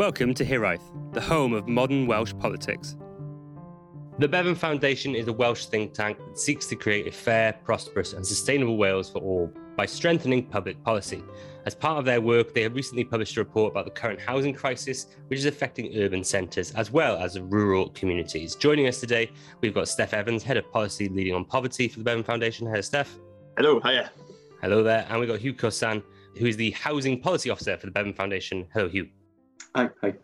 Welcome 0.00 0.32
to 0.36 0.46
Hiraeth, 0.46 1.12
the 1.12 1.20
home 1.20 1.52
of 1.52 1.68
modern 1.68 2.06
Welsh 2.06 2.32
politics. 2.38 2.96
The 4.18 4.26
Bevan 4.26 4.54
Foundation 4.54 5.14
is 5.14 5.28
a 5.28 5.32
Welsh 5.34 5.66
think 5.66 5.92
tank 5.92 6.16
that 6.16 6.38
seeks 6.38 6.64
to 6.68 6.74
create 6.74 7.06
a 7.06 7.12
fair, 7.12 7.52
prosperous, 7.52 8.14
and 8.14 8.26
sustainable 8.26 8.78
Wales 8.78 9.10
for 9.10 9.18
all 9.18 9.52
by 9.76 9.84
strengthening 9.84 10.46
public 10.46 10.82
policy. 10.84 11.22
As 11.66 11.74
part 11.74 11.98
of 11.98 12.06
their 12.06 12.22
work, 12.22 12.54
they 12.54 12.62
have 12.62 12.74
recently 12.74 13.04
published 13.04 13.36
a 13.36 13.40
report 13.40 13.72
about 13.72 13.84
the 13.84 13.90
current 13.90 14.18
housing 14.18 14.54
crisis, 14.54 15.08
which 15.26 15.38
is 15.38 15.44
affecting 15.44 15.94
urban 15.98 16.24
centres 16.24 16.70
as 16.70 16.90
well 16.90 17.18
as 17.18 17.38
rural 17.38 17.90
communities. 17.90 18.54
Joining 18.54 18.86
us 18.86 19.00
today, 19.00 19.30
we've 19.60 19.74
got 19.74 19.86
Steph 19.86 20.14
Evans, 20.14 20.42
Head 20.42 20.56
of 20.56 20.72
Policy 20.72 21.10
Leading 21.10 21.34
on 21.34 21.44
Poverty 21.44 21.88
for 21.88 21.98
the 21.98 22.04
Bevan 22.04 22.24
Foundation. 22.24 22.66
Hello, 22.66 22.80
Steph. 22.80 23.18
Hello, 23.58 23.78
hiya. 23.80 24.10
Hello 24.62 24.82
there. 24.82 25.04
And 25.10 25.20
we've 25.20 25.28
got 25.28 25.40
Hugh 25.40 25.52
Cossan, 25.52 26.02
who 26.38 26.46
is 26.46 26.56
the 26.56 26.70
Housing 26.70 27.20
Policy 27.20 27.50
Officer 27.50 27.76
for 27.76 27.84
the 27.84 27.92
Bevan 27.92 28.14
Foundation. 28.14 28.66
Hello, 28.72 28.88
Hugh. 28.88 29.06
Hi. 29.74 29.88
Hi. 30.02 30.14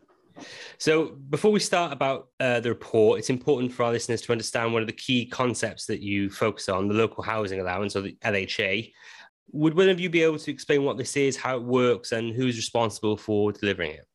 So, 0.78 1.16
before 1.30 1.50
we 1.50 1.60
start 1.60 1.92
about 1.92 2.28
uh, 2.40 2.60
the 2.60 2.68
report, 2.70 3.18
it's 3.18 3.30
important 3.30 3.72
for 3.72 3.84
our 3.84 3.92
listeners 3.92 4.20
to 4.22 4.32
understand 4.32 4.72
one 4.72 4.82
of 4.82 4.88
the 4.88 4.94
key 4.94 5.26
concepts 5.26 5.86
that 5.86 6.00
you 6.00 6.28
focus 6.30 6.68
on 6.68 6.88
the 6.88 6.94
local 6.94 7.22
housing 7.22 7.60
allowance 7.60 7.96
or 7.96 8.02
the 8.02 8.16
LHA. 8.24 8.92
Would 9.52 9.76
one 9.76 9.88
of 9.88 10.00
you 10.00 10.10
be 10.10 10.22
able 10.22 10.38
to 10.38 10.50
explain 10.50 10.82
what 10.82 10.98
this 10.98 11.16
is, 11.16 11.36
how 11.36 11.56
it 11.56 11.62
works, 11.62 12.12
and 12.12 12.34
who's 12.34 12.56
responsible 12.56 13.16
for 13.16 13.52
delivering 13.52 13.92
it? 13.92 14.06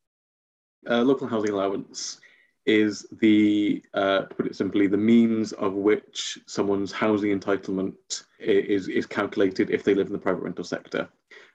Uh, 0.90 1.02
local 1.02 1.28
housing 1.28 1.52
allowance 1.52 2.20
is 2.66 3.08
the, 3.22 3.84
uh, 3.94 4.22
to 4.22 4.36
put 4.36 4.48
it 4.48 4.56
simply, 4.56 4.88
the 4.88 4.98
means 4.98 5.54
of 5.54 5.74
which 5.74 6.38
someone's 6.46 6.92
housing 6.92 7.38
entitlement 7.38 8.26
is, 8.40 8.88
is 8.88 9.06
calculated 9.06 9.70
if 9.72 9.84
they 9.84 9.96
live 9.96 10.08
in 10.08 10.14
the 10.14 10.20
private 10.20 10.44
rental 10.44 10.64
sector. 10.64 11.10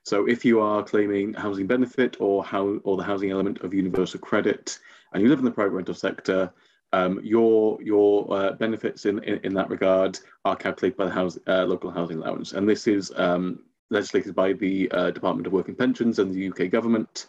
So 0.06 0.24
if 0.28 0.45
you 0.45 0.60
are 0.60 0.84
claiming 0.84 1.34
housing 1.34 1.66
benefit 1.66 2.19
or 2.20 2.45
how 2.45 2.78
or 2.84 2.96
the 2.96 3.02
housing 3.02 3.33
element 3.33 3.62
of 3.62 3.74
universal 3.74 4.20
credit, 4.20 4.79
and 5.12 5.20
you 5.20 5.29
live 5.29 5.41
in 5.41 5.45
the 5.45 5.51
private 5.51 5.73
rental 5.73 5.96
sector, 5.96 6.52
um, 6.92 7.19
your 7.24 7.82
your 7.82 8.32
uh, 8.32 8.52
benefits 8.52 9.04
in, 9.04 9.18
in, 9.24 9.40
in 9.43 9.52
that 9.54 9.68
regard 9.68 10.21
are 10.45 10.54
calculated 10.54 10.96
by 10.96 11.07
the 11.07 11.10
house, 11.10 11.37
uh, 11.48 11.65
local 11.65 11.90
housing 11.90 12.18
allowance, 12.18 12.52
and 12.52 12.68
this 12.68 12.87
is 12.87 13.10
um, 13.16 13.65
legislated 13.90 14.32
by 14.32 14.52
the 14.52 14.88
uh, 14.93 15.10
Department 15.10 15.48
of 15.48 15.52
Work 15.52 15.66
and 15.66 15.76
Pensions 15.76 16.20
and 16.20 16.32
the 16.32 16.51
UK 16.51 16.70
government. 16.70 17.26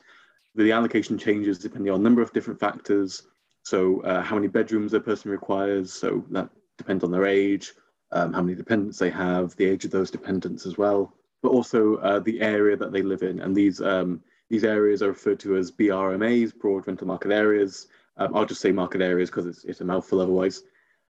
The 0.53 0.71
allocation 0.71 1.17
changes 1.17 1.57
depending 1.57 1.91
on 1.91 2.01
a 2.01 2.03
number 2.03 2.21
of 2.21 2.31
different 2.31 2.59
factors. 2.59 3.23
So 3.63 4.01
uh, 4.01 4.21
how 4.21 4.35
many 4.35 4.49
bedrooms 4.49 4.93
a 4.93 4.99
person 4.99 5.31
requires, 5.31 5.91
so 5.91 6.23
that 6.29 6.49
depends 6.77 7.03
on 7.03 7.09
their 7.09 7.25
age, 7.25 7.73
um, 8.11 8.33
how 8.33 8.43
many 8.43 8.53
dependents 8.55 8.99
they 8.99 9.09
have, 9.09 9.55
the 9.55 9.65
age 9.65 9.83
of 9.83 9.89
those 9.89 10.11
dependents 10.11 10.67
as 10.67 10.77
well, 10.77 11.16
but 11.41 11.49
also 11.49 11.97
uh, 11.97 12.19
the 12.19 12.41
area 12.41 12.75
that 12.75 12.91
they 12.91 13.01
live 13.01 13.23
in. 13.23 13.39
And 13.39 13.55
these 13.55 13.81
um, 13.81 14.21
these 14.49 14.63
areas 14.63 15.01
are 15.01 15.09
referred 15.09 15.39
to 15.41 15.57
as 15.57 15.71
BRMAs, 15.71 16.57
broad 16.57 16.87
rental 16.87 17.07
market 17.07 17.31
areas. 17.31 17.87
Um, 18.17 18.35
I'll 18.35 18.45
just 18.45 18.61
say 18.61 18.71
market 18.71 19.01
areas 19.01 19.29
because 19.29 19.45
it's, 19.45 19.63
it's 19.65 19.81
a 19.81 19.85
mouthful 19.85 20.21
otherwise. 20.21 20.63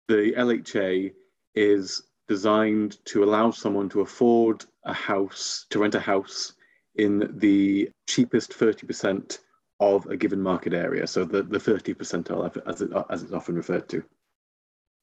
The 0.08 0.32
LHA 0.36 1.12
is 1.54 2.02
designed 2.26 3.04
to 3.06 3.24
allow 3.24 3.50
someone 3.50 3.88
to 3.90 4.00
afford 4.00 4.64
a 4.84 4.92
house, 4.92 5.66
to 5.70 5.78
rent 5.78 5.94
a 5.94 6.00
house 6.00 6.54
in 6.96 7.30
the 7.38 7.90
cheapest 8.08 8.52
30% 8.52 9.38
of 9.80 10.06
a 10.06 10.16
given 10.16 10.40
market 10.40 10.72
area. 10.72 11.06
So 11.06 11.24
the, 11.24 11.42
the 11.42 11.60
30 11.60 11.94
percentile, 11.94 12.50
as, 12.66 12.82
it, 12.82 12.90
as 13.10 13.22
it's 13.22 13.32
often 13.32 13.54
referred 13.54 13.88
to. 13.90 14.02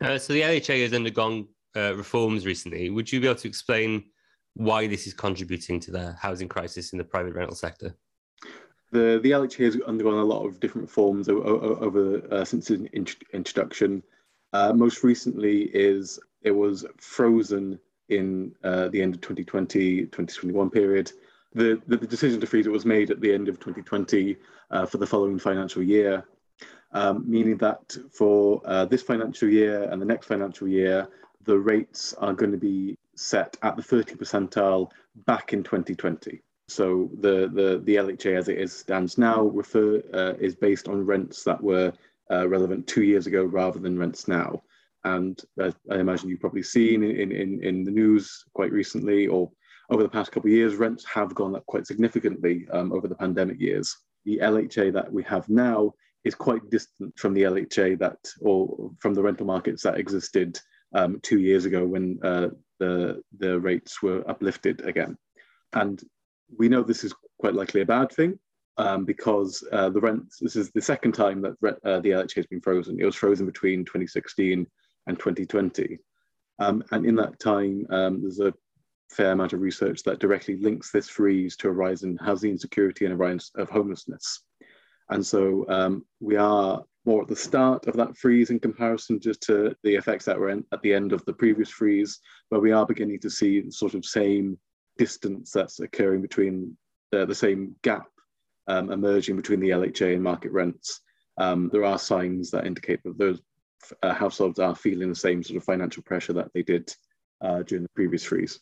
Uh, 0.02 0.18
so 0.18 0.34
the 0.34 0.42
LHA 0.42 0.84
has 0.84 0.94
undergone 0.94 1.48
uh, 1.76 1.96
reforms 1.96 2.46
recently. 2.46 2.90
Would 2.90 3.12
you 3.12 3.22
be 3.22 3.28
able 3.28 3.40
to 3.40 3.48
explain 3.48 4.04
why 4.56 4.88
this 4.88 5.06
is 5.06 5.14
contributing 5.14 5.80
to 5.82 5.92
the 5.92 6.14
housing 6.14 6.48
crisis 6.48 6.92
in 6.92 6.98
the 6.98 7.04
private 7.04 7.34
rental 7.34 7.56
sector? 7.56 7.96
The, 8.92 9.20
the 9.22 9.32
LHA 9.32 9.66
has 9.66 9.82
undergone 9.82 10.20
a 10.20 10.24
lot 10.24 10.46
of 10.46 10.60
different 10.60 10.90
forms 10.90 11.28
over, 11.28 11.44
over 11.44 12.22
uh, 12.32 12.46
since 12.46 12.72
its 12.72 13.16
introduction. 13.34 14.02
Uh, 14.54 14.72
most 14.74 15.04
recently 15.04 15.64
is 15.74 16.20
it 16.42 16.52
was 16.52 16.86
frozen 16.98 17.80
in 18.08 18.56
uh, 18.64 18.88
the 18.90 19.02
end 19.02 19.16
of 19.16 19.22
2020, 19.22 20.04
2021 20.04 20.70
period. 20.70 21.12
The, 21.54 21.82
the, 21.88 21.98
the, 21.98 22.08
decision 22.08 22.40
to 22.42 22.48
freeze 22.48 22.68
it 22.68 22.72
was 22.72 22.86
made 22.86 23.12
at 23.12 23.22
the 23.22 23.34
end 23.34 23.50
of 23.50 23.60
2020 23.60 24.38
uh, 24.72 24.86
for 24.86 24.98
the 24.98 25.08
following 25.08 25.40
financial 25.40 25.82
year, 25.82 26.26
um, 26.92 27.24
meaning 27.30 27.58
that 27.58 27.98
for 28.12 28.62
uh, 28.66 28.86
this 28.86 29.02
financial 29.02 29.50
year 29.50 29.84
and 29.84 30.02
the 30.02 30.06
next 30.06 30.28
financial 30.28 30.68
year, 30.68 31.08
the 31.46 31.58
rates 31.58 32.14
are 32.20 32.34
going 32.34 32.52
to 32.52 32.58
be 32.58 32.98
set 33.16 33.58
at 33.64 33.76
the 33.76 33.84
30 33.84 34.16
percentile 34.16 34.92
back 35.26 35.54
in 35.54 35.64
2020. 35.64 36.42
So 36.68 37.10
the, 37.20 37.50
the, 37.54 37.82
the 37.84 37.96
LHA 37.96 38.38
as 38.38 38.50
it 38.50 38.58
is 38.58 38.74
stands 38.74 39.18
now 39.18 39.44
refer, 39.44 40.02
uh, 40.14 40.34
is 40.40 40.56
based 40.56 40.88
on 40.88 41.06
rents 41.06 41.44
that 41.44 41.62
were 41.62 41.94
uh, 42.32 42.48
relevant 42.48 42.88
two 42.88 43.04
years 43.04 43.28
ago 43.28 43.44
rather 43.44 43.80
than 43.80 44.00
rents 44.00 44.28
now. 44.28 44.64
And 45.04 45.40
I 45.62 45.72
imagine 45.92 46.30
you've 46.30 46.40
probably 46.40 46.64
seen 46.64 47.04
in, 47.04 47.32
in, 47.32 47.64
in 47.64 47.84
the 47.84 47.92
news 47.92 48.44
quite 48.54 48.72
recently 48.72 49.28
or 49.28 49.52
over 49.92 50.02
the 50.02 50.10
past 50.10 50.32
couple 50.32 50.50
of 50.50 50.56
years, 50.56 50.76
rents 50.76 51.06
have 51.06 51.36
gone 51.36 51.56
up 51.56 51.66
quite 51.68 51.86
significantly 51.86 52.68
um, 52.72 52.92
over 52.92 53.08
the 53.08 53.16
pandemic 53.16 53.60
years. 53.60 53.96
The 54.26 54.40
LHA 54.40 54.94
that 54.94 55.12
we 55.12 55.22
have 55.24 55.48
now 55.48 55.94
is 56.24 56.34
quite 56.34 56.68
distant 56.72 57.18
from 57.20 57.36
the 57.36 57.44
LHA 57.44 58.00
that, 58.00 58.18
or 58.42 58.92
from 59.00 59.14
the 59.14 59.22
rental 59.22 59.46
markets 59.46 59.84
that 59.84 60.00
existed 60.00 60.60
um, 60.96 61.20
two 61.22 61.40
years 61.40 61.66
ago 61.66 61.86
when 61.86 62.20
uh, 62.24 62.48
the, 62.80 63.22
the 63.38 63.60
rates 63.60 64.02
were 64.02 64.28
uplifted 64.28 64.82
again. 64.86 65.18
And 65.74 66.02
we 66.58 66.70
know 66.70 66.82
this 66.82 67.04
is 67.04 67.14
quite 67.40 67.54
likely 67.54 67.82
a 67.82 67.86
bad 67.86 68.12
thing 68.12 68.40
um, 68.78 69.06
because 69.06 69.64
uh, 69.72 69.90
the 69.90 70.00
rents, 70.00 70.40
this 70.42 70.56
is 70.56 70.72
the 70.72 70.82
second 70.82 71.12
time 71.12 71.42
that 71.42 71.56
uh, 71.84 72.00
the 72.00 72.10
LHA 72.10 72.36
has 72.36 72.48
been 72.48 72.62
frozen. 72.62 73.00
It 73.00 73.06
was 73.06 73.16
frozen 73.16 73.46
between 73.46 73.86
2016 73.86 74.66
and 75.08 75.20
2020. 75.20 76.00
Um, 76.60 76.84
and 76.92 77.06
in 77.06 77.16
that 77.16 77.40
time, 77.40 77.86
um, 77.90 78.22
there's 78.22 78.40
a 78.40 78.54
fair 79.12 79.34
amount 79.34 79.54
of 79.54 79.62
research 79.62 80.04
that 80.04 80.20
directly 80.20 80.58
links 80.58 80.92
this 80.92 81.10
freeze 81.10 81.58
to 81.58 81.68
a 81.68 81.72
rise 81.72 82.04
in 82.04 82.18
housing 82.18 82.52
insecurity 82.52 83.06
and 83.06 83.14
a 83.14 83.18
rise 83.18 83.52
of 83.56 83.70
homelessness. 83.70 84.42
And 85.10 85.26
so 85.26 85.66
um, 85.70 86.06
we 86.20 86.36
are 86.36 86.84
more 87.06 87.22
at 87.22 87.28
the 87.28 87.36
start 87.36 87.88
of 87.88 87.96
that 87.96 88.18
freeze 88.18 88.50
in 88.50 88.60
comparison 88.60 89.20
just 89.20 89.42
to 89.44 89.76
the 89.84 89.96
effects 89.96 90.26
that 90.26 90.40
were 90.40 90.50
in, 90.50 90.64
at 90.72 90.82
the 90.82 90.94
end 90.94 91.14
of 91.14 91.24
the 91.26 91.34
previous 91.34 91.70
freeze, 91.70 92.20
but 92.50 92.62
we 92.62 92.72
are 92.72 92.86
beginning 92.86 93.20
to 93.20 93.30
see 93.30 93.62
the 93.62 93.72
sort 93.72 93.94
of 93.94 94.04
same 94.04 94.58
distance 94.98 95.52
that's 95.52 95.80
occurring 95.80 96.22
between 96.22 96.76
the, 97.12 97.26
the 97.26 97.36
same 97.36 97.76
gap 97.84 98.08
um, 98.68 98.92
emerging 98.92 99.36
between 99.36 99.60
the 99.60 99.70
LHA 99.70 100.14
and 100.14 100.24
market 100.24 100.52
rents. 100.52 101.02
Um, 101.38 101.70
there 101.72 101.86
are 101.86 102.00
signs 102.00 102.50
that 102.52 102.66
indicate 102.66 103.04
that 103.04 103.18
those 103.18 103.42
uh, 104.02 104.14
households 104.14 104.58
are 104.58 104.76
feeling 104.76 105.10
the 105.10 105.16
same 105.16 105.44
sort 105.44 105.58
of 105.58 105.64
financial 105.64 106.02
pressure 106.02 106.34
that 106.34 106.52
they 106.54 106.64
did 106.64 106.92
uh, 107.42 107.62
during 107.64 107.84
the 107.84 107.90
previous 107.90 108.24
freeze. 108.24 108.60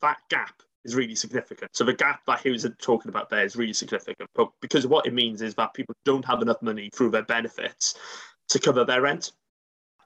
That 0.00 0.18
gap 0.30 0.62
is 0.86 0.94
really 0.94 1.14
significant. 1.14 1.76
So 1.76 1.84
the 1.84 1.92
gap 1.92 2.24
that 2.26 2.40
he 2.40 2.50
was 2.50 2.66
talking 2.80 3.08
about 3.08 3.28
there 3.28 3.44
is 3.44 3.56
really 3.56 3.72
significant, 3.72 4.30
but 4.34 4.50
because 4.60 4.86
what 4.86 5.06
it 5.06 5.14
means 5.14 5.42
is 5.42 5.54
that 5.56 5.74
people 5.74 5.94
don't 6.04 6.24
have 6.24 6.42
enough 6.42 6.62
money 6.62 6.90
through 6.94 7.10
their 7.10 7.24
benefits 7.24 7.94
to 8.48 8.58
cover 8.58 8.84
their 8.84 9.02
rent. 9.02 9.32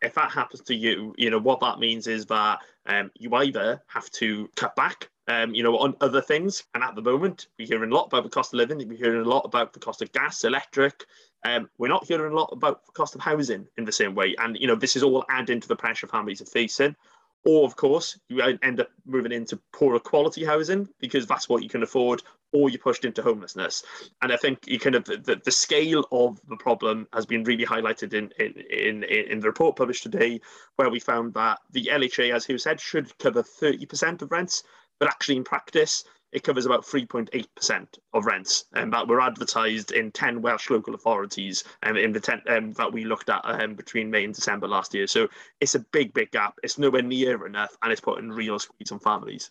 If 0.02 0.14
that 0.14 0.30
happens 0.30 0.62
to 0.62 0.74
you, 0.74 1.14
you 1.18 1.30
know 1.30 1.38
what 1.38 1.60
that 1.60 1.78
means 1.78 2.06
is 2.06 2.26
that 2.26 2.60
um, 2.86 3.10
you 3.14 3.34
either 3.34 3.82
have 3.88 4.10
to 4.12 4.48
cut 4.56 4.74
back 4.74 5.10
um, 5.30 5.54
you 5.54 5.62
know, 5.62 5.78
on 5.78 5.94
other 6.00 6.20
things. 6.20 6.64
And 6.74 6.82
at 6.82 6.96
the 6.96 7.02
moment, 7.02 7.46
we're 7.58 7.68
hearing 7.68 7.92
a 7.92 7.94
lot 7.94 8.06
about 8.06 8.24
the 8.24 8.30
cost 8.30 8.52
of 8.52 8.58
living. 8.58 8.86
We're 8.88 8.98
hearing 8.98 9.24
a 9.24 9.28
lot 9.28 9.44
about 9.44 9.72
the 9.72 9.78
cost 9.78 10.02
of 10.02 10.12
gas, 10.12 10.42
electric. 10.42 11.04
Um, 11.44 11.70
we're 11.78 11.88
not 11.88 12.04
hearing 12.04 12.32
a 12.32 12.36
lot 12.36 12.50
about 12.52 12.84
the 12.84 12.92
cost 12.92 13.14
of 13.14 13.20
housing 13.20 13.66
in 13.78 13.84
the 13.84 13.92
same 13.92 14.16
way. 14.16 14.34
And, 14.38 14.56
you 14.58 14.66
know, 14.66 14.74
this 14.74 14.96
is 14.96 15.04
all 15.04 15.24
adding 15.30 15.60
to 15.60 15.68
the 15.68 15.76
pressure 15.76 16.08
families 16.08 16.42
are 16.42 16.46
facing. 16.46 16.96
Or, 17.44 17.64
of 17.64 17.74
course, 17.74 18.18
you 18.28 18.42
end 18.62 18.80
up 18.80 18.90
moving 19.06 19.32
into 19.32 19.58
poorer 19.72 19.98
quality 19.98 20.44
housing 20.44 20.88
because 21.00 21.26
that's 21.26 21.48
what 21.48 21.62
you 21.62 21.70
can 21.70 21.82
afford, 21.82 22.22
or 22.52 22.68
you're 22.68 22.78
pushed 22.78 23.04
into 23.04 23.22
homelessness. 23.22 23.82
And 24.20 24.30
I 24.32 24.36
think 24.36 24.66
you 24.66 24.78
kind 24.78 24.94
of 24.94 25.04
the, 25.04 25.40
the 25.42 25.50
scale 25.50 26.04
of 26.12 26.38
the 26.48 26.56
problem 26.56 27.08
has 27.14 27.24
been 27.24 27.44
really 27.44 27.64
highlighted 27.64 28.12
in, 28.12 28.30
in, 28.38 28.62
in, 28.70 29.04
in 29.04 29.40
the 29.40 29.46
report 29.46 29.76
published 29.76 30.02
today, 30.02 30.40
where 30.76 30.90
we 30.90 31.00
found 31.00 31.32
that 31.34 31.60
the 31.70 31.88
LHA, 31.90 32.34
as 32.34 32.44
he 32.44 32.58
said, 32.58 32.80
should 32.80 33.16
cover 33.18 33.42
30% 33.42 34.20
of 34.20 34.30
rents, 34.30 34.62
but 34.98 35.08
actually 35.08 35.36
in 35.36 35.44
practice, 35.44 36.04
it 36.32 36.44
covers 36.44 36.66
about 36.66 36.84
3.8% 36.84 37.86
of 38.12 38.24
rents 38.24 38.64
um, 38.74 38.90
that 38.90 39.08
were 39.08 39.20
advertised 39.20 39.92
in 39.92 40.12
10 40.12 40.40
Welsh 40.42 40.70
local 40.70 40.94
authorities 40.94 41.64
um, 41.82 41.96
in 41.96 42.12
the 42.12 42.20
10, 42.20 42.42
um, 42.48 42.72
that 42.74 42.92
we 42.92 43.04
looked 43.04 43.28
at 43.28 43.40
um, 43.44 43.74
between 43.74 44.10
May 44.10 44.24
and 44.24 44.34
December 44.34 44.68
last 44.68 44.94
year. 44.94 45.06
So 45.06 45.28
it's 45.60 45.74
a 45.74 45.80
big, 45.92 46.14
big 46.14 46.30
gap. 46.30 46.54
It's 46.62 46.78
nowhere 46.78 47.02
near 47.02 47.46
enough 47.46 47.76
and 47.82 47.90
it's 47.90 48.00
putting 48.00 48.30
real 48.30 48.58
squeeze 48.58 48.92
on 48.92 49.00
families. 49.00 49.50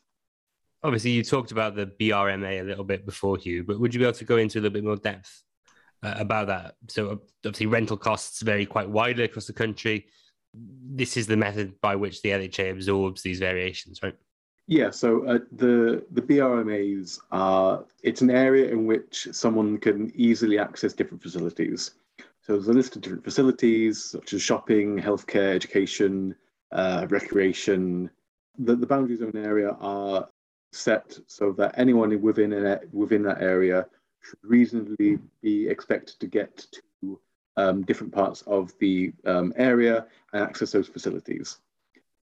Obviously, 0.81 1.11
you 1.11 1.23
talked 1.23 1.51
about 1.51 1.75
the 1.75 1.87
BRMA 1.87 2.61
a 2.61 2.63
little 2.63 2.85
bit 2.85 3.05
before, 3.05 3.35
Hugh, 3.35 3.65
but 3.65 3.79
would 3.79 3.93
you 3.93 3.99
be 3.99 4.05
able 4.05 4.13
to 4.13 4.25
go 4.25 4.37
into 4.37 4.59
a 4.59 4.61
little 4.61 4.73
bit 4.73 4.85
more 4.85 4.95
depth 4.95 5.43
uh, 6.03 6.13
about 6.17 6.47
that? 6.47 6.75
So, 6.87 7.19
obviously, 7.45 7.65
rental 7.65 7.97
costs 7.97 8.41
vary 8.41 8.65
quite 8.65 8.89
widely 8.89 9.25
across 9.25 9.45
the 9.45 9.51
country. 9.51 10.07
This 10.53 11.17
is 11.17 11.27
the 11.27 11.35
method 11.35 11.81
by 11.81 11.97
which 11.97 12.21
the 12.21 12.29
LHA 12.29 12.71
absorbs 12.71 13.21
these 13.21 13.39
variations, 13.39 14.01
right? 14.01 14.15
Yeah, 14.69 14.91
so 14.91 15.25
uh, 15.25 15.39
the 15.51 16.05
the 16.11 16.21
BRMAs 16.21 17.19
are 17.31 17.85
it's 18.03 18.21
an 18.21 18.29
area 18.29 18.69
in 18.69 18.85
which 18.85 19.27
someone 19.31 19.79
can 19.79 20.11
easily 20.13 20.59
access 20.59 20.93
different 20.93 21.23
facilities. 21.23 21.95
So 22.41 22.53
there's 22.53 22.67
a 22.67 22.73
list 22.73 22.95
of 22.95 23.01
different 23.01 23.23
facilities 23.23 24.03
such 24.03 24.33
as 24.33 24.43
shopping, 24.43 24.99
healthcare, 24.99 25.55
education, 25.55 26.35
uh, 26.71 27.07
recreation. 27.09 28.11
The, 28.59 28.75
the 28.75 28.85
boundary 28.85 29.15
zone 29.15 29.31
area 29.35 29.75
are 29.79 30.29
set 30.71 31.17
so 31.25 31.51
that 31.53 31.73
anyone 31.75 32.21
within 32.21 32.53
an, 32.53 32.79
within 32.91 33.23
that 33.23 33.41
area 33.41 33.87
should 34.21 34.37
reasonably 34.43 35.17
be 35.41 35.67
expected 35.67 36.19
to 36.19 36.27
get 36.27 36.67
to 37.01 37.19
um, 37.57 37.81
different 37.85 38.13
parts 38.13 38.43
of 38.45 38.71
the 38.79 39.13
um, 39.25 39.51
area 39.55 40.05
and 40.33 40.43
access 40.43 40.71
those 40.71 40.87
facilities. 40.87 41.57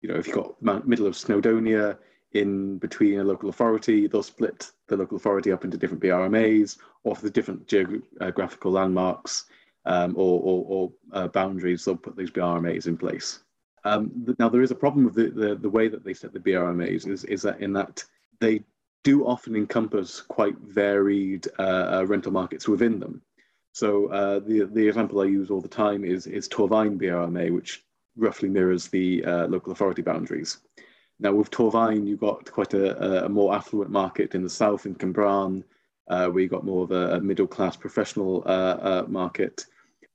You 0.01 0.09
know, 0.09 0.15
if 0.15 0.27
you've 0.27 0.37
got 0.37 0.87
middle 0.87 1.07
of 1.07 1.13
Snowdonia 1.13 1.99
in 2.33 2.79
between 2.79 3.19
a 3.19 3.25
local 3.25 3.49
authority, 3.49 4.07
they'll 4.07 4.23
split 4.23 4.71
the 4.89 4.97
local 4.97 5.17
authority 5.17 5.53
up 5.53 5.65
into 5.65 5.77
different 5.77 6.03
BRMAs 6.03 6.79
or 7.05 7.17
for 7.17 7.23
the 7.23 7.31
different 7.31 7.67
geographical 7.67 8.73
landmarks 8.73 9.47
um, 9.87 10.15
or, 10.17 10.41
or, 10.41 10.65
or 10.69 10.93
uh, 11.13 11.29
boundaries, 11.29 11.85
they'll 11.85 11.97
put 11.97 12.17
these 12.17 12.31
BRMAs 12.31 12.87
in 12.87 12.97
place. 12.97 13.41
Um, 13.85 14.35
now, 14.39 14.49
there 14.49 14.63
is 14.63 14.71
a 14.71 14.75
problem 14.75 15.05
with 15.05 15.15
the, 15.15 15.31
the, 15.31 15.55
the, 15.55 15.71
way 15.71 15.89
that 15.89 16.05
they 16.05 16.13
set 16.13 16.35
the 16.35 16.39
BRMAs 16.39 17.09
is, 17.09 17.25
is 17.25 17.43
that 17.43 17.61
in 17.61 17.73
that 17.73 18.05
they 18.39 18.63
do 19.05 19.27
often 19.27 19.57
encompass 19.57 20.21
quite 20.21 20.59
varied 20.59 21.49
uh, 21.59 21.63
uh, 21.99 22.05
rental 22.07 22.33
markets 22.33 22.69
within 22.69 23.01
them. 23.01 23.23
So 23.73 24.09
uh, 24.09 24.41
the 24.41 24.65
the 24.65 24.89
example 24.89 25.21
I 25.21 25.25
use 25.25 25.51
all 25.51 25.61
the 25.61 25.69
time 25.69 26.05
is 26.05 26.27
is 26.27 26.49
Torfaen 26.49 27.01
BRMA, 27.01 27.55
which 27.55 27.85
roughly 28.17 28.49
mirrors 28.49 28.89
the 28.89 29.25
uh, 29.25 29.47
local 29.47 29.73
authority 29.73 30.03
boundaries. 30.03 30.59
Now 31.21 31.35
with 31.35 31.51
Torfaen, 31.51 32.07
you've 32.07 32.21
got 32.21 32.51
quite 32.51 32.73
a, 32.73 33.27
a, 33.27 33.29
more 33.29 33.55
affluent 33.55 33.91
market 33.91 34.35
in 34.35 34.43
the 34.43 34.49
south 34.49 34.87
in 34.87 34.95
Cwmbran, 34.95 35.63
uh, 36.09 36.29
where 36.29 36.41
you've 36.41 36.51
got 36.51 36.65
more 36.65 36.85
of 36.85 36.93
a, 36.93 37.21
middle 37.21 37.47
class 37.47 37.77
professional 37.77 38.43
uh, 38.47 38.79
uh, 38.81 39.05
market, 39.07 39.67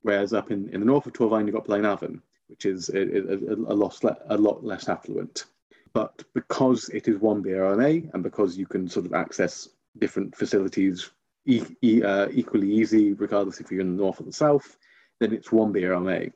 whereas 0.02 0.34
up 0.34 0.50
in, 0.50 0.68
in 0.70 0.80
the 0.80 0.86
north 0.86 1.06
of 1.06 1.14
Torfaen, 1.14 1.46
you've 1.46 1.54
got 1.54 1.68
Blaenavon, 1.68 2.22
which 2.48 2.66
is 2.66 2.90
a, 2.90 3.02
a, 3.72 3.76
lot, 3.76 4.02
a 4.30 4.38
lot 4.38 4.64
less 4.64 4.90
affluent. 4.90 5.46
But 5.94 6.24
because 6.34 6.90
it 6.90 7.08
is 7.08 7.20
one 7.20 7.44
BRMA 7.44 8.14
and 8.14 8.24
because 8.24 8.58
you 8.58 8.66
can 8.66 8.90
sort 8.90 9.06
of 9.06 9.14
access 9.14 9.70
different 10.00 10.36
facilities 10.36 11.12
e- 11.46 11.64
e- 11.84 12.04
uh, 12.04 12.28
equally 12.32 12.72
easy, 12.72 13.14
regardless 13.14 13.60
if 13.60 13.72
you're 13.72 13.82
in 13.82 13.96
the 13.96 14.04
north 14.04 14.20
or 14.20 14.24
the 14.24 14.34
south, 14.34 14.78
then 15.20 15.34
it's 15.34 15.52
one 15.52 15.72
BRMA. 15.72 16.34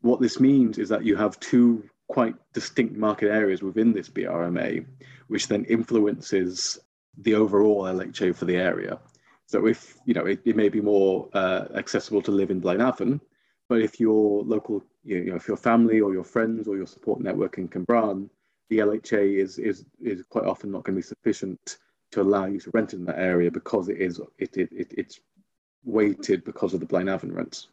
What 0.00 0.20
this 0.20 0.40
means 0.40 0.78
is 0.78 0.88
that 0.88 1.04
you 1.04 1.14
have 1.14 1.38
two 1.38 1.88
quite 2.08 2.34
distinct 2.52 2.96
market 2.96 3.30
areas 3.30 3.62
within 3.62 3.92
this 3.92 4.08
BRMA, 4.08 4.84
which 5.28 5.48
then 5.48 5.64
influences 5.64 6.78
the 7.18 7.34
overall 7.34 7.84
LHA 7.84 8.34
for 8.34 8.44
the 8.44 8.56
area. 8.56 8.98
So 9.46 9.66
if 9.66 9.96
you 10.06 10.14
know, 10.14 10.26
it, 10.26 10.40
it 10.44 10.56
may 10.56 10.68
be 10.68 10.80
more 10.80 11.28
uh, 11.34 11.66
accessible 11.74 12.22
to 12.22 12.30
live 12.30 12.50
in 12.50 12.60
Blaenavon, 12.60 13.20
but 13.68 13.80
if 13.80 14.00
your 14.00 14.42
local, 14.44 14.82
you 15.04 15.24
know, 15.26 15.36
if 15.36 15.48
your 15.48 15.56
family 15.56 16.00
or 16.00 16.12
your 16.12 16.24
friends 16.24 16.68
or 16.68 16.76
your 16.76 16.86
support 16.86 17.20
network 17.20 17.58
in 17.58 17.68
Cwmbran 17.68 18.28
the 18.72 18.78
LHA 18.78 19.38
is 19.38 19.58
is 19.58 19.84
is 20.00 20.24
quite 20.30 20.46
often 20.46 20.70
not 20.70 20.82
going 20.82 20.94
to 20.94 21.02
be 21.02 21.14
sufficient 21.14 21.76
to 22.10 22.22
allow 22.22 22.46
you 22.46 22.58
to 22.58 22.70
rent 22.72 22.94
in 22.94 23.04
that 23.04 23.18
area 23.18 23.50
because 23.50 23.90
it 23.90 23.98
is 23.98 24.18
it, 24.38 24.56
it, 24.56 24.70
it 24.72 24.94
it's 24.96 25.20
weighted 25.84 26.42
because 26.44 26.72
of 26.72 26.80
the 26.80 26.86
Blaenavon 26.86 27.34
rents. 27.34 27.68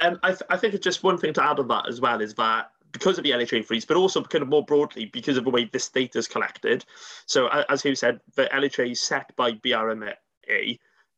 Um, 0.00 0.18
I, 0.22 0.30
th- 0.30 0.42
I 0.50 0.56
think 0.56 0.74
it's 0.74 0.84
just 0.84 1.02
one 1.02 1.18
thing 1.18 1.32
to 1.34 1.44
add 1.44 1.58
on 1.58 1.68
that 1.68 1.88
as 1.88 2.00
well 2.00 2.20
is 2.20 2.34
that 2.34 2.70
because 2.92 3.18
of 3.18 3.24
the 3.24 3.30
LHA 3.30 3.64
freeze, 3.64 3.84
but 3.84 3.96
also 3.96 4.22
kind 4.22 4.42
of 4.42 4.48
more 4.48 4.64
broadly 4.64 5.06
because 5.06 5.36
of 5.36 5.44
the 5.44 5.50
way 5.50 5.64
this 5.64 5.88
data 5.88 6.18
is 6.18 6.28
collected. 6.28 6.84
So 7.26 7.48
as 7.68 7.82
Hugh 7.82 7.94
said, 7.94 8.20
the 8.34 8.44
LHA 8.46 8.92
is 8.92 9.00
set 9.00 9.34
by 9.36 9.52
BRMA, 9.52 10.14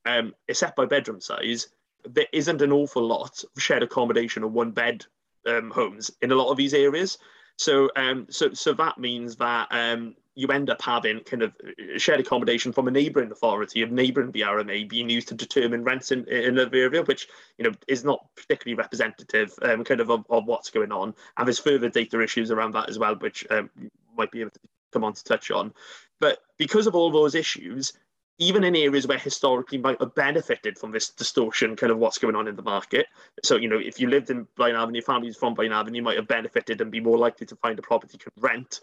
um, 0.07 0.35
is 0.49 0.59
set 0.59 0.75
by 0.75 0.87
bedroom 0.87 1.21
size. 1.21 1.69
There 2.09 2.27
isn't 2.33 2.63
an 2.63 2.73
awful 2.73 3.07
lot 3.07 3.45
of 3.45 3.63
shared 3.63 3.83
accommodation 3.83 4.43
or 4.43 4.49
one 4.49 4.73
bed 4.73 5.05
um, 5.47 5.71
homes 5.71 6.11
in 6.23 6.33
a 6.33 6.35
lot 6.35 6.51
of 6.51 6.57
these 6.57 6.75
areas. 6.75 7.19
So, 7.57 7.91
um, 7.97 8.27
so, 8.31 8.53
so 8.55 8.73
that 8.75 8.99
means 8.99 9.37
that 9.37 9.69
um, 9.71 10.15
you 10.39 10.47
end 10.49 10.71
up 10.71 10.81
having 10.81 11.19
kind 11.25 11.43
of 11.43 11.53
shared 11.97 12.21
accommodation 12.21 12.73
from 12.73 12.87
a 12.87 12.93
neighbouring 12.93 13.33
authority 13.33 13.83
of 13.83 13.91
neighbouring 13.91 14.31
BRMA 14.31 14.89
being 14.89 15.11
used 15.11 15.27
to 15.27 15.35
determine 15.35 15.83
rents 15.83 16.13
in, 16.13 16.25
in 16.29 16.57
an 16.57 16.71
area, 16.73 17.03
which 17.03 17.27
you 17.59 17.65
know 17.65 17.73
is 17.89 18.05
not 18.05 18.25
particularly 18.37 18.77
representative 18.77 19.53
um, 19.63 19.83
kind 19.83 20.01
of, 20.01 20.11
of, 20.11 20.25
of 20.31 20.47
what's 20.47 20.71
going 20.71 20.93
on. 20.93 21.13
And 21.37 21.49
there's 21.49 21.59
further 21.59 21.89
data 21.89 22.21
issues 22.21 22.53
around 22.53 22.71
that 22.75 22.89
as 22.89 23.01
well, 23.01 23.17
which 23.17 23.45
um, 23.51 23.69
might 24.17 24.31
be 24.31 24.43
able 24.43 24.53
to 24.53 24.61
come 24.93 25.03
on 25.03 25.13
to 25.13 25.25
touch 25.25 25.51
on. 25.51 25.75
But 26.21 26.39
because 26.57 26.87
of 26.87 26.95
all 26.95 27.11
those 27.11 27.35
issues, 27.35 27.93
even 28.39 28.63
in 28.63 28.77
areas 28.77 29.09
where 29.09 29.19
historically 29.19 29.79
might 29.79 30.01
have 30.01 30.15
benefited 30.15 30.79
from 30.79 30.93
this 30.93 31.11
distortion, 31.11 31.75
kind 31.75 31.91
of 31.91 31.99
what's 31.99 32.19
going 32.19 32.37
on 32.37 32.47
in 32.47 32.55
the 32.55 32.63
market. 32.63 33.07
So, 33.43 33.57
you 33.57 33.69
know, 33.69 33.81
if 33.81 33.99
you 33.99 34.09
lived 34.09 34.31
in 34.31 34.47
Blaenavon, 34.57 34.83
Avenue, 34.83 35.03
family's 35.03 35.37
from 35.37 35.57
Blaenavon, 35.57 35.97
you 35.97 36.03
might 36.03 36.17
have 36.17 36.29
benefited 36.29 36.81
and 36.81 36.93
be 36.93 37.01
more 37.01 37.19
likely 37.19 37.49
to 37.49 37.57
find 37.57 37.77
a 37.77 37.83
property 37.83 38.17
to 38.19 38.31
rent 38.39 38.81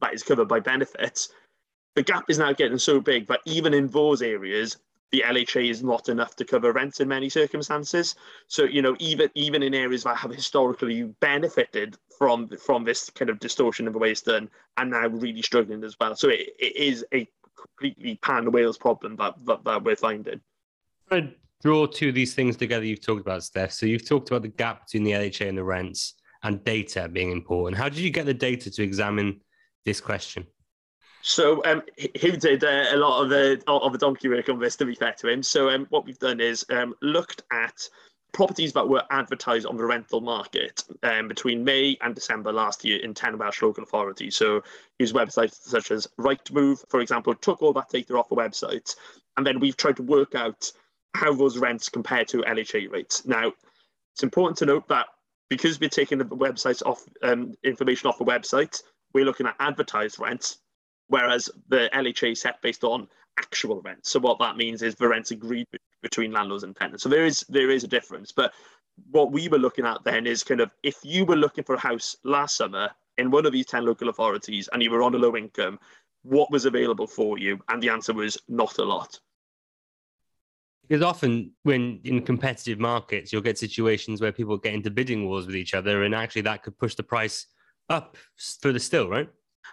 that 0.00 0.14
is 0.14 0.22
covered 0.22 0.48
by 0.48 0.60
benefits. 0.60 1.30
The 1.94 2.02
gap 2.02 2.24
is 2.28 2.38
now 2.38 2.52
getting 2.52 2.78
so 2.78 3.00
big 3.00 3.28
that 3.28 3.40
even 3.44 3.72
in 3.72 3.88
those 3.88 4.20
areas, 4.20 4.78
the 5.12 5.22
LHA 5.24 5.70
is 5.70 5.84
not 5.84 6.08
enough 6.08 6.34
to 6.36 6.44
cover 6.44 6.72
rents 6.72 6.98
in 6.98 7.06
many 7.06 7.28
circumstances. 7.28 8.16
So, 8.48 8.64
you 8.64 8.82
know, 8.82 8.96
even 8.98 9.30
even 9.34 9.62
in 9.62 9.72
areas 9.72 10.02
that 10.04 10.16
have 10.16 10.32
historically 10.32 11.04
benefited 11.20 11.96
from 12.18 12.48
from 12.48 12.84
this 12.84 13.10
kind 13.10 13.30
of 13.30 13.38
distortion 13.38 13.86
of 13.86 13.92
the 13.92 13.98
way 14.00 14.10
it's 14.10 14.22
done, 14.22 14.50
and 14.76 14.90
now 14.90 15.06
really 15.06 15.42
struggling 15.42 15.84
as 15.84 15.96
well. 16.00 16.16
So 16.16 16.30
it, 16.30 16.48
it 16.58 16.76
is 16.76 17.04
a 17.14 17.28
completely 17.64 18.18
pan 18.22 18.50
Wales 18.50 18.78
problem 18.78 19.16
that, 19.16 19.34
that, 19.46 19.64
that 19.64 19.84
we're 19.84 19.96
finding. 19.96 20.40
I 21.10 21.32
draw 21.62 21.86
two 21.86 22.08
of 22.10 22.14
these 22.14 22.34
things 22.34 22.56
together 22.56 22.84
you've 22.84 23.04
talked 23.04 23.20
about, 23.20 23.42
Steph. 23.42 23.72
So 23.72 23.86
you've 23.86 24.06
talked 24.06 24.30
about 24.30 24.42
the 24.42 24.48
gap 24.48 24.86
between 24.86 25.04
the 25.04 25.12
LHA 25.12 25.48
and 25.48 25.58
the 25.58 25.64
rents 25.64 26.14
and 26.42 26.62
data 26.64 27.08
being 27.08 27.30
important. 27.30 27.76
How 27.76 27.88
did 27.88 27.98
you 27.98 28.10
get 28.10 28.26
the 28.26 28.34
data 28.34 28.70
to 28.70 28.82
examine 28.82 29.40
this 29.84 30.00
question? 30.00 30.46
So 31.22 31.64
um, 31.64 31.82
he 31.96 32.32
did 32.32 32.64
uh, 32.64 32.86
a 32.90 32.96
lot 32.96 33.22
of 33.22 33.30
the 33.30 33.62
of 33.66 33.92
the 33.92 33.98
donkey 33.98 34.28
work 34.28 34.48
on 34.50 34.58
this. 34.58 34.76
To 34.76 34.84
be 34.84 34.94
fair 34.94 35.14
to 35.20 35.28
him, 35.28 35.42
so 35.42 35.70
um, 35.70 35.86
what 35.88 36.04
we've 36.04 36.18
done 36.18 36.38
is 36.38 36.66
um, 36.70 36.94
looked 37.00 37.42
at 37.50 37.88
properties 38.34 38.72
that 38.74 38.86
were 38.86 39.02
advertised 39.10 39.64
on 39.64 39.76
the 39.76 39.86
rental 39.86 40.20
market 40.20 40.82
um, 41.02 41.28
between 41.28 41.64
May 41.64 41.96
and 42.02 42.14
December 42.14 42.52
last 42.52 42.84
year 42.84 42.98
in 42.98 43.14
10 43.14 43.38
Welsh 43.38 43.62
local 43.62 43.84
authorities. 43.84 44.36
So 44.36 44.62
use 44.98 45.12
websites 45.12 45.54
such 45.62 45.92
as 45.92 46.08
Rightmove, 46.18 46.84
for 46.90 47.00
example, 47.00 47.34
took 47.36 47.62
all 47.62 47.72
that 47.74 47.88
data 47.88 48.18
off 48.18 48.28
the 48.28 48.34
website, 48.34 48.94
and 49.36 49.46
then 49.46 49.60
we've 49.60 49.76
tried 49.76 49.96
to 49.96 50.02
work 50.02 50.34
out 50.34 50.70
how 51.14 51.32
those 51.32 51.56
rents 51.56 51.88
compare 51.88 52.24
to 52.26 52.42
LHA 52.42 52.90
rates. 52.90 53.24
Now, 53.24 53.52
it's 54.12 54.22
important 54.22 54.58
to 54.58 54.66
note 54.66 54.88
that 54.88 55.06
because 55.48 55.80
we're 55.80 55.88
taking 55.88 56.18
the 56.18 56.24
websites 56.24 56.82
off 56.84 57.02
um, 57.22 57.54
information 57.62 58.08
off 58.08 58.18
the 58.18 58.24
website, 58.24 58.82
we're 59.14 59.24
looking 59.24 59.46
at 59.46 59.56
advertised 59.60 60.18
rents, 60.18 60.58
whereas 61.08 61.48
the 61.68 61.88
LHA 61.94 62.36
set 62.36 62.60
based 62.60 62.84
on 62.84 63.08
actual 63.38 63.80
rent. 63.80 64.04
So 64.06 64.20
what 64.20 64.38
that 64.40 64.56
means 64.56 64.82
is 64.82 64.94
the 64.94 65.08
rents 65.08 65.30
agreed 65.30 65.66
between 66.02 66.32
landlords 66.32 66.64
and 66.64 66.76
tenants. 66.76 67.02
So 67.02 67.08
there 67.08 67.24
is 67.24 67.44
there 67.48 67.70
is 67.70 67.84
a 67.84 67.88
difference. 67.88 68.32
But 68.32 68.52
what 69.10 69.32
we 69.32 69.48
were 69.48 69.58
looking 69.58 69.86
at 69.86 70.04
then 70.04 70.26
is 70.26 70.44
kind 70.44 70.60
of 70.60 70.70
if 70.82 70.96
you 71.02 71.24
were 71.24 71.36
looking 71.36 71.64
for 71.64 71.74
a 71.74 71.80
house 71.80 72.16
last 72.24 72.56
summer 72.56 72.90
in 73.18 73.30
one 73.30 73.46
of 73.46 73.52
these 73.52 73.66
10 73.66 73.84
local 73.84 74.08
authorities 74.08 74.68
and 74.72 74.82
you 74.82 74.90
were 74.90 75.02
on 75.02 75.14
a 75.14 75.18
low 75.18 75.36
income, 75.36 75.78
what 76.22 76.50
was 76.50 76.64
available 76.64 77.06
for 77.06 77.38
you? 77.38 77.58
And 77.68 77.82
the 77.82 77.88
answer 77.88 78.12
was 78.12 78.38
not 78.48 78.78
a 78.78 78.84
lot. 78.84 79.18
Because 80.86 81.02
often, 81.02 81.52
when 81.62 82.00
in 82.04 82.22
competitive 82.22 82.78
markets, 82.78 83.32
you'll 83.32 83.40
get 83.40 83.58
situations 83.58 84.20
where 84.20 84.32
people 84.32 84.58
get 84.58 84.74
into 84.74 84.90
bidding 84.90 85.26
wars 85.26 85.46
with 85.46 85.56
each 85.56 85.72
other, 85.72 86.02
and 86.02 86.14
actually 86.14 86.42
that 86.42 86.62
could 86.62 86.78
push 86.78 86.94
the 86.94 87.02
price 87.02 87.46
up 87.88 88.16
through 88.38 88.72
the 88.72 88.80
still, 88.80 89.08
right? 89.08 89.28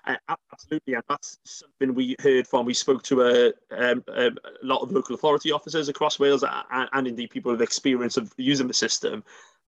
Uh, 0.05 0.15
absolutely, 0.51 0.95
and 0.95 1.03
that's 1.07 1.37
something 1.45 1.93
we 1.93 2.15
heard 2.19 2.47
from. 2.47 2.65
We 2.65 2.73
spoke 2.73 3.03
to 3.03 3.21
a, 3.21 3.53
um, 3.71 4.03
a 4.07 4.31
lot 4.63 4.81
of 4.81 4.91
local 4.91 5.15
authority 5.15 5.51
officers 5.51 5.89
across 5.89 6.19
Wales, 6.19 6.43
and, 6.43 6.89
and, 6.91 7.07
indeed 7.07 7.29
people 7.29 7.51
with 7.51 7.61
experience 7.61 8.17
of 8.17 8.33
using 8.37 8.67
the 8.67 8.73
system. 8.73 9.23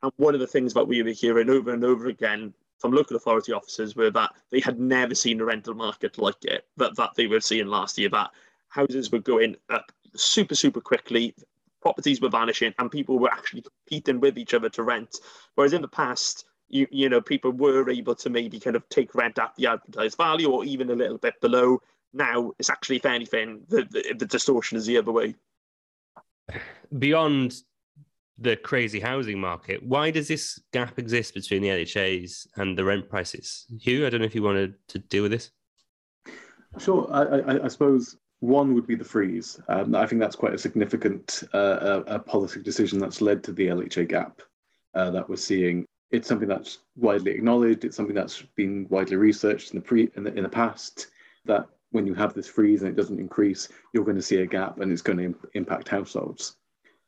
And 0.03 0.13
one 0.17 0.35
of 0.35 0.41
the 0.41 0.47
things 0.47 0.73
that 0.75 0.87
we 0.87 1.03
were 1.03 1.11
hearing 1.11 1.51
over 1.51 1.73
and 1.73 1.85
over 1.85 2.07
again 2.07 2.55
from 2.79 2.93
local 2.93 3.17
authority 3.17 3.53
officers 3.53 3.97
were 3.97 4.11
that 4.11 4.31
they 4.51 4.61
had 4.61 4.79
never 4.79 5.15
seen 5.15 5.41
a 5.41 5.45
rental 5.45 5.75
market 5.75 6.17
like 6.17 6.45
it 6.45 6.67
that, 6.77 6.97
that 6.97 7.11
they 7.17 7.27
were 7.27 7.41
seeing 7.41 7.67
last 7.67 7.99
year. 7.99 8.09
That 8.09 8.31
houses 8.69 9.11
were 9.11 9.19
going 9.19 9.57
up 9.69 9.91
super 10.15 10.55
super 10.55 10.81
quickly, 10.81 11.35
properties 11.83 12.21
were 12.21 12.31
vanishing, 12.31 12.73
and 12.79 12.91
people 12.91 13.19
were 13.19 13.33
actually 13.33 13.63
competing 13.63 14.21
with 14.21 14.39
each 14.39 14.55
other 14.55 14.69
to 14.71 14.83
rent. 14.83 15.17
Whereas 15.55 15.73
in 15.73 15.83
the 15.83 15.89
past 15.89 16.45
you 16.71 16.87
you 16.91 17.09
know 17.09 17.21
people 17.21 17.53
were 17.53 17.89
able 17.91 18.15
to 18.15 18.31
maybe 18.31 18.59
kind 18.59 18.77
of 18.77 18.89
take 18.89 19.15
rent 19.15 19.39
at 19.39 19.55
the 19.57 19.67
advertised 19.67 20.17
value 20.17 20.51
or 20.51 20.65
even 20.65 20.91
a 20.91 20.95
little 20.95 21.19
bit 21.19 21.41
below. 21.41 21.81
Now 22.13 22.53
it's 22.59 22.71
actually, 22.71 22.97
if 22.97 23.07
anything, 23.07 23.63
the, 23.69 23.87
the, 23.91 24.15
the 24.19 24.27
distortion 24.27 24.77
is 24.77 24.87
the 24.87 24.99
other 24.99 25.13
way. 25.13 25.35
Beyond 26.99 27.55
the 28.39 28.57
crazy 28.57 28.99
housing 28.99 29.39
market, 29.39 29.83
why 29.83 30.11
does 30.11 30.27
this 30.27 30.61
gap 30.73 30.99
exist 30.99 31.35
between 31.35 31.63
the 31.63 31.69
LHAs 31.69 32.49
and 32.57 32.77
the 32.77 32.85
rent 32.85 33.09
prices? 33.09 33.67
Hugh, 33.81 34.07
I 34.07 34.11
don't 34.11 34.21
know 34.21 34.27
if 34.27 34.35
you 34.35 34.43
wanted 34.43 34.75
to 34.89 34.99
deal 34.99 35.23
with 35.23 35.33
this. 35.33 35.51
Sure. 36.79 37.09
I, 37.13 37.23
I, 37.23 37.65
I 37.65 37.69
suppose 37.69 38.17
one 38.41 38.75
would 38.75 38.87
be 38.87 38.95
the 38.95 39.05
freeze. 39.05 39.61
Um, 39.69 39.95
I 39.95 40.07
think 40.07 40.21
that's 40.21 40.37
quite 40.37 40.55
a 40.55 40.59
significant 40.59 41.45
uh, 41.55 42.03
a, 42.07 42.15
a 42.15 42.19
policy 42.19 42.63
decision 42.63 42.99
that's 42.99 43.21
led 43.21 43.45
to 43.45 43.53
the 43.53 43.69
LHA 43.69 44.09
gap 44.09 44.41
uh, 44.95 45.11
that 45.11 45.29
we're 45.29 45.37
seeing. 45.37 45.87
It's 46.11 46.29
something 46.29 46.49
that's 46.49 46.79
widely 46.97 47.33
acknowledged. 47.33 47.85
It's 47.85 47.97
something 47.97 48.15
that's 48.15 48.43
been 48.57 48.87
widely 48.89 49.17
researched 49.17 49.73
in 49.73 49.79
the 49.79 49.85
pre 49.85 50.11
in 50.17 50.25
the, 50.25 50.35
in 50.35 50.43
the 50.43 50.49
past. 50.49 51.09
That 51.45 51.67
when 51.91 52.07
you 52.07 52.15
have 52.15 52.35
this 52.35 52.49
freeze 52.49 52.83
and 52.83 52.91
it 52.91 52.97
doesn't 52.97 53.19
increase, 53.19 53.69
you're 53.93 54.05
going 54.05 54.17
to 54.17 54.23
see 54.23 54.37
a 54.43 54.47
gap 54.47 54.81
and 54.81 54.93
it's 54.93 55.03
going 55.03 55.19
to 55.19 55.25
imp- 55.25 55.51
impact 55.55 55.89
households. 55.89 56.57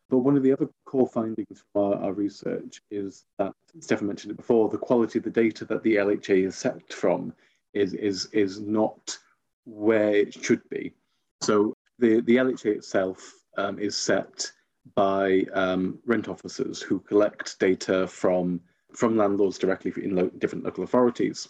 But 0.08 0.18
one 0.18 0.36
of 0.36 0.42
the 0.42 0.52
other 0.52 0.68
core 0.84 1.08
findings 1.08 1.64
from 1.72 1.82
our, 1.82 1.94
our, 1.96 2.12
research 2.12 2.82
is 2.90 3.24
that 3.38 3.52
Stefan 3.80 4.08
mentioned 4.08 4.32
it 4.32 4.36
before: 4.36 4.68
the 4.68 4.78
quality 4.78 5.18
of 5.18 5.24
the 5.24 5.30
data 5.30 5.64
that 5.66 5.82
the 5.82 5.96
LHA 5.96 6.46
is 6.46 6.56
set 6.56 6.92
from 6.92 7.32
is 7.72 7.94
is 7.94 8.26
is 8.26 8.60
not 8.60 9.16
where 9.64 10.14
it 10.14 10.34
should 10.34 10.68
be. 10.68 10.92
So 11.40 11.74
the 11.98 12.20
the 12.20 12.36
LHA 12.36 12.76
itself 12.76 13.32
um, 13.56 13.78
is 13.78 13.96
set 13.96 14.52
by 14.94 15.44
um, 15.54 15.98
rent 16.06 16.28
officers 16.28 16.82
who 16.82 16.98
collect 17.00 17.58
data 17.58 18.06
from 18.06 18.60
from 18.94 19.16
landlords 19.16 19.58
directly 19.58 19.92
in 20.02 20.14
lo- 20.14 20.30
different 20.38 20.64
local 20.64 20.84
authorities. 20.84 21.48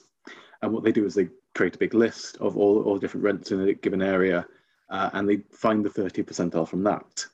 And 0.63 0.73
what 0.73 0.85
they 0.85 0.93
do 0.93 1.05
is 1.05 1.15
they 1.15 1.29
create 1.55 1.75
a 1.75 1.79
big 1.79 1.95
list 1.95 2.37
of 2.39 2.57
all, 2.57 2.83
all 2.83 2.99
different 2.99 3.25
rents 3.25 3.51
in 3.51 3.69
a 3.69 3.75
given 3.75 4.03
area, 4.03 4.47
uh, 4.91 5.11
and 5.13 5.29
they 5.29 5.39
find 5.51 5.85
the 5.85 5.91
30 5.91 6.23
percentile 6.23 6.69
from 6.69 6.83
that. 6.85 7.27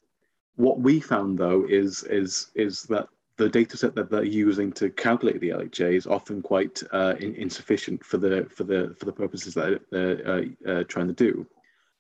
What 0.57 0.81
we 0.81 0.99
found 0.99 1.39
though 1.39 1.67
is 1.69 2.03
is 2.05 2.51
is 2.55 2.83
that 2.85 3.09
the 3.37 3.49
data 3.49 3.77
set 3.77 3.95
that 3.95 4.11
they're 4.11 4.25
using 4.25 4.73
to 4.73 4.91
calculate 4.91 5.41
the 5.41 5.51
LHA 5.51 5.95
is 5.95 6.07
often 6.07 6.43
quite 6.43 6.83
uh, 6.93 7.15
in, 7.21 7.35
insufficient 7.37 8.05
for 8.05 8.19
the 8.19 8.47
for 8.51 8.65
the 8.65 8.95
for 8.99 9.05
the 9.05 9.13
purposes 9.13 9.55
that 9.55 9.81
they're 9.91 10.29
uh, 10.29 10.43
uh, 10.71 10.85
trying 10.85 11.07
to 11.07 11.13
do. 11.13 11.47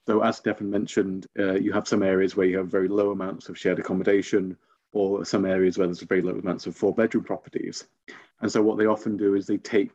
So 0.06 0.22
as 0.22 0.38
Stefan 0.38 0.70
mentioned, 0.70 1.26
uh, 1.38 1.54
you 1.54 1.70
have 1.72 1.86
some 1.86 2.02
areas 2.02 2.34
where 2.34 2.46
you 2.46 2.58
have 2.58 2.68
very 2.68 2.88
low 2.88 3.10
amounts 3.10 3.48
of 3.48 3.58
shared 3.58 3.78
accommodation, 3.78 4.56
or 4.92 5.24
some 5.24 5.44
areas 5.44 5.76
where 5.76 5.86
there's 5.86 6.02
a 6.02 6.06
very 6.06 6.22
low 6.22 6.34
amounts 6.34 6.66
of 6.66 6.76
four 6.76 6.94
bedroom 6.94 7.24
properties. 7.24 7.86
And 8.40 8.50
so 8.50 8.62
what 8.62 8.78
they 8.78 8.86
often 8.86 9.16
do 9.16 9.34
is 9.34 9.46
they 9.46 9.58
take 9.58 9.90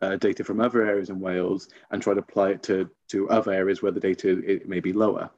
uh, 0.00 0.16
data 0.16 0.44
from 0.44 0.60
other 0.60 0.84
areas 0.84 1.10
in 1.10 1.20
Wales 1.20 1.68
and 1.90 2.00
try 2.00 2.14
to 2.14 2.20
apply 2.20 2.50
it 2.50 2.62
to, 2.64 2.88
to 3.08 3.28
other 3.30 3.52
areas 3.52 3.82
where 3.82 3.92
the 3.92 4.00
data 4.00 4.38
it 4.46 4.68
may 4.68 4.80
be 4.80 4.92
lower. 4.92 5.30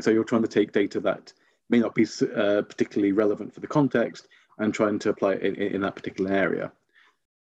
So 0.00 0.10
you're 0.10 0.24
trying 0.24 0.42
to 0.42 0.48
take 0.48 0.72
data 0.72 1.00
that 1.00 1.32
may 1.70 1.78
not 1.78 1.94
be 1.94 2.04
uh, 2.04 2.62
particularly 2.62 3.12
relevant 3.12 3.52
for 3.52 3.60
the 3.60 3.66
context 3.66 4.28
and 4.58 4.72
trying 4.72 4.98
to 5.00 5.10
apply 5.10 5.34
it 5.34 5.42
in, 5.42 5.54
in, 5.56 5.80
that 5.82 5.96
particular 5.96 6.32
area. 6.32 6.72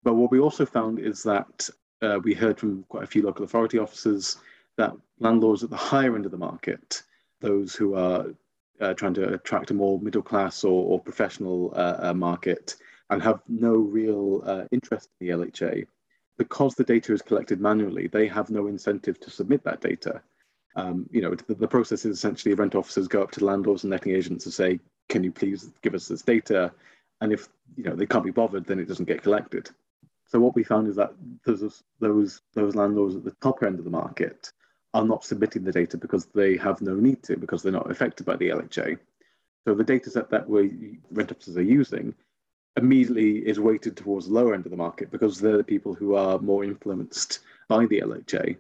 But 0.04 0.16
what 0.16 0.32
we 0.32 0.40
also 0.40 0.66
found 0.66 1.00
is 1.00 1.24
that 1.24 1.70
uh, 2.02 2.20
we 2.24 2.34
heard 2.34 2.60
from 2.60 2.84
quite 2.90 3.04
a 3.04 3.08
few 3.08 3.24
local 3.24 3.46
authority 3.46 3.80
officers 3.80 4.38
that 4.78 4.94
landlords 5.20 5.64
at 5.64 5.70
the 5.70 5.76
higher 5.76 6.16
end 6.16 6.26
of 6.26 6.32
the 6.32 6.38
market, 6.38 7.04
those 7.40 7.76
who 7.76 7.96
are 7.96 8.28
uh, 8.82 8.94
trying 8.94 9.14
to 9.14 9.34
attract 9.34 9.72
a 9.72 9.74
more 9.74 10.00
middle 10.00 10.22
class 10.22 10.64
or, 10.64 10.86
or 10.86 11.00
professional 11.00 11.74
uh, 11.76 11.98
uh 12.00 12.14
market 12.14 12.76
and 13.10 13.22
have 13.22 13.42
no 13.48 13.74
real 13.74 14.42
uh, 14.46 14.64
interest 14.72 15.10
in 15.20 15.28
the 15.28 15.34
LHA, 15.34 15.86
because 16.38 16.74
the 16.74 16.84
data 16.84 17.14
is 17.14 17.22
collected 17.22 17.60
manually, 17.62 18.08
they 18.08 18.28
have 18.28 18.50
no 18.50 18.68
incentive 18.68 19.20
to 19.20 19.30
submit 19.30 19.64
that 19.64 19.82
data. 19.82 20.22
Um, 20.76 21.08
you 21.12 21.22
know, 21.22 21.36
the, 21.36 21.54
the, 21.54 21.68
process 21.68 22.06
is 22.06 22.18
essentially 22.18 22.56
rent 22.56 22.74
officers 22.74 23.08
go 23.08 23.22
up 23.22 23.32
to 23.32 23.46
landlords 23.46 23.84
and 23.84 23.92
letting 23.92 24.14
agents 24.16 24.46
and 24.46 24.54
say, 24.54 24.80
"Can 25.10 25.24
you 25.24 25.32
please 25.32 25.72
give 25.84 25.94
us 25.94 26.08
this 26.08 26.24
data?" 26.24 26.72
And 27.22 27.32
if 27.32 27.48
you 27.78 27.84
know 27.84 27.96
they 27.96 28.08
can't 28.08 28.26
be 28.26 28.32
bothered, 28.32 28.66
then 28.66 28.80
it 28.80 28.88
doesn't 28.88 29.06
get 29.06 29.22
collected. 29.22 29.70
So 30.26 30.40
what 30.40 30.56
we 30.56 30.64
found 30.64 30.88
is 30.88 30.96
that 30.96 31.14
those 31.46 31.84
those 32.00 32.42
those 32.56 32.76
landlords 32.76 33.16
at 33.16 33.24
the 33.24 33.36
top 33.40 33.62
end 33.62 33.78
of 33.78 33.86
the 33.86 33.92
market 33.92 34.52
are 34.94 35.06
not 35.06 35.24
submitting 35.24 35.64
the 35.64 35.72
data 35.72 35.98
because 35.98 36.26
they 36.28 36.56
have 36.58 36.82
no 36.82 36.96
need 36.96 37.24
to, 37.24 37.36
because 37.36 37.64
they're 37.64 37.72
not 37.72 37.90
affected 37.90 38.26
by 38.26 38.36
the 38.36 38.50
LHA. 38.50 38.98
So 39.66 39.74
the 39.74 39.84
data 39.84 40.10
set 40.10 40.30
that 40.30 40.48
we 40.48 41.00
rent 41.12 41.32
officers 41.32 41.58
are 41.58 41.64
using 41.64 42.14
immediately 42.76 43.38
is 43.38 43.60
weighted 43.60 43.96
towards 43.96 44.28
the 44.28 44.34
lower 44.34 44.54
end 44.54 44.66
of 44.66 44.72
the 44.72 44.78
market 44.78 45.12
because 45.12 45.40
they're 45.40 45.58
the 45.58 45.64
people 45.64 45.94
who 45.94 46.16
are 46.16 46.40
more 46.40 46.64
influenced 46.64 47.40
by 47.68 47.86
the 47.86 48.02
LHA. 48.02 48.58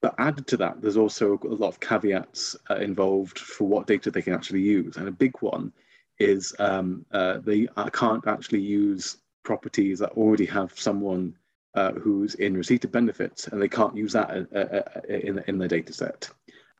But 0.00 0.14
added 0.18 0.46
to 0.48 0.56
that, 0.58 0.80
there's 0.80 0.96
also 0.96 1.40
a 1.42 1.48
lot 1.48 1.68
of 1.68 1.80
caveats 1.80 2.56
uh, 2.70 2.76
involved 2.76 3.38
for 3.38 3.66
what 3.66 3.86
data 3.86 4.10
they 4.10 4.22
can 4.22 4.34
actually 4.34 4.60
use. 4.60 4.96
And 4.96 5.08
a 5.08 5.12
big 5.12 5.34
one 5.40 5.72
is 6.18 6.54
um, 6.58 7.04
uh, 7.12 7.38
they 7.38 7.68
can't 7.92 8.26
actually 8.26 8.60
use 8.60 9.18
properties 9.42 9.98
that 9.98 10.10
already 10.10 10.46
have 10.46 10.78
someone 10.78 11.34
uh, 11.74 11.92
who's 11.92 12.34
in 12.36 12.56
receipt 12.56 12.84
of 12.84 12.92
benefits, 12.92 13.48
and 13.48 13.60
they 13.60 13.68
can't 13.68 13.96
use 13.96 14.12
that 14.12 14.30
uh, 14.30 14.58
uh, 14.58 15.00
in, 15.08 15.42
in 15.46 15.58
their 15.58 15.68
data 15.68 15.92
set. 15.92 16.28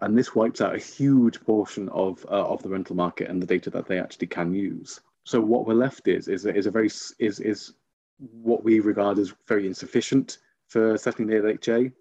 And 0.01 0.17
this 0.17 0.35
wipes 0.35 0.61
out 0.61 0.75
a 0.75 0.79
huge 0.79 1.41
portion 1.41 1.89
of, 1.89 2.25
uh, 2.27 2.45
of 2.45 2.63
the 2.63 2.69
rental 2.69 2.95
market 2.95 3.29
and 3.29 3.43
the 3.43 3.47
data 3.47 3.71
that 3.71 3.87
they 3.87 3.99
actually 3.99 4.29
can 4.29 4.55
use. 4.55 5.01
So 5.25 5.41
what 5.41 5.67
we're 5.67 5.75
left 5.75 6.09
is 6.09 6.29
is, 6.29 6.47
is 6.47 6.67
a 6.67 6.71
very 6.71 6.87
is, 7.19 7.41
is 7.41 7.75
what 8.19 8.65
we 8.65 8.81
regard 8.81 9.19
as 9.19 9.35
very 9.47 9.67
insufficient 9.67 10.39
for 10.69 10.97
settling 10.97 11.29
the 11.29 11.35
LHA. 11.35 11.93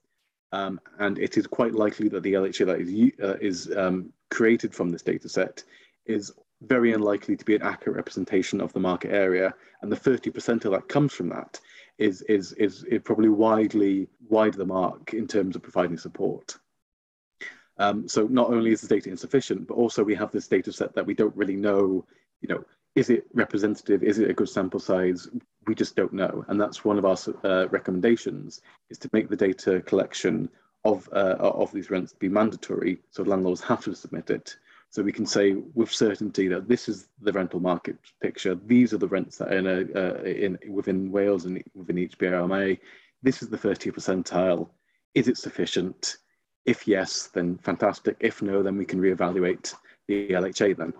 Um, 0.54 0.80
and 1.00 1.20
it 1.20 1.38
is 1.38 1.46
quite 1.46 1.74
likely 1.74 2.08
that 2.10 2.24
the 2.24 2.34
LHA 2.34 2.66
that 2.68 2.80
is, 2.80 3.12
uh, 3.22 3.38
is 3.42 3.76
um, 3.76 4.14
created 4.30 4.74
from 4.74 4.90
this 4.90 5.02
data 5.02 5.28
set 5.28 5.64
is 6.06 6.32
very 6.62 6.94
unlikely 6.94 7.36
to 7.36 7.46
be 7.46 7.56
an 7.56 7.62
accurate 7.62 7.98
representation 7.98 8.62
of 8.62 8.72
the 8.74 8.80
market 8.80 9.12
area. 9.12 9.54
And 9.82 9.92
the 9.92 9.98
30% 9.98 10.66
of 10.66 10.72
that 10.72 10.88
comes 10.88 11.14
from 11.14 11.30
that 11.30 11.60
is, 11.98 12.22
is, 12.24 12.54
is, 12.54 12.84
is 12.84 13.02
probably 13.04 13.30
widely 13.30 14.08
wide 14.30 14.54
the 14.54 14.66
mark 14.66 15.14
in 15.14 15.28
terms 15.28 15.56
of 15.56 15.64
providing 15.64 15.98
support. 15.98 16.58
Um, 17.80 18.08
so 18.08 18.28
not 18.28 18.50
only 18.50 18.72
is 18.72 18.82
the 18.82 18.88
data 18.88 19.10
insufficient, 19.10 19.68
but 19.68 19.76
also 19.76 20.04
we 20.04 20.16
have 20.16 20.32
this 20.32 20.48
data 20.48 20.72
set 20.72 20.96
that 20.96 21.06
we 21.06 21.14
don't 21.14 21.36
really 21.36 21.56
know, 21.56 22.06
you 22.42 22.50
know, 22.50 22.64
is 22.96 23.10
it 23.12 23.28
representative? 23.34 24.02
Is 24.02 24.18
it 24.18 24.30
a 24.30 24.34
good 24.34 24.50
sample 24.50 24.80
size? 24.80 25.30
We 25.68 25.76
just 25.76 25.96
don't 25.96 26.14
know. 26.14 26.44
And 26.48 26.60
that's 26.60 26.84
one 26.84 26.98
of 26.98 27.06
our 27.06 27.18
uh, 27.44 27.68
recommendations 27.68 28.62
is 28.90 28.98
to 29.00 29.10
make 29.14 29.30
the 29.30 29.36
data 29.36 29.82
collection 29.82 30.50
of, 30.84 31.08
uh, 31.14 31.36
of 31.40 31.72
these 31.72 31.92
rents 31.92 32.14
be 32.14 32.30
mandatory. 32.30 33.00
So 33.12 33.22
landlords 33.22 33.62
have 33.62 33.84
to 33.84 33.94
submit 33.94 34.32
it 34.32 34.58
so 34.90 35.04
we 35.04 35.12
can 35.12 35.26
say 35.26 35.54
with 35.74 35.92
certainty 35.92 36.48
that 36.48 36.68
this 36.68 36.88
is 36.88 37.08
the 37.22 37.32
rental 37.32 37.60
market 37.60 37.98
picture. 38.22 38.56
These 38.56 38.94
are 38.94 38.98
the 38.98 39.08
rents 39.08 39.38
that 39.38 39.50
are 39.50 39.58
in, 39.58 39.68
a, 39.68 40.00
uh, 40.00 40.24
in 40.24 40.58
within 40.70 41.12
Wales 41.12 41.46
and 41.46 41.62
within 41.76 41.98
each 41.98 42.18
BRMA. 42.18 42.80
This 43.22 43.42
is 43.42 43.50
the 43.50 43.58
30th 43.58 43.94
percentile. 43.94 44.70
Is 45.14 45.28
it 45.28 45.38
sufficient? 45.38 46.18
If 46.66 46.88
yes, 46.88 47.28
then 47.34 47.58
fantastic. 47.58 48.18
If 48.20 48.42
no, 48.42 48.64
then 48.64 48.78
we 48.78 48.86
can 48.86 49.00
reevaluate 49.00 49.74
the 50.08 50.30
LHA 50.30 50.78
then. 50.78 50.94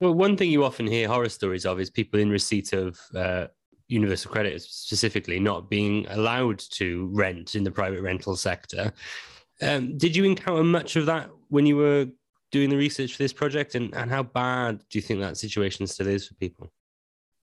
Well, 0.00 0.14
one 0.14 0.36
thing 0.36 0.50
you 0.50 0.64
often 0.64 0.86
hear 0.86 1.08
horror 1.08 1.28
stories 1.28 1.64
of 1.64 1.80
is 1.80 1.90
people 1.90 2.20
in 2.20 2.28
receipt 2.28 2.72
of 2.72 3.00
uh, 3.14 3.46
universal 3.88 4.30
credit 4.30 4.60
specifically 4.60 5.38
not 5.38 5.70
being 5.70 6.06
allowed 6.08 6.58
to 6.58 7.08
rent 7.12 7.54
in 7.54 7.64
the 7.64 7.70
private 7.70 8.02
rental 8.02 8.36
sector. 8.36 8.92
Um, 9.62 9.96
did 9.96 10.16
you 10.16 10.24
encounter 10.24 10.64
much 10.64 10.96
of 10.96 11.06
that 11.06 11.30
when 11.48 11.64
you 11.64 11.76
were 11.76 12.08
doing 12.54 12.70
the 12.70 12.76
research 12.76 13.16
for 13.16 13.22
this 13.24 13.32
project, 13.32 13.74
and, 13.74 13.92
and 13.96 14.08
how 14.08 14.22
bad 14.22 14.78
do 14.88 14.96
you 14.96 15.02
think 15.02 15.18
that 15.18 15.36
situation 15.36 15.88
still 15.88 16.06
is 16.06 16.28
for 16.28 16.34
people? 16.34 16.70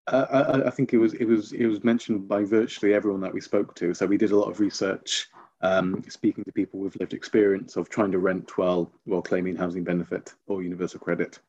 Uh, 0.08 0.26
I, 0.32 0.68
I, 0.68 0.70
think 0.70 0.94
it 0.94 1.00
was 1.00 1.14
it 1.16 1.26
was 1.26 1.52
it 1.52 1.66
was 1.66 1.84
mentioned 1.84 2.30
by 2.30 2.46
virtually 2.46 2.94
everyone 2.94 3.20
that 3.20 3.34
we 3.34 3.42
spoke 3.42 3.76
to. 3.76 3.94
So 3.94 4.06
we 4.06 4.16
did 4.16 4.32
a 4.32 4.38
lot 4.38 4.50
of 4.50 4.62
research, 4.62 5.28
um, 5.60 6.02
speaking 6.08 6.46
to 6.46 6.52
people 6.54 6.80
with 6.80 6.96
lived 6.96 7.14
experience 7.14 7.76
of 7.76 7.90
trying 7.90 8.14
to 8.14 8.20
rent 8.20 8.58
while 8.58 8.90
while 9.04 9.22
claiming 9.22 9.58
housing 9.58 9.84
benefit 9.84 10.34
or 10.48 10.64
universal 10.64 11.02
credit, 11.02 11.40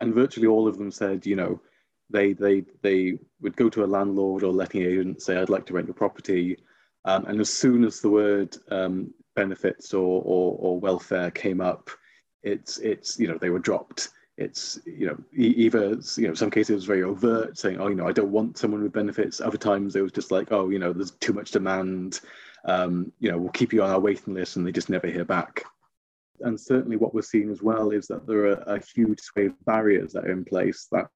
and 0.00 0.14
virtually 0.14 0.46
all 0.46 0.68
of 0.68 0.76
them 0.76 0.90
said, 0.90 1.24
you 1.24 1.36
know, 1.36 1.58
they 2.10 2.34
they 2.34 2.64
they 2.82 3.18
would 3.40 3.56
go 3.56 3.70
to 3.70 3.82
a 3.82 3.92
landlord 3.96 4.42
or 4.44 4.52
letting 4.52 4.82
agent 4.82 5.22
say, 5.22 5.38
"I'd 5.38 5.48
like 5.48 5.64
to 5.66 5.72
rent 5.72 5.86
your 5.86 5.94
property," 5.94 6.58
um, 7.06 7.24
and 7.24 7.40
as 7.40 7.50
soon 7.50 7.82
as 7.84 8.00
the 8.00 8.10
word 8.10 8.58
um, 8.70 9.14
benefits 9.34 9.94
or, 9.94 10.22
or, 10.22 10.56
or 10.58 10.80
welfare 10.80 11.30
came 11.30 11.62
up, 11.62 11.88
it's 12.42 12.78
it's 12.78 13.18
you 13.18 13.28
know 13.28 13.38
they 13.38 13.50
were 13.50 13.58
dropped. 13.58 14.10
It's 14.36 14.80
you 14.86 15.06
know 15.06 15.18
either 15.34 15.98
you 16.16 16.28
know 16.28 16.34
some 16.34 16.50
cases 16.50 16.70
it 16.70 16.74
was 16.74 16.84
very 16.84 17.02
overt 17.02 17.58
saying 17.58 17.78
oh 17.78 17.88
you 17.88 17.94
know 17.94 18.08
i 18.08 18.12
don't 18.12 18.32
want 18.32 18.56
someone 18.56 18.82
with 18.82 18.92
benefits. 18.92 19.40
Other 19.40 19.58
times 19.58 19.96
it 19.96 20.02
was 20.02 20.12
just 20.12 20.30
like 20.30 20.50
oh 20.50 20.70
you 20.70 20.78
know 20.78 20.92
there's 20.92 21.12
too 21.12 21.32
much 21.32 21.50
demand. 21.50 22.20
Um, 22.64 23.12
you 23.20 23.30
know 23.30 23.38
we'll 23.38 23.52
keep 23.52 23.72
you 23.72 23.82
on 23.82 23.90
our 23.90 24.00
waiting 24.00 24.34
list 24.34 24.56
and 24.56 24.66
they 24.66 24.72
just 24.72 24.90
never 24.90 25.06
hear 25.06 25.24
back. 25.24 25.64
And 26.40 26.58
certainly 26.58 26.96
what 26.96 27.14
we're 27.14 27.22
seeing 27.22 27.50
as 27.50 27.62
well 27.62 27.90
is 27.90 28.06
that 28.06 28.26
there 28.26 28.46
are 28.46 28.76
a 28.76 28.80
huge 28.94 29.20
swathe 29.20 29.50
of 29.50 29.64
barriers 29.66 30.12
that 30.14 30.24
are 30.24 30.32
in 30.32 30.44
place 30.44 30.86
that 30.90 31.10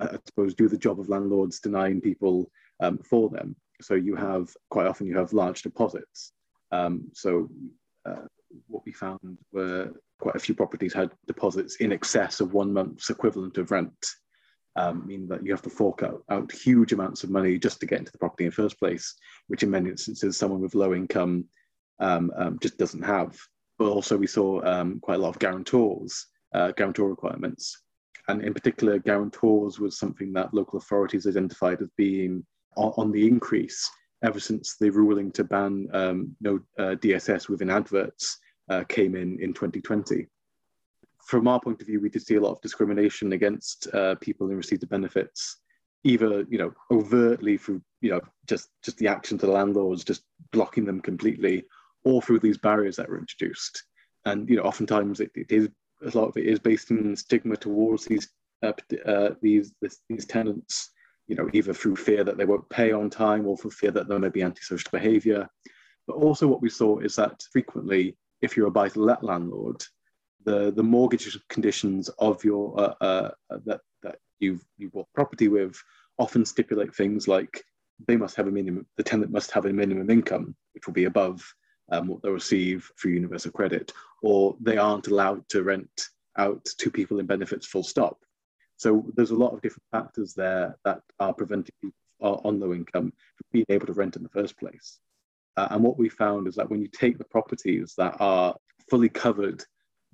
i 0.00 0.16
suppose 0.26 0.54
do 0.54 0.68
the 0.68 0.78
job 0.78 0.98
of 0.98 1.10
landlords 1.10 1.60
denying 1.60 2.00
people 2.00 2.50
um, 2.80 2.98
for 2.98 3.28
them. 3.28 3.54
So 3.82 3.94
you 3.94 4.16
have 4.16 4.54
quite 4.70 4.86
often 4.86 5.06
you 5.06 5.16
have 5.18 5.32
large 5.32 5.62
deposits. 5.62 6.32
Um, 6.70 7.10
so 7.12 7.50
uh, 8.06 8.26
what 8.68 8.84
we 8.84 8.92
found 8.92 9.38
were 9.52 9.92
quite 10.22 10.36
a 10.36 10.38
few 10.38 10.54
properties 10.54 10.94
had 10.94 11.10
deposits 11.26 11.76
in 11.76 11.90
excess 11.90 12.40
of 12.40 12.54
one 12.54 12.72
month's 12.72 13.10
equivalent 13.10 13.58
of 13.58 13.72
rent, 13.72 14.06
um, 14.76 15.04
meaning 15.04 15.26
that 15.26 15.44
you 15.44 15.50
have 15.50 15.62
to 15.62 15.68
fork 15.68 16.04
out, 16.04 16.22
out, 16.30 16.52
huge 16.52 16.92
amounts 16.92 17.24
of 17.24 17.30
money 17.30 17.58
just 17.58 17.80
to 17.80 17.86
get 17.86 17.98
into 17.98 18.12
the 18.12 18.18
property 18.18 18.44
in 18.44 18.50
the 18.50 18.54
first 18.54 18.78
place, 18.78 19.16
which 19.48 19.64
in 19.64 19.70
many 19.70 19.90
instances, 19.90 20.36
someone 20.36 20.60
with 20.60 20.76
low 20.76 20.94
income 20.94 21.44
um, 21.98 22.30
um, 22.36 22.56
just 22.62 22.78
doesn't 22.78 23.02
have. 23.02 23.36
But 23.80 23.88
also, 23.88 24.16
we 24.16 24.28
saw 24.28 24.62
um, 24.64 25.00
quite 25.00 25.16
a 25.16 25.18
lot 25.18 25.30
of 25.30 25.40
guarantors, 25.40 26.26
uh, 26.54 26.70
guarantor 26.70 27.08
requirements. 27.08 27.82
And 28.28 28.44
in 28.44 28.54
particular, 28.54 29.00
guarantors 29.00 29.80
was 29.80 29.98
something 29.98 30.32
that 30.34 30.54
local 30.54 30.78
authorities 30.78 31.26
identified 31.26 31.82
as 31.82 31.90
being 31.96 32.46
on, 32.76 32.92
on 32.96 33.10
the 33.10 33.26
increase 33.26 33.90
ever 34.22 34.38
since 34.38 34.76
the 34.76 34.88
ruling 34.88 35.32
to 35.32 35.42
ban 35.42 35.88
um, 35.92 36.36
no 36.40 36.60
uh, 36.78 36.94
DSS 37.02 37.48
within 37.48 37.70
adverts 37.70 38.38
uh, 38.72 38.84
came 38.84 39.14
in 39.14 39.38
in 39.40 39.52
2020. 39.52 40.26
From 41.24 41.46
our 41.46 41.60
point 41.60 41.80
of 41.80 41.86
view, 41.86 42.00
we 42.00 42.08
did 42.08 42.22
see 42.22 42.36
a 42.36 42.40
lot 42.40 42.52
of 42.52 42.60
discrimination 42.60 43.32
against 43.32 43.86
uh, 43.94 44.14
people 44.16 44.48
who 44.48 44.56
received 44.56 44.82
the 44.82 44.86
benefits, 44.86 45.58
either 46.04 46.44
you 46.48 46.58
know 46.58 46.72
overtly 46.90 47.56
through 47.56 47.80
you 48.00 48.10
know 48.10 48.20
just 48.46 48.70
just 48.82 48.98
the 48.98 49.08
actions 49.08 49.42
of 49.42 49.48
the 49.48 49.54
landlords, 49.54 50.04
just 50.04 50.22
blocking 50.50 50.84
them 50.84 51.00
completely, 51.00 51.64
or 52.04 52.20
through 52.20 52.40
these 52.40 52.58
barriers 52.58 52.96
that 52.96 53.08
were 53.08 53.18
introduced. 53.18 53.84
And 54.24 54.48
you 54.48 54.56
know, 54.56 54.62
oftentimes 54.62 55.20
it, 55.20 55.30
it 55.34 55.50
is 55.50 55.68
a 56.04 56.16
lot 56.18 56.28
of 56.28 56.36
it 56.36 56.46
is 56.46 56.58
based 56.58 56.90
in 56.90 57.14
stigma 57.16 57.56
towards 57.56 58.04
these 58.06 58.28
uh, 58.62 58.72
uh, 59.06 59.30
these 59.40 59.72
this, 59.80 59.98
these 60.08 60.26
tenants. 60.26 60.90
You 61.28 61.36
know, 61.36 61.48
either 61.52 61.72
through 61.72 61.96
fear 61.96 62.24
that 62.24 62.36
they 62.36 62.44
won't 62.44 62.68
pay 62.68 62.92
on 62.92 63.08
time, 63.08 63.46
or 63.46 63.56
for 63.56 63.70
fear 63.70 63.92
that 63.92 64.08
there 64.08 64.18
may 64.18 64.28
be 64.28 64.42
antisocial 64.42 64.90
behaviour. 64.92 65.48
But 66.06 66.16
also, 66.16 66.48
what 66.48 66.60
we 66.60 66.68
saw 66.68 66.98
is 66.98 67.14
that 67.16 67.42
frequently, 67.52 68.16
if 68.42 68.56
you're 68.56 68.66
a 68.66 68.72
buy-to-let 68.72 69.22
landlord, 69.22 69.82
the 70.44 70.72
the 70.72 70.82
mortgage 70.82 71.38
conditions 71.48 72.08
of 72.18 72.44
your 72.44 72.78
uh, 72.78 72.94
uh, 73.00 73.30
that 73.64 73.80
that 74.02 74.16
you've 74.40 74.64
you 74.76 74.90
bought 74.90 75.06
property 75.14 75.48
with 75.48 75.80
often 76.18 76.44
stipulate 76.44 76.94
things 76.94 77.28
like 77.28 77.62
they 78.08 78.16
must 78.16 78.36
have 78.36 78.48
a 78.48 78.50
minimum 78.50 78.86
the 78.96 79.02
tenant 79.02 79.30
must 79.30 79.52
have 79.52 79.66
a 79.66 79.72
minimum 79.72 80.10
income 80.10 80.54
which 80.74 80.86
will 80.86 80.94
be 80.94 81.04
above 81.04 81.42
um, 81.90 82.08
what 82.08 82.22
they'll 82.22 82.32
receive 82.32 82.90
through 83.00 83.12
universal 83.12 83.52
credit 83.52 83.92
or 84.22 84.56
they 84.60 84.76
aren't 84.76 85.08
allowed 85.08 85.48
to 85.48 85.62
rent 85.62 86.08
out 86.36 86.64
to 86.64 86.90
people 86.90 87.20
in 87.20 87.26
benefits 87.26 87.66
full 87.66 87.82
stop. 87.82 88.18
So 88.76 89.06
there's 89.14 89.30
a 89.30 89.36
lot 89.36 89.52
of 89.52 89.60
different 89.60 89.84
factors 89.92 90.32
there 90.34 90.76
that 90.84 91.02
are 91.20 91.34
preventing 91.34 91.74
people 91.80 91.94
on 92.20 92.58
low 92.58 92.72
income 92.72 93.12
from 93.36 93.46
being 93.52 93.66
able 93.68 93.86
to 93.86 93.92
rent 93.92 94.16
in 94.16 94.22
the 94.22 94.28
first 94.28 94.58
place 94.58 94.98
uh, 95.56 95.68
and 95.70 95.82
what 95.82 95.98
we 95.98 96.08
found 96.08 96.48
is 96.48 96.54
that 96.54 96.70
when 96.70 96.80
you 96.80 96.88
take 96.88 97.18
the 97.18 97.24
properties 97.24 97.94
that 97.98 98.16
are 98.20 98.54
fully 98.88 99.08
covered 99.08 99.64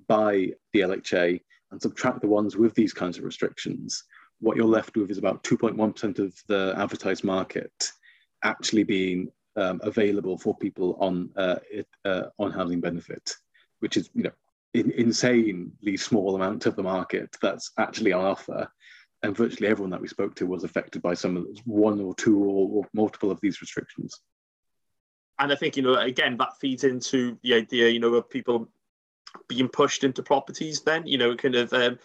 by 0.09 0.53
the 0.73 0.81
LHA 0.81 1.41
and 1.71 1.81
subtract 1.81 2.21
the 2.21 2.29
ones 2.29 2.57
with 2.57 2.75
these 2.75 2.93
kinds 2.93 3.19
of 3.19 3.25
restrictions, 3.25 4.05
what 4.41 4.57
you're 4.57 4.67
left 4.67 4.97
with 4.97 5.11
is 5.11 5.19
about 5.19 5.43
2.1% 5.45 6.19
of 6.19 6.35
the 6.49 6.75
advertised 6.77 7.25
market 7.25 7.73
actually 8.45 8.85
being 8.85 9.29
um, 9.57 9.81
available 9.83 10.39
for 10.39 10.57
people 10.57 10.97
on 11.01 11.31
uh, 11.37 11.57
it, 11.71 11.87
uh, 12.05 12.25
on 12.39 12.53
housing 12.53 12.81
benefit, 12.81 13.35
which 13.81 13.97
is 13.97 14.09
you 14.15 14.23
know 14.23 14.31
in, 14.75 14.93
insanely 14.93 15.97
small 15.97 16.37
amount 16.37 16.67
of 16.67 16.77
the 16.77 16.83
market 16.83 17.37
that's 17.43 17.73
actually 17.79 18.13
on 18.13 18.25
offer. 18.25 18.69
And 19.25 19.37
virtually 19.37 19.69
everyone 19.69 19.91
that 19.91 20.01
we 20.01 20.07
spoke 20.07 20.37
to 20.37 20.47
was 20.47 20.63
affected 20.63 21.03
by 21.03 21.15
some 21.15 21.37
of 21.37 21.47
one 21.65 22.01
or 22.01 22.15
two 22.15 22.39
or, 22.39 22.69
or 22.71 22.89
multiple 22.95 23.33
of 23.33 23.41
these 23.41 23.61
restrictions 23.61 24.21
and 25.39 25.53
I 25.53 25.55
think 25.55 25.77
you 25.77 25.83
know 25.83 25.95
again 25.95 26.37
that 26.39 26.59
feeds 26.59 26.85
into 26.85 27.39
the 27.43 27.55
idea 27.55 27.89
you 27.89 28.01
know 28.01 28.15
of 28.15 28.29
people 28.29 28.69
being 29.49 29.69
pushed 29.69 30.05
into 30.05 30.23
properties. 30.23 30.81
Then 30.81 31.07
you 31.07 31.19
know 31.19 31.35
kind 31.37 31.55
of 31.55 31.73
um, 31.73 31.99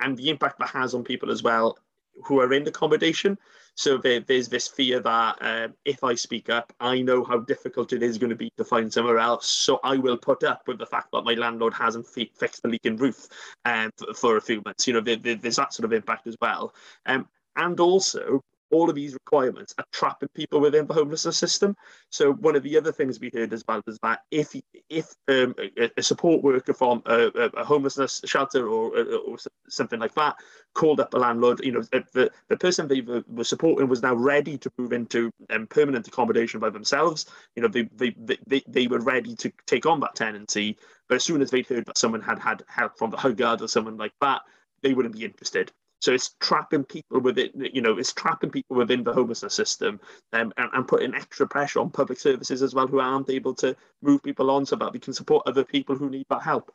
and, 0.00 0.16
the 0.16 0.30
impact 0.30 0.58
that 0.58 0.68
has 0.68 0.94
on 0.94 1.04
people 1.04 1.30
as 1.30 1.42
well 1.42 1.78
who 2.24 2.40
are 2.40 2.52
in 2.52 2.66
accommodation. 2.66 3.36
So 3.76 3.98
there, 3.98 4.20
there's 4.20 4.48
this 4.48 4.68
fear 4.68 5.00
that 5.00 5.36
um, 5.40 5.74
if 5.84 6.04
I 6.04 6.14
speak 6.14 6.48
up, 6.48 6.72
I 6.78 7.02
know 7.02 7.24
how 7.24 7.38
difficult 7.38 7.92
it 7.92 8.04
is 8.04 8.18
going 8.18 8.30
to 8.30 8.36
be 8.36 8.52
to 8.56 8.64
find 8.64 8.92
somewhere 8.92 9.18
else. 9.18 9.48
So 9.48 9.80
I 9.82 9.96
will 9.96 10.16
put 10.16 10.44
up 10.44 10.62
with 10.68 10.78
the 10.78 10.86
fact 10.86 11.08
that 11.12 11.24
my 11.24 11.34
landlord 11.34 11.74
hasn't 11.74 12.06
fi- 12.06 12.30
fixed 12.38 12.62
the 12.62 12.68
leaking 12.68 12.98
roof 12.98 13.26
um, 13.64 13.90
for, 13.96 14.14
for, 14.14 14.36
a 14.36 14.40
few 14.40 14.62
months. 14.64 14.86
You 14.86 14.94
know, 14.94 15.00
there, 15.00 15.16
there's 15.16 15.56
that 15.56 15.74
sort 15.74 15.84
of 15.84 15.92
impact 15.92 16.28
as 16.28 16.36
well. 16.40 16.72
Um, 17.06 17.26
and 17.56 17.78
also, 17.80 18.44
all 18.74 18.88
of 18.88 18.96
these 18.96 19.14
requirements 19.14 19.74
are 19.78 19.84
trapping 19.92 20.28
people 20.34 20.60
within 20.60 20.86
the 20.86 20.94
homelessness 20.94 21.36
system. 21.36 21.76
So 22.10 22.32
one 22.32 22.56
of 22.56 22.62
the 22.62 22.76
other 22.76 22.92
things 22.92 23.20
we 23.20 23.30
heard 23.32 23.52
as 23.52 23.64
well 23.66 23.82
is 23.86 23.98
that 24.02 24.20
if 24.30 24.54
if 24.88 25.14
um, 25.28 25.54
a, 25.58 25.90
a, 25.96 26.02
support 26.02 26.42
worker 26.42 26.74
from 26.74 27.02
a, 27.06 27.28
a 27.56 27.64
homelessness 27.64 28.20
shelter 28.24 28.68
or, 28.68 28.98
or, 28.98 29.36
something 29.68 29.98
like 29.98 30.14
that 30.14 30.36
called 30.74 31.00
up 31.00 31.14
a 31.14 31.16
landlord, 31.16 31.60
you 31.64 31.72
know, 31.72 31.82
the, 32.12 32.30
the 32.48 32.56
person 32.56 32.86
they 32.86 33.00
were 33.00 33.44
supporting 33.44 33.88
was 33.88 34.02
now 34.02 34.14
ready 34.14 34.58
to 34.58 34.70
move 34.76 34.92
into 34.92 35.30
um, 35.50 35.66
permanent 35.66 36.06
accommodation 36.06 36.60
by 36.60 36.70
themselves. 36.70 37.26
You 37.56 37.62
know, 37.62 37.68
they, 37.68 37.88
they, 37.96 38.14
they, 38.46 38.62
they 38.66 38.86
were 38.86 39.00
ready 39.00 39.34
to 39.36 39.52
take 39.66 39.86
on 39.86 40.00
that 40.00 40.14
tenancy. 40.14 40.76
But 41.08 41.16
as 41.16 41.24
soon 41.24 41.42
as 41.42 41.50
they'd 41.50 41.66
heard 41.66 41.86
that 41.86 41.98
someone 41.98 42.22
had 42.22 42.38
had 42.38 42.62
help 42.66 42.98
from 42.98 43.10
the 43.10 43.16
Home 43.16 43.34
Guard 43.34 43.62
or 43.62 43.68
someone 43.68 43.96
like 43.96 44.14
that, 44.20 44.42
they 44.82 44.94
wouldn't 44.94 45.16
be 45.16 45.24
interested. 45.24 45.72
So 46.00 46.12
it's 46.12 46.34
trapping 46.40 46.84
people 46.84 47.20
within, 47.20 47.50
you 47.54 47.80
know, 47.80 47.96
it's 47.96 48.12
trapping 48.12 48.50
people 48.50 48.76
within 48.76 49.04
the 49.04 49.12
homelessness 49.12 49.54
system 49.54 50.00
um, 50.32 50.52
and, 50.56 50.68
and 50.74 50.86
putting 50.86 51.14
extra 51.14 51.46
pressure 51.46 51.80
on 51.80 51.90
public 51.90 52.20
services 52.20 52.62
as 52.62 52.74
well, 52.74 52.86
who 52.86 53.00
aren't 53.00 53.30
able 53.30 53.54
to 53.54 53.74
move 54.02 54.22
people 54.22 54.50
on 54.50 54.66
so 54.66 54.76
that 54.76 54.92
we 54.92 54.98
can 54.98 55.14
support 55.14 55.44
other 55.46 55.64
people 55.64 55.96
who 55.96 56.10
need 56.10 56.26
that 56.28 56.42
help. 56.42 56.72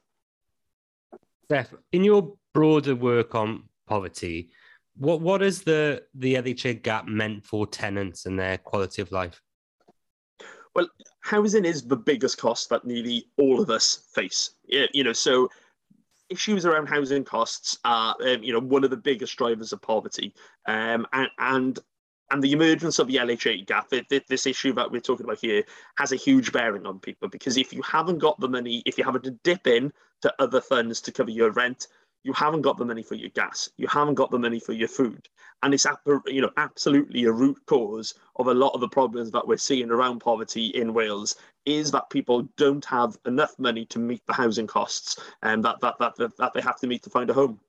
Steph, 1.45 1.73
in 1.91 2.03
your 2.03 2.33
broader 2.53 2.95
work 2.95 3.35
on 3.35 3.63
poverty, 3.87 4.49
what 4.97 5.21
what 5.21 5.41
is 5.41 5.63
the 5.63 6.03
the 6.13 6.35
LHA 6.35 6.83
gap 6.83 7.07
meant 7.07 7.43
for 7.43 7.65
tenants 7.65 8.25
and 8.25 8.37
their 8.37 8.57
quality 8.57 9.01
of 9.01 9.11
life? 9.11 9.41
Well, 10.75 10.87
housing 11.21 11.65
is 11.65 11.83
the 11.83 11.95
biggest 11.95 12.37
cost 12.37 12.69
that 12.69 12.85
nearly 12.85 13.27
all 13.37 13.61
of 13.61 13.69
us 13.69 14.03
face. 14.13 14.51
You 14.67 15.03
know, 15.03 15.13
so 15.13 15.49
issues 16.29 16.65
around 16.65 16.87
housing 16.87 17.23
costs 17.23 17.77
are, 17.83 18.15
um, 18.25 18.43
you 18.43 18.53
know, 18.53 18.59
one 18.59 18.83
of 18.83 18.89
the 18.89 18.97
biggest 18.97 19.35
drivers 19.37 19.73
of 19.73 19.81
poverty, 19.81 20.33
um, 20.67 21.05
and, 21.13 21.29
and 21.39 21.79
and 22.31 22.43
the 22.43 22.51
emergence 22.51 22.99
of 22.99 23.07
the 23.07 23.15
LHA 23.15 23.65
gap, 23.65 23.91
this 24.27 24.45
issue 24.45 24.73
that 24.73 24.91
we're 24.91 25.01
talking 25.01 25.25
about 25.25 25.39
here, 25.39 25.63
has 25.97 26.11
a 26.11 26.15
huge 26.15 26.51
bearing 26.51 26.85
on 26.85 26.99
people 26.99 27.27
because 27.27 27.57
if 27.57 27.73
you 27.73 27.81
haven't 27.81 28.19
got 28.19 28.39
the 28.39 28.47
money, 28.47 28.83
if 28.85 28.97
you 28.97 29.03
have 29.03 29.19
to 29.21 29.31
dip 29.43 29.65
in 29.65 29.91
to 30.21 30.33
other 30.39 30.61
funds 30.61 31.01
to 31.01 31.11
cover 31.11 31.31
your 31.31 31.51
rent, 31.51 31.87
you 32.23 32.33
haven't 32.33 32.61
got 32.61 32.77
the 32.77 32.85
money 32.85 33.03
for 33.03 33.15
your 33.15 33.29
gas, 33.29 33.69
you 33.77 33.87
haven't 33.87 34.15
got 34.15 34.31
the 34.31 34.39
money 34.39 34.59
for 34.59 34.73
your 34.73 34.87
food, 34.87 35.29
and 35.63 35.73
it's 35.73 35.85
you 36.27 36.41
know 36.41 36.51
absolutely 36.57 37.25
a 37.25 37.31
root 37.31 37.57
cause 37.65 38.13
of 38.35 38.47
a 38.47 38.53
lot 38.53 38.73
of 38.73 38.81
the 38.81 38.89
problems 38.89 39.31
that 39.31 39.47
we're 39.47 39.57
seeing 39.57 39.89
around 39.89 40.19
poverty 40.19 40.67
in 40.67 40.93
Wales 40.93 41.35
is 41.65 41.91
that 41.91 42.09
people 42.09 42.47
don't 42.57 42.85
have 42.85 43.17
enough 43.25 43.57
money 43.59 43.85
to 43.85 43.99
meet 43.99 44.25
the 44.25 44.33
housing 44.33 44.67
costs 44.67 45.19
and 45.43 45.63
that 45.63 45.79
that 45.81 45.97
that 45.99 46.15
that, 46.37 46.53
they 46.53 46.61
have 46.61 46.79
to 46.79 46.87
meet 46.87 47.03
to 47.03 47.09
find 47.09 47.29
a 47.29 47.33
home. 47.33 47.59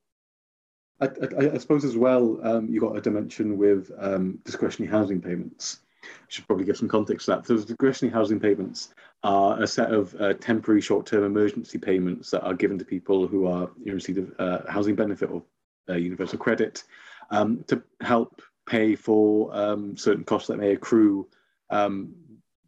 I, 1.00 1.06
I, 1.06 1.50
I 1.54 1.58
suppose 1.58 1.84
as 1.84 1.96
well, 1.96 2.38
um, 2.42 2.68
you've 2.68 2.82
got 2.82 2.96
a 2.96 3.00
dimension 3.00 3.56
with 3.56 3.90
um, 3.98 4.38
discretionary 4.44 4.90
housing 4.90 5.20
payments. 5.20 5.80
I 6.02 6.06
should 6.28 6.46
probably 6.46 6.66
give 6.66 6.76
some 6.76 6.88
context 6.88 7.26
to 7.26 7.32
that. 7.32 7.46
So, 7.46 7.56
discretionary 7.56 8.12
housing 8.12 8.40
payments 8.40 8.92
are 9.22 9.62
a 9.62 9.66
set 9.66 9.92
of 9.92 10.14
uh, 10.20 10.34
temporary 10.34 10.80
short-term 10.80 11.24
emergency 11.24 11.78
payments 11.78 12.30
that 12.30 12.42
are 12.42 12.54
given 12.54 12.78
to 12.78 12.84
people 12.84 13.26
who 13.26 13.46
are 13.46 13.70
in 13.84 13.94
receipt 13.94 14.18
of 14.18 14.32
uh, 14.38 14.60
housing 14.70 14.94
benefit 14.94 15.30
or 15.30 15.42
uh, 15.88 15.94
universal 15.94 16.38
credit 16.38 16.84
um, 17.30 17.62
to 17.66 17.82
help 18.00 18.40
pay 18.66 18.94
for 18.94 19.54
um, 19.54 19.96
certain 19.96 20.24
costs 20.24 20.48
that 20.48 20.58
may 20.58 20.72
accrue 20.72 21.28
um, 21.70 22.14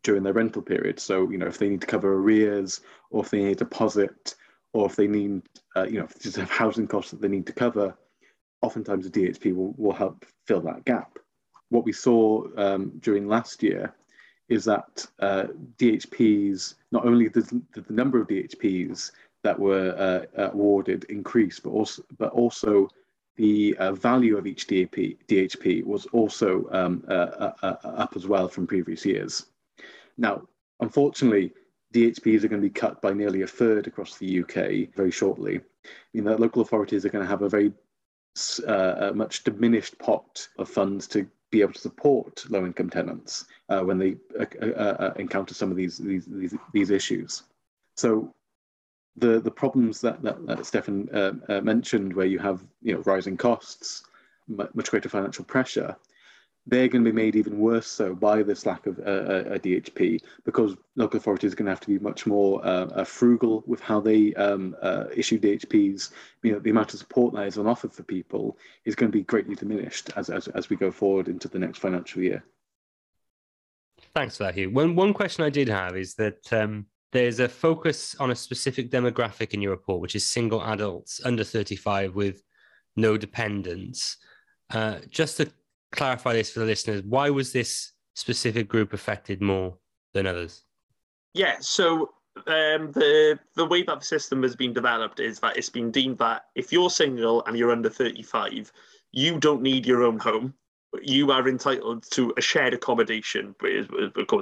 during 0.03 0.23
their 0.23 0.33
rental 0.33 0.63
period. 0.63 1.01
So, 1.01 1.31
you 1.31 1.39
know, 1.39 1.47
if 1.47 1.59
they 1.59 1.69
need 1.69 1.81
to 1.81 1.87
cover 1.87 2.13
arrears 2.15 2.81
or 3.11 3.23
if 3.23 3.31
they 3.31 3.39
need 3.39 3.53
a 3.53 3.57
deposit 3.57 4.35
or 4.73 4.87
if 4.87 4.97
they 4.97 5.07
need, 5.07 5.43
uh, 5.77 5.85
you 5.85 5.99
know, 5.99 6.05
if 6.05 6.21
just 6.21 6.37
have 6.37 6.51
housing 6.51 6.87
costs 6.87 7.13
that 7.13 7.23
they 7.23 7.29
need 7.29 7.47
to 7.47 7.53
cover, 7.53 7.97
oftentimes 8.63 9.09
the 9.09 9.21
DHP 9.21 9.55
will, 9.55 9.75
will 9.77 9.93
help 9.93 10.27
fill 10.47 10.61
that 10.63 10.85
gap. 10.85 11.19
What 11.69 11.85
we 11.85 11.93
saw 11.93 12.47
um, 12.57 12.93
during 13.01 13.27
last 13.27 13.63
year 13.63 13.95
is 14.53 14.65
that 14.67 15.07
uh, 15.21 15.45
DHPs, 15.79 16.75
not 16.91 17.07
only 17.07 17.29
the, 17.29 17.41
the 17.73 17.85
number 17.93 18.21
of 18.21 18.29
DHPs 18.29 19.13
that 19.43 19.59
were 19.59 20.27
uh, 20.37 20.43
awarded 20.53 21.05
increased, 21.05 21.63
but 21.63 21.71
also, 21.71 22.03
but 22.19 22.33
also 22.33 22.89
the 23.37 23.75
uh, 23.79 23.93
value 23.93 24.37
of 24.37 24.47
each 24.47 24.67
DHP, 24.67 25.17
DHP 25.27 25.85
was 25.85 26.05
also 26.07 26.69
um, 26.71 27.03
uh, 27.09 27.13
uh, 27.13 27.53
uh, 27.63 27.77
up 28.05 28.15
as 28.15 28.27
well 28.27 28.47
from 28.47 28.67
previous 28.67 29.07
years. 29.07 29.47
Now, 30.19 30.43
unfortunately, 30.81 31.53
DHPs 31.95 32.45
are 32.45 32.49
going 32.49 32.61
to 32.61 32.69
be 32.69 32.71
cut 32.71 33.01
by 33.01 33.15
nearly 33.15 33.43
a 33.43 33.47
third 33.47 33.87
across 33.87 34.19
the 34.19 34.43
UK 34.43 34.95
very 34.95 35.11
shortly. 35.11 35.61
You 36.13 36.23
know, 36.23 36.37
local 36.37 36.61
authorities 36.61 37.07
are 37.07 37.11
going 37.11 37.25
to 37.25 37.31
have 37.31 37.43
a 37.43 37.49
very 37.49 37.73
uh, 38.67 39.13
much 39.15 39.45
diminished 39.45 39.99
pot 39.99 40.47
of 40.59 40.69
funds 40.69 41.07
to 41.09 41.27
be 41.53 41.61
able 41.61 41.75
to 41.75 41.81
support 41.81 42.45
low-income 42.51 42.91
tenants 42.91 43.45
uh, 43.69 43.83
when 43.83 43.99
they 43.99 44.17
encounter 45.17 45.55
some 45.55 45.71
of 45.71 45.77
these, 45.77 45.99
these, 45.99 46.27
these, 46.27 46.55
these 46.73 46.91
issues. 46.91 47.45
So 47.97 48.35
the 49.17 49.41
the 49.41 49.51
problems 49.51 50.01
that 50.01 50.23
that, 50.23 50.45
that 50.47 50.67
Stefan 50.67 51.09
uh, 51.13 51.33
uh, 51.49 51.61
mentioned, 51.61 52.15
where 52.15 52.27
you 52.27 52.39
have 52.39 52.65
you 52.81 52.95
know 52.95 53.01
rising 53.01 53.37
costs, 53.37 54.05
much 54.49 54.91
greater 54.91 55.09
financial 55.09 55.45
pressure, 55.45 55.95
they're 56.67 56.89
going 56.89 57.05
to 57.05 57.11
be 57.11 57.15
made 57.15 57.35
even 57.35 57.59
worse 57.59 57.89
so 57.89 58.15
by 58.15 58.43
this 58.43 58.67
lack 58.67 58.87
of 58.87 58.99
uh, 59.01 59.53
a 59.55 59.59
DHP 59.59 60.21
because 60.45 60.77
local 60.95 61.19
authorities 61.19 61.53
are 61.53 61.57
going 61.57 61.67
to 61.67 61.73
have 61.73 61.81
to 61.81 61.89
be 61.89 61.99
much 61.99 62.25
more 62.25 62.65
uh, 62.65 62.87
uh, 62.87 63.05
frugal 63.05 63.65
with 63.67 63.81
how 63.81 64.01
they 64.01 64.33
um, 64.35 64.77
uh, 64.81 65.05
issue 65.15 65.41
DHPs. 65.41 66.13
You 66.43 66.53
know, 66.53 66.59
the 66.61 66.71
amount 66.71 66.93
of 66.93 67.01
support 67.01 67.35
that 67.35 67.47
is 67.49 67.59
on 67.59 67.67
offer 67.67 67.89
for 67.89 68.05
people 68.05 68.57
is 68.85 68.95
going 68.95 69.11
to 69.11 69.17
be 69.17 69.25
greatly 69.25 69.57
diminished 69.57 70.11
as, 70.17 70.31
as, 70.31 70.47
as 70.49 70.71
we 70.71 70.77
go 70.77 70.93
forward 70.93 71.29
into 71.29 71.49
the 71.49 71.59
next 71.59 71.79
financial 71.79 72.23
year. 72.23 72.45
Thanks 74.15 74.37
for 74.37 74.45
that, 74.45 74.55
Hugh. 74.55 74.71
One, 74.71 74.95
one 74.95 75.15
question 75.15 75.45
I 75.45 75.51
did 75.51 75.69
have 75.69 75.97
is 75.97 76.15
that 76.15 76.53
um, 76.53 76.87
there's 77.13 77.41
a 77.41 77.49
focus 77.49 78.15
on 78.21 78.31
a 78.31 78.37
specific 78.37 78.91
demographic 78.91 79.53
in 79.53 79.63
your 79.63 79.73
report, 79.73 80.01
which 80.01 80.15
is 80.15 80.29
single 80.29 80.63
adults 80.63 81.21
under 81.25 81.45
35 81.45 82.15
with 82.15 82.43
no 82.95 83.17
dependents. 83.17 84.17
Uh, 84.71 84.99
just 85.11 85.37
to 85.37 85.51
clarify 85.93 86.33
this 86.33 86.51
for 86.51 86.61
the 86.61 86.67
listeners, 86.67 87.03
why 87.03 87.31
was 87.31 87.53
this 87.53 87.93
specific 88.15 88.69
group 88.69 88.93
affected 88.93 89.41
more 89.41 89.79
than 90.13 90.27
others? 90.27 90.65
Yeah, 91.35 91.57
so 91.61 92.11
um, 92.47 92.93
the 92.93 93.39
the 93.57 93.67
way 93.67 93.83
that 93.83 94.01
the 94.01 94.07
system 94.07 94.43
has 94.43 94.57
been 94.57 94.73
developed 94.73 95.21
is 95.21 95.39
that 95.41 95.57
it's 95.57 95.71
been 95.71 95.91
deemed 95.91 96.19
that 96.19 96.47
if 96.55 96.73
you're 96.73 96.91
single 96.91 97.45
and 97.45 97.57
you're 97.57 97.73
under 97.73 97.91
35, 97.91 98.73
you 99.13 99.39
don't 99.39 99.63
need 99.63 99.87
your 99.87 100.03
own 100.03 100.19
home. 100.19 100.55
You 101.01 101.31
are 101.31 101.49
entitled 101.49 102.05
to 102.11 102.35
a 102.37 102.43
shared 102.43 102.75
accommodation, 102.75 103.55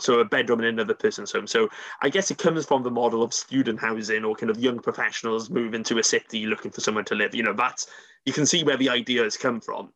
so 0.01 0.19
a 0.19 0.25
bedroom 0.25 0.59
in 0.61 0.67
another 0.67 0.95
person's 0.95 1.31
home. 1.31 1.47
So 1.47 1.69
I 2.03 2.09
guess 2.09 2.33
it 2.33 2.39
comes 2.39 2.67
from 2.67 2.83
the 2.83 2.91
model 2.91 3.23
of 3.23 3.33
student 3.33 3.79
housing 3.79 4.25
or 4.25 4.35
kind 4.35 4.51
of 4.51 4.59
young 4.59 4.81
professionals 4.81 5.49
moving 5.49 5.85
to 5.85 5.99
a 5.99 6.03
city 6.03 6.47
looking 6.47 6.73
for 6.73 6.81
somewhere 6.81 7.05
to 7.05 7.15
live. 7.15 7.37
You 7.37 7.45
know, 7.45 7.53
that's 7.53 7.87
you 8.25 8.33
can 8.33 8.47
see 8.47 8.65
where 8.65 8.77
the 8.77 8.89
idea 8.89 9.23
has 9.23 9.37
come 9.37 9.61
from. 9.61 9.93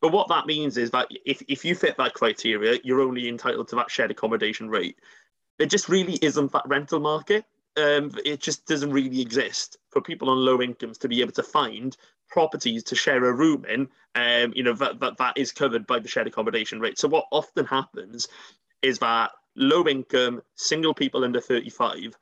But 0.00 0.12
what 0.12 0.28
that 0.28 0.46
means 0.46 0.76
is 0.76 0.90
that 0.92 1.08
if, 1.24 1.42
if 1.48 1.64
you 1.64 1.74
fit 1.74 1.96
that 1.96 2.14
criteria, 2.14 2.78
you're 2.84 3.00
only 3.00 3.28
entitled 3.28 3.68
to 3.68 3.76
that 3.76 3.90
shared 3.90 4.10
accommodation 4.10 4.68
rate. 4.68 4.96
It 5.58 5.70
just 5.70 5.88
really 5.88 6.18
isn't 6.22 6.52
that 6.52 6.66
rental 6.66 7.00
market. 7.00 7.44
Um, 7.76 8.12
it 8.24 8.40
just 8.40 8.66
doesn't 8.66 8.92
really 8.92 9.20
exist 9.20 9.78
for 9.90 10.00
people 10.00 10.30
on 10.30 10.44
low 10.44 10.62
incomes 10.62 10.98
to 10.98 11.08
be 11.08 11.20
able 11.20 11.32
to 11.32 11.42
find 11.42 11.96
properties 12.28 12.84
to 12.84 12.94
share 12.94 13.24
a 13.24 13.32
room 13.32 13.64
in. 13.64 13.88
Um, 14.14 14.52
you 14.54 14.62
know 14.62 14.72
that, 14.74 15.00
that 15.00 15.16
that 15.18 15.36
is 15.36 15.52
covered 15.52 15.86
by 15.86 15.98
the 15.98 16.08
shared 16.08 16.26
accommodation 16.26 16.80
rate. 16.80 16.98
So 16.98 17.08
what 17.08 17.26
often 17.30 17.64
happens 17.64 18.28
is 18.82 18.98
that 19.00 19.30
low 19.56 19.86
income 19.86 20.42
single 20.54 20.94
people 20.94 21.24
under 21.24 21.40
35 21.40 22.16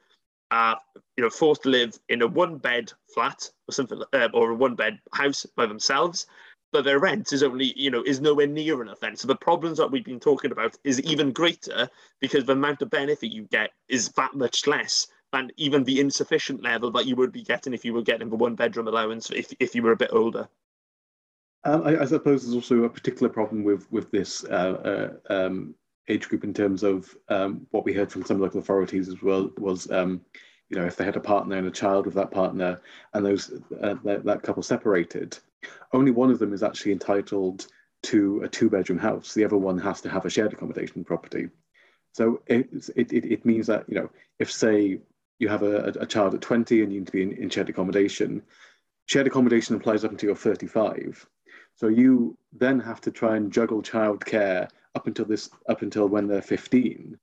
are 0.51 0.79
you 1.17 1.25
know 1.25 1.31
forced 1.31 1.62
to 1.65 1.69
live 1.69 1.99
in 2.09 2.23
a 2.23 2.27
one 2.27 2.57
bed 2.57 2.93
flat 3.12 3.51
or 3.69 3.73
something 3.73 4.01
uh, 4.12 4.29
or 4.33 4.51
a 4.51 4.55
one 4.55 4.75
bed 4.75 4.99
house 5.12 5.45
by 5.57 5.67
themselves 5.67 6.27
but 6.73 6.85
their 6.85 6.99
rent 6.99 7.33
is 7.33 7.43
only, 7.43 7.73
you 7.77 7.91
know, 7.91 8.03
is 8.03 8.21
nowhere 8.21 8.47
near 8.47 8.83
enough 8.83 9.01
then. 9.01 9.17
So 9.17 9.29
the 9.29 9.37
problems 9.37 9.79
that 9.79 9.91
we've 9.91 10.05
been 10.05 10.21
talking 10.21 10.53
about 10.53 10.77
is 10.85 11.01
even 11.03 11.33
greater 11.33 11.89
because 12.21 12.45
the 12.45 12.53
amount 12.53 12.83
of 12.83 12.91
benefit 12.91 13.33
you 13.33 13.45
get 13.45 13.71
is 13.89 14.11
that 14.11 14.35
much 14.35 14.67
less 14.67 15.07
than 15.33 15.51
even 15.57 15.85
the 15.85 16.01
insufficient 16.01 16.63
level 16.63 16.91
that 16.93 17.07
you 17.07 17.17
would 17.17 17.33
be 17.33 17.43
getting 17.43 17.75
if 17.75 17.85
you 17.85 17.95
were 17.95 18.03
getting 18.03 18.31
the 18.31 18.37
one 18.37 18.55
bedroom 18.55 18.89
allowance 18.89 19.31
if, 19.31 19.53
if 19.61 19.75
you 19.75 19.83
were 19.83 19.93
a 19.93 19.97
bit 19.97 20.11
older. 20.13 20.49
Um, 21.65 21.83
I, 21.83 22.03
I, 22.03 22.05
suppose 22.05 22.45
there's 22.45 22.55
also 22.55 22.85
a 22.85 22.89
particular 22.89 23.29
problem 23.29 23.65
with 23.65 23.91
with 23.91 24.11
this 24.13 24.45
uh, 24.45 25.11
uh, 25.29 25.33
um, 25.33 25.75
age 26.07 26.29
group 26.29 26.45
in 26.45 26.55
terms 26.55 26.85
of 26.85 27.17
um, 27.29 27.67
what 27.73 27.85
we 27.85 27.93
heard 27.93 28.13
from 28.13 28.25
some 28.25 28.41
local 28.41 28.61
authorities 28.61 29.09
as 29.09 29.21
well 29.21 29.51
was 29.59 29.91
um, 29.91 30.21
you 30.69 30.79
know 30.79 30.85
if 30.85 30.97
they 30.97 31.05
had 31.05 31.17
a 31.17 31.21
partner 31.21 31.57
and 31.57 31.67
a 31.67 31.73
child 31.73 32.07
with 32.07 32.15
that 32.15 32.31
partner 32.31 32.81
and 33.15 33.27
those 33.27 33.53
uh, 33.83 33.97
that, 34.05 34.25
that 34.25 34.43
couple 34.43 34.63
separated 34.63 35.39
only 35.92 36.11
one 36.11 36.31
of 36.31 36.38
them 36.38 36.53
is 36.53 36.62
actually 36.62 36.92
entitled 36.92 37.66
to 38.05 38.40
a 38.42 38.49
two 38.49 38.71
bedroom 38.71 38.99
house. 38.99 39.35
The 39.35 39.45
other 39.45 39.57
one 39.57 39.79
has 39.79 40.01
to 40.03 40.09
have 40.09 40.25
a 40.25 40.31
shared 40.31 40.53
accommodation 40.53 41.05
property. 41.05 41.49
So 42.12 42.42
it, 42.47 42.69
it, 42.97 43.12
it 43.12 43.45
means 43.45 43.66
that, 43.66 43.85
you 43.88 43.97
know, 43.97 44.11
if 44.38 44.51
say 44.51 45.01
you 45.38 45.49
have 45.49 45.62
a, 45.62 45.92
a 46.01 46.07
child 46.07 46.35
at 46.35 46.40
20 46.40 46.83
and 46.83 46.92
you 46.92 47.01
need 47.01 47.07
to 47.07 47.12
be 47.12 47.23
in, 47.23 47.33
in 47.33 47.51
shared 47.51 47.69
accommodation, 47.69 48.42
shared 49.07 49.27
accommodation 49.27 49.77
applies 49.77 50.05
up 50.05 50.12
until 50.12 50.29
you're 50.29 50.37
35. 50.37 51.27
So 51.75 51.88
you 51.88 52.38
then 52.53 52.81
have 52.81 53.01
to 53.03 53.11
try 53.11 53.37
and 53.37 53.53
juggle 53.53 53.83
childcare 53.83 54.69
up 54.95 55.07
until 55.07 55.27
this 55.27 55.51
up 55.69 55.83
until 55.83 56.09
when 56.09 56.27
they're 56.27 56.40
15, 56.40 57.19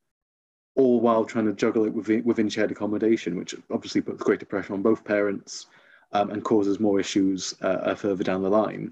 all 0.75 1.01
while 1.01 1.25
trying 1.25 1.47
to 1.47 1.53
juggle 1.53 1.85
it 1.85 1.93
within, 1.93 2.23
within 2.23 2.49
shared 2.49 2.71
accommodation, 2.71 3.35
which 3.35 3.55
obviously 3.71 4.01
puts 4.01 4.21
greater 4.21 4.45
pressure 4.45 4.73
on 4.73 4.83
both 4.83 5.03
parents 5.03 5.65
um, 6.13 6.29
and 6.29 6.43
causes 6.43 6.79
more 6.79 6.99
issues 6.99 7.53
uh, 7.61 7.67
uh, 7.67 7.95
further 7.95 8.23
down 8.23 8.41
the 8.41 8.49
line. 8.49 8.91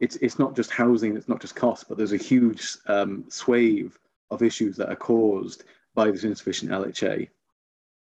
It's, 0.00 0.16
it's 0.16 0.38
not 0.38 0.54
just 0.54 0.70
housing, 0.70 1.16
it's 1.16 1.28
not 1.28 1.40
just 1.40 1.56
cost, 1.56 1.88
but 1.88 1.96
there's 1.96 2.12
a 2.12 2.18
huge 2.18 2.76
um, 2.86 3.24
swathe 3.28 3.92
of 4.30 4.42
issues 4.42 4.76
that 4.76 4.90
are 4.90 4.96
caused 4.96 5.64
by 5.94 6.10
this 6.10 6.24
insufficient 6.24 6.70
LHA. 6.70 7.28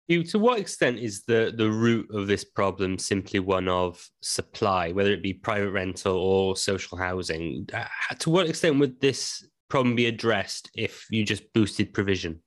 You, 0.07 0.23
to 0.25 0.39
what 0.39 0.59
extent 0.59 0.99
is 0.99 1.23
the, 1.23 1.53
the 1.55 1.71
root 1.71 2.09
of 2.13 2.27
this 2.27 2.43
problem 2.43 2.97
simply 2.97 3.39
one 3.39 3.69
of 3.69 4.05
supply, 4.21 4.91
whether 4.91 5.11
it 5.11 5.23
be 5.23 5.33
private 5.33 5.71
rental 5.71 6.17
or 6.17 6.57
social 6.57 6.97
housing? 6.97 7.67
Uh, 7.73 7.85
to 8.19 8.29
what 8.29 8.47
extent 8.47 8.79
would 8.79 8.99
this 8.99 9.47
problem 9.69 9.95
be 9.95 10.07
addressed 10.07 10.69
if 10.75 11.05
you 11.09 11.23
just 11.23 11.53
boosted 11.53 11.93
provision? 11.93 12.41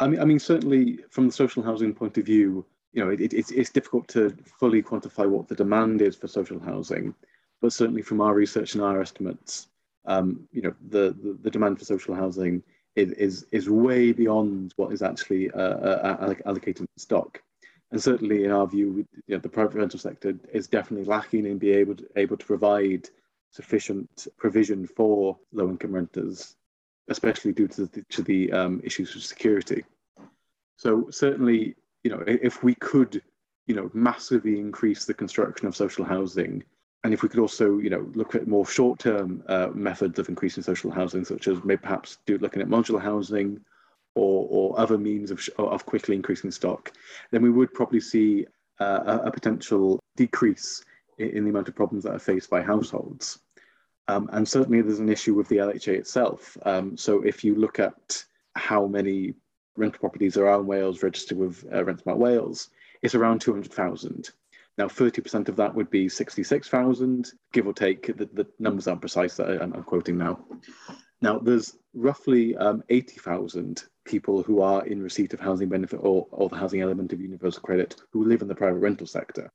I 0.00 0.06
mean, 0.06 0.20
I 0.20 0.24
mean, 0.24 0.38
certainly 0.38 0.98
from 1.10 1.26
the 1.26 1.32
social 1.32 1.62
housing 1.62 1.94
point 1.94 2.18
of 2.18 2.26
view, 2.26 2.66
you 2.92 3.04
know, 3.04 3.10
it, 3.10 3.32
it's, 3.32 3.50
it's 3.50 3.70
difficult 3.70 4.08
to 4.08 4.34
fully 4.58 4.82
quantify 4.82 5.28
what 5.28 5.48
the 5.48 5.54
demand 5.54 6.02
is 6.02 6.16
for 6.16 6.28
social 6.28 6.58
housing, 6.58 7.14
but 7.60 7.72
certainly 7.72 8.02
from 8.02 8.20
our 8.20 8.34
research 8.34 8.74
and 8.74 8.82
our 8.82 9.00
estimates, 9.00 9.68
um, 10.06 10.48
you 10.52 10.62
know, 10.62 10.74
the, 10.88 11.14
the, 11.22 11.38
the, 11.42 11.50
demand 11.50 11.78
for 11.78 11.84
social 11.84 12.14
housing 12.14 12.62
is, 12.96 13.12
is, 13.12 13.46
is 13.52 13.68
way 13.68 14.12
beyond 14.12 14.72
what 14.76 14.92
is 14.92 15.02
actually 15.02 15.50
uh, 15.50 15.60
uh, 15.60 16.34
allocated 16.46 16.80
in 16.80 16.88
stock. 16.96 17.42
And 17.90 18.02
certainly, 18.02 18.44
in 18.44 18.50
our 18.50 18.66
view, 18.66 19.06
you 19.26 19.36
know, 19.36 19.38
the 19.38 19.48
private 19.48 19.74
rental 19.74 19.98
sector 19.98 20.34
is 20.52 20.66
definitely 20.66 21.06
lacking 21.06 21.46
in 21.46 21.58
being 21.58 21.78
able 21.78 21.94
to, 21.96 22.06
able 22.16 22.36
to 22.36 22.46
provide 22.46 23.08
sufficient 23.50 24.28
provision 24.36 24.86
for 24.86 25.38
low-income 25.52 25.92
renters, 25.92 26.56
especially 27.08 27.52
due 27.52 27.68
to 27.68 27.86
the, 27.86 28.04
to 28.10 28.22
the 28.22 28.52
um, 28.52 28.80
issues 28.84 29.16
of 29.16 29.22
security. 29.22 29.84
So 30.76 31.08
certainly, 31.10 31.76
you 32.08 32.16
know, 32.16 32.24
if 32.26 32.62
we 32.62 32.74
could, 32.76 33.20
you 33.66 33.74
know, 33.74 33.90
massively 33.92 34.58
increase 34.58 35.04
the 35.04 35.12
construction 35.12 35.68
of 35.68 35.76
social 35.76 36.06
housing, 36.06 36.64
and 37.04 37.12
if 37.12 37.22
we 37.22 37.28
could 37.28 37.38
also, 37.38 37.76
you 37.76 37.90
know, 37.90 38.10
look 38.14 38.34
at 38.34 38.48
more 38.48 38.64
short-term 38.64 39.42
uh, 39.46 39.68
methods 39.74 40.18
of 40.18 40.30
increasing 40.30 40.62
social 40.62 40.90
housing, 40.90 41.22
such 41.22 41.48
as 41.48 41.62
maybe 41.64 41.82
perhaps 41.82 42.16
do 42.24 42.38
looking 42.38 42.62
at 42.62 42.68
modular 42.68 43.02
housing 43.02 43.60
or, 44.14 44.46
or 44.48 44.80
other 44.80 44.96
means 44.96 45.30
of, 45.30 45.46
of 45.58 45.84
quickly 45.84 46.16
increasing 46.16 46.50
stock, 46.50 46.92
then 47.30 47.42
we 47.42 47.50
would 47.50 47.74
probably 47.74 48.00
see 48.00 48.46
uh, 48.80 49.00
a, 49.04 49.26
a, 49.26 49.30
potential 49.30 50.00
decrease 50.16 50.82
in, 51.18 51.28
in, 51.28 51.44
the 51.44 51.50
amount 51.50 51.68
of 51.68 51.76
problems 51.76 52.04
that 52.04 52.14
are 52.14 52.18
faced 52.18 52.48
by 52.48 52.62
households. 52.62 53.40
Um, 54.08 54.30
and 54.32 54.48
certainly 54.48 54.80
there's 54.80 54.98
an 54.98 55.10
issue 55.10 55.34
with 55.34 55.48
the 55.48 55.58
LHA 55.58 55.88
itself. 55.98 56.56
Um, 56.62 56.96
so 56.96 57.20
if 57.20 57.44
you 57.44 57.54
look 57.54 57.78
at 57.78 58.24
how 58.54 58.86
many 58.86 59.34
rental 59.78 60.00
properties 60.00 60.36
are 60.36 60.60
in 60.60 60.66
Wales 60.66 61.02
registered 61.02 61.38
with 61.38 61.64
uh, 61.72 61.84
Rent 61.84 62.00
Smart 62.00 62.18
Wales, 62.18 62.70
it's 63.02 63.14
around 63.14 63.40
200,000. 63.40 64.30
Now, 64.76 64.86
30% 64.86 65.48
of 65.48 65.56
that 65.56 65.74
would 65.74 65.90
be 65.90 66.08
66,000, 66.08 67.32
give 67.52 67.66
or 67.66 67.72
take. 67.72 68.06
The, 68.06 68.28
the, 68.32 68.46
numbers 68.60 68.86
aren't 68.86 69.00
precise 69.00 69.36
that 69.36 69.60
I'm, 69.60 69.72
I'm 69.72 69.82
quoting 69.82 70.16
now. 70.16 70.44
Now, 71.20 71.38
there's 71.38 71.76
roughly 71.94 72.56
um, 72.56 72.84
80,000 72.88 73.82
people 74.04 74.42
who 74.42 74.60
are 74.62 74.86
in 74.86 75.02
receipt 75.02 75.34
of 75.34 75.40
housing 75.40 75.68
benefit 75.68 75.96
or, 75.96 76.28
or 76.30 76.48
the 76.48 76.56
housing 76.56 76.80
element 76.80 77.12
of 77.12 77.20
universal 77.20 77.60
credit 77.60 77.96
who 78.12 78.24
live 78.24 78.40
in 78.40 78.48
the 78.48 78.54
private 78.54 78.78
rental 78.78 79.06
sector. 79.06 79.50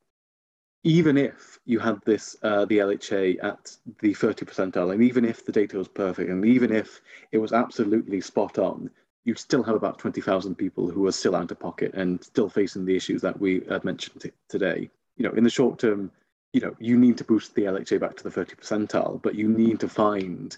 Even 0.84 1.18
if 1.18 1.58
you 1.64 1.80
had 1.80 2.00
this, 2.06 2.36
uh, 2.44 2.66
the 2.66 2.80
LHA 2.80 3.42
at 3.42 3.74
the 4.02 4.14
30 4.14 4.46
percentile, 4.46 4.94
and 4.94 5.02
even 5.02 5.24
if 5.24 5.46
the 5.46 5.54
data 5.54 5.78
was 5.78 5.88
perfect, 5.88 6.30
and 6.30 6.46
even 6.46 6.74
if 6.74 7.00
it 7.32 7.38
was 7.38 7.54
absolutely 7.54 8.20
spot 8.20 8.60
on, 8.60 8.90
you 9.26 9.36
still 9.36 9.64
have 9.64 9.76
about 9.76 10.00
20,000 10.00 10.56
people 10.56 10.90
who 10.90 11.08
are 11.08 11.12
still 11.12 11.36
out 11.36 11.52
of 11.52 11.60
pocket 11.60 11.94
and 11.94 12.24
still 12.24 12.50
facing 12.50 12.86
the 12.86 12.96
issues 12.96 13.22
that 13.22 13.40
we 13.40 13.62
had 13.70 13.84
mentioned 13.84 14.22
t- 14.22 14.32
today. 14.50 14.90
You 15.18 15.24
know, 15.24 15.32
in 15.34 15.44
the 15.44 15.50
short 15.50 15.80
term, 15.80 16.12
you 16.52 16.62
know, 16.62 16.76
you 16.80 16.98
need 16.98 17.18
to 17.18 17.24
boost 17.24 17.56
the 17.56 17.64
LHA 17.64 18.00
back 18.00 18.16
to 18.18 18.24
the 18.24 18.32
30 18.32 18.56
percentile, 18.56 19.22
but 19.22 19.36
you 19.36 19.48
need 19.48 19.80
to 19.80 19.88
find 19.88 20.56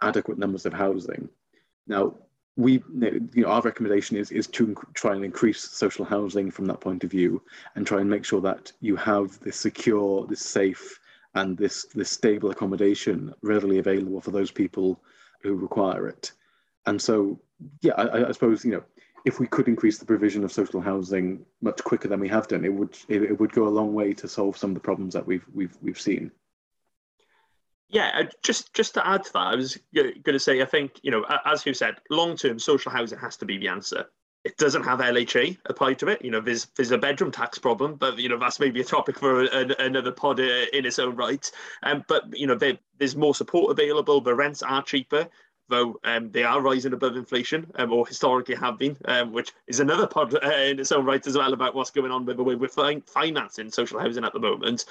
adequate 0.00 0.38
numbers 0.38 0.64
of 0.66 0.72
housing. 0.72 1.28
Now, 1.86 2.14
we, 2.56 2.82
you 3.00 3.28
know, 3.34 3.48
our 3.48 3.62
recommendation 3.62 4.16
is 4.16 4.30
is 4.30 4.46
to 4.46 4.76
try 4.94 5.14
and 5.14 5.24
increase 5.24 5.60
social 5.60 6.04
housing 6.04 6.50
from 6.50 6.66
that 6.66 6.80
point 6.80 7.02
of 7.02 7.10
view, 7.10 7.42
and 7.74 7.84
try 7.84 8.00
and 8.00 8.08
make 8.08 8.24
sure 8.24 8.40
that 8.42 8.70
you 8.80 8.94
have 8.94 9.38
this 9.40 9.56
secure, 9.56 10.24
this 10.26 10.40
safe, 10.40 11.00
and 11.34 11.58
this 11.58 11.84
this 11.94 12.10
stable 12.10 12.50
accommodation 12.52 13.34
readily 13.42 13.78
available 13.78 14.20
for 14.20 14.30
those 14.30 14.52
people 14.52 15.00
who 15.42 15.54
require 15.54 16.06
it. 16.06 16.30
And 16.86 17.00
so 17.00 17.40
yeah, 17.80 17.94
I, 17.94 18.28
I, 18.28 18.32
suppose 18.32 18.64
you 18.64 18.72
know 18.72 18.82
if 19.24 19.40
we 19.40 19.46
could 19.46 19.68
increase 19.68 19.98
the 19.98 20.04
provision 20.04 20.44
of 20.44 20.52
social 20.52 20.80
housing 20.80 21.44
much 21.62 21.82
quicker 21.82 22.08
than 22.08 22.20
we 22.20 22.28
have 22.28 22.46
done, 22.48 22.64
it 22.64 22.72
would 22.72 22.96
it, 23.08 23.22
it, 23.22 23.40
would 23.40 23.52
go 23.52 23.66
a 23.66 23.70
long 23.70 23.94
way 23.94 24.12
to 24.12 24.28
solve 24.28 24.56
some 24.56 24.70
of 24.70 24.74
the 24.74 24.80
problems 24.80 25.14
that 25.14 25.26
we've 25.26 25.44
we've 25.54 25.76
we've 25.82 26.00
seen. 26.00 26.30
Yeah, 27.88 28.10
uh, 28.14 28.24
just 28.42 28.74
just 28.74 28.94
to 28.94 29.06
add 29.06 29.24
to 29.24 29.32
that, 29.34 29.46
I 29.46 29.54
was 29.54 29.78
going 29.94 30.22
to 30.24 30.38
say, 30.38 30.60
I 30.60 30.66
think 30.66 31.00
you 31.02 31.10
know, 31.10 31.24
as 31.44 31.64
you 31.64 31.74
said, 31.74 31.96
long 32.10 32.36
term 32.36 32.58
social 32.58 32.92
housing 32.92 33.18
has 33.18 33.36
to 33.38 33.44
be 33.44 33.58
the 33.58 33.68
answer. 33.68 34.06
It 34.44 34.58
doesn't 34.58 34.82
have 34.82 34.98
LHA 34.98 35.56
applied 35.64 35.98
to 36.00 36.08
it. 36.08 36.22
You 36.22 36.30
know, 36.30 36.40
there's 36.40 36.66
there's 36.76 36.90
a 36.90 36.98
bedroom 36.98 37.30
tax 37.30 37.58
problem, 37.58 37.94
but 37.94 38.18
you 38.18 38.28
know 38.28 38.38
that's 38.38 38.60
maybe 38.60 38.80
a 38.82 38.84
topic 38.84 39.18
for 39.18 39.44
another 39.44 40.12
pod 40.12 40.40
uh, 40.40 40.66
in 40.72 40.84
its 40.84 40.98
own 40.98 41.16
right. 41.16 41.50
Um, 41.82 42.04
but 42.08 42.24
you 42.36 42.46
know, 42.46 42.54
there, 42.54 42.78
there's 42.98 43.16
more 43.16 43.34
support 43.34 43.70
available. 43.70 44.20
The 44.20 44.34
rents 44.34 44.62
are 44.62 44.82
cheaper 44.82 45.28
though 45.68 45.98
um, 46.04 46.30
they 46.30 46.44
are 46.44 46.60
rising 46.60 46.92
above 46.92 47.16
inflation, 47.16 47.70
um, 47.76 47.92
or 47.92 48.06
historically 48.06 48.54
have 48.54 48.78
been, 48.78 48.96
um, 49.06 49.32
which 49.32 49.52
is 49.66 49.80
another 49.80 50.06
pod 50.06 50.34
uh, 50.34 50.48
in 50.48 50.78
its 50.78 50.92
own 50.92 51.04
right 51.04 51.26
as 51.26 51.36
well 51.36 51.52
about 51.52 51.74
what's 51.74 51.90
going 51.90 52.10
on 52.10 52.24
with 52.24 52.36
the 52.36 52.42
way 52.42 52.54
we're 52.54 52.68
financing 52.68 53.70
social 53.70 54.00
housing 54.00 54.24
at 54.24 54.32
the 54.32 54.40
moment. 54.40 54.84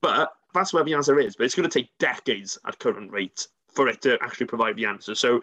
But 0.00 0.32
that's 0.52 0.72
where 0.72 0.84
the 0.84 0.94
answer 0.94 1.18
is. 1.18 1.36
But 1.36 1.44
it's 1.44 1.54
going 1.54 1.68
to 1.68 1.80
take 1.80 1.90
decades 1.98 2.58
at 2.66 2.78
current 2.78 3.10
rates 3.10 3.48
for 3.74 3.88
it 3.88 4.02
to 4.02 4.18
actually 4.22 4.46
provide 4.46 4.76
the 4.76 4.86
answer. 4.86 5.14
So 5.14 5.42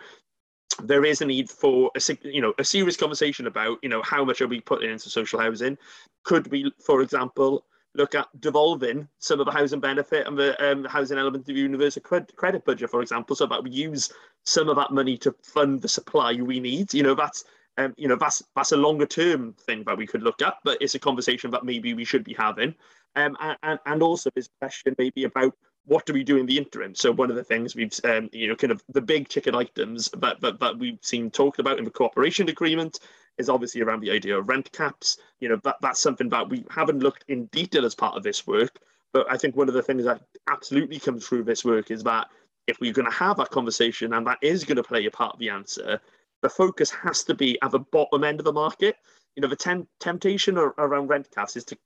there 0.82 1.04
is 1.04 1.22
a 1.22 1.26
need 1.26 1.50
for 1.50 1.92
a 1.96 2.18
you 2.24 2.42
know 2.42 2.54
a 2.58 2.64
serious 2.64 2.96
conversation 2.96 3.48
about 3.48 3.78
you 3.82 3.90
know 3.90 4.02
how 4.02 4.24
much 4.24 4.42
are 4.42 4.48
we 4.48 4.62
putting 4.62 4.90
into 4.90 5.10
social 5.10 5.40
housing. 5.40 5.78
Could 6.24 6.50
we, 6.52 6.72
for 6.84 7.02
example, 7.02 7.66
look 7.96 8.16
at 8.16 8.28
devolving 8.40 9.08
some 9.20 9.40
of 9.40 9.46
the 9.46 9.52
housing 9.52 9.80
benefit 9.80 10.28
and 10.28 10.38
the 10.38 10.72
um, 10.72 10.86
housing 10.86 11.18
element 11.18 11.42
of 11.42 11.48
the 11.48 11.54
universal 11.54 12.02
credit 12.02 12.66
budget, 12.66 12.90
for 12.90 13.02
example, 13.02 13.36
so 13.36 13.46
that 13.46 13.64
we 13.64 13.70
use 13.70 14.12
some 14.44 14.70
of 14.70 14.76
that 14.78 14.92
money 14.92 15.18
to 15.18 15.36
fund 15.44 15.82
the 15.82 15.88
supply 15.88 16.34
we 16.34 16.60
need. 16.60 16.94
You 16.94 17.04
know, 17.04 17.16
that's 17.16 17.44
um, 17.78 17.94
you 17.98 18.08
know 18.08 18.16
that's 18.16 18.44
that's 18.56 18.72
a 18.72 18.78
longer 18.78 19.06
term 19.06 19.54
thing 19.54 19.84
that 19.86 19.98
we 19.98 20.08
could 20.08 20.24
look 20.24 20.42
at, 20.42 20.56
but 20.64 20.78
it's 20.82 20.96
a 20.96 21.00
conversation 21.00 21.52
that 21.52 21.66
maybe 21.66 21.94
we 21.94 22.06
should 22.06 22.24
be 22.24 22.34
having. 22.34 22.76
Um, 23.16 23.38
and, 23.64 23.80
and 23.86 24.02
also 24.02 24.30
this 24.36 24.48
question 24.60 24.96
maybe 24.98 25.26
about 25.26 25.54
what 25.86 26.06
do 26.06 26.14
we 26.14 26.24
do 26.24 26.38
in 26.38 26.46
the 26.46 26.58
interim? 26.58 26.96
So 26.96 27.12
one 27.12 27.30
of 27.30 27.36
the 27.36 27.44
things 27.44 27.76
we've, 27.76 27.94
um, 28.04 28.30
you 28.32 28.48
know, 28.48 28.56
kind 28.56 28.72
of 28.72 28.84
the 28.90 29.02
big 29.02 29.28
ticket 29.28 29.56
items 29.56 30.10
that, 30.18 30.40
that, 30.42 30.60
that 30.60 30.78
we've 30.78 31.00
seen 31.02 31.32
talked 31.32 31.60
about 31.60 31.80
in 31.80 31.86
the 31.86 31.92
cooperation 31.92 32.50
agreement 32.50 33.00
is 33.38 33.50
obviously 33.50 33.82
around 33.82 34.02
the 34.02 34.12
idea 34.12 34.38
of 34.38 34.48
rent 34.48 34.72
caps. 34.72 35.18
You 35.40 35.50
know, 35.50 35.60
that, 35.64 35.78
that's 35.82 36.02
something 36.02 36.30
that 36.30 36.50
we 36.50 36.66
haven't 36.70 37.00
looked 37.00 37.26
in 37.28 37.46
detail 37.48 37.86
as 37.86 37.96
part 37.96 38.16
of 38.16 38.24
this 38.24 38.46
work. 38.46 38.80
But 39.14 39.26
I 39.30 39.38
think 39.38 39.56
one 39.56 39.68
of 39.68 39.74
the 39.74 39.82
things 39.82 40.06
that 40.06 40.22
absolutely 40.50 41.00
comes 41.00 41.28
through 41.28 41.44
this 41.44 41.66
work 41.66 41.92
is 41.92 42.04
that 42.04 42.28
if 42.68 42.80
we're 42.80 42.94
going 42.94 43.10
to 43.10 43.16
have 43.16 43.38
that 43.38 43.50
conversation 43.50 44.14
and 44.14 44.26
that 44.28 44.38
is 44.42 44.64
going 44.64 44.78
to 44.78 44.84
play 44.84 45.06
a 45.06 45.12
part 45.12 45.34
of 45.34 45.40
the 45.40 45.50
answer, 45.50 46.00
the 46.42 46.50
focus 46.50 46.90
has 46.92 47.24
to 47.26 47.34
be 47.34 47.60
at 47.62 47.72
the 47.72 47.80
bottom 47.80 48.24
end 48.24 48.40
of 48.40 48.46
the 48.46 48.54
market. 48.54 48.96
You 49.36 49.42
know, 49.42 49.48
the 49.48 49.56
ten- 49.56 49.88
temptation 50.00 50.58
around 50.58 51.08
rent 51.08 51.30
caps 51.32 51.56
is 51.56 51.66
to 51.66 51.78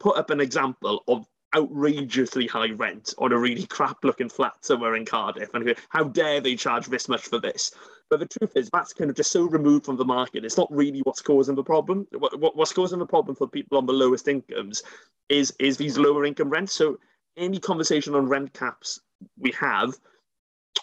put 0.00 0.16
up 0.16 0.30
an 0.30 0.40
example 0.40 1.02
of 1.06 1.26
outrageously 1.54 2.46
high 2.46 2.70
rent 2.70 3.14
on 3.18 3.32
a 3.32 3.38
really 3.38 3.66
crap 3.66 4.04
looking 4.04 4.28
flat 4.28 4.54
somewhere 4.60 4.96
in 4.96 5.04
Cardiff. 5.04 5.50
And 5.54 5.74
how 5.88 6.04
dare 6.04 6.40
they 6.40 6.56
charge 6.56 6.86
this 6.86 7.08
much 7.08 7.22
for 7.22 7.38
this? 7.38 7.72
But 8.10 8.20
the 8.20 8.26
truth 8.26 8.56
is, 8.56 8.70
that's 8.72 8.92
kind 8.92 9.10
of 9.10 9.16
just 9.16 9.32
so 9.32 9.44
removed 9.44 9.86
from 9.86 9.96
the 9.96 10.04
market. 10.04 10.44
It's 10.44 10.56
not 10.56 10.68
really 10.70 11.00
what's 11.00 11.22
causing 11.22 11.54
the 11.54 11.62
problem. 11.62 12.06
What, 12.12 12.56
what's 12.56 12.72
causing 12.72 12.98
the 12.98 13.06
problem 13.06 13.36
for 13.36 13.48
people 13.48 13.78
on 13.78 13.86
the 13.86 13.92
lowest 13.92 14.28
incomes 14.28 14.82
is, 15.28 15.52
is 15.58 15.76
these 15.76 15.98
lower 15.98 16.24
income 16.24 16.50
rents. 16.50 16.72
So 16.72 16.98
any 17.36 17.58
conversation 17.58 18.14
on 18.14 18.28
rent 18.28 18.52
caps 18.52 19.00
we 19.38 19.52
have 19.52 19.94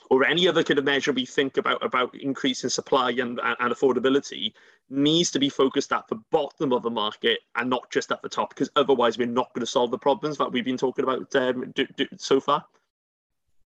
or 0.10 0.26
any 0.26 0.48
other 0.48 0.64
kind 0.64 0.80
of 0.80 0.86
measure 0.86 1.12
we 1.12 1.26
think 1.26 1.58
about 1.58 1.84
about 1.84 2.16
increasing 2.16 2.70
supply 2.70 3.12
and, 3.12 3.40
and 3.44 3.74
affordability 3.74 4.54
needs 4.90 5.32
to 5.32 5.40
be 5.40 5.50
focused 5.50 5.92
at 5.92 6.08
the 6.08 6.16
bottom 6.32 6.74
of 6.74 6.84
the 6.84 6.90
market 6.90 7.40
and 7.56 7.70
not 7.70 7.90
just 7.92 8.12
at 8.12 8.22
the 8.22 8.30
top 8.30 8.50
because 8.50 8.70
otherwise 8.76 9.18
we're 9.18 9.28
not 9.28 9.54
going 9.54 9.62
to 9.62 9.72
solve 9.72 9.92
the 9.92 9.98
problems 9.98 10.38
that 10.38 10.52
we've 10.52 10.66
been 10.66 10.78
talking 10.78 11.04
about 11.04 11.36
um, 11.36 11.72
do, 11.76 11.88
do, 11.98 12.06
so 12.18 12.40
far. 12.40 12.64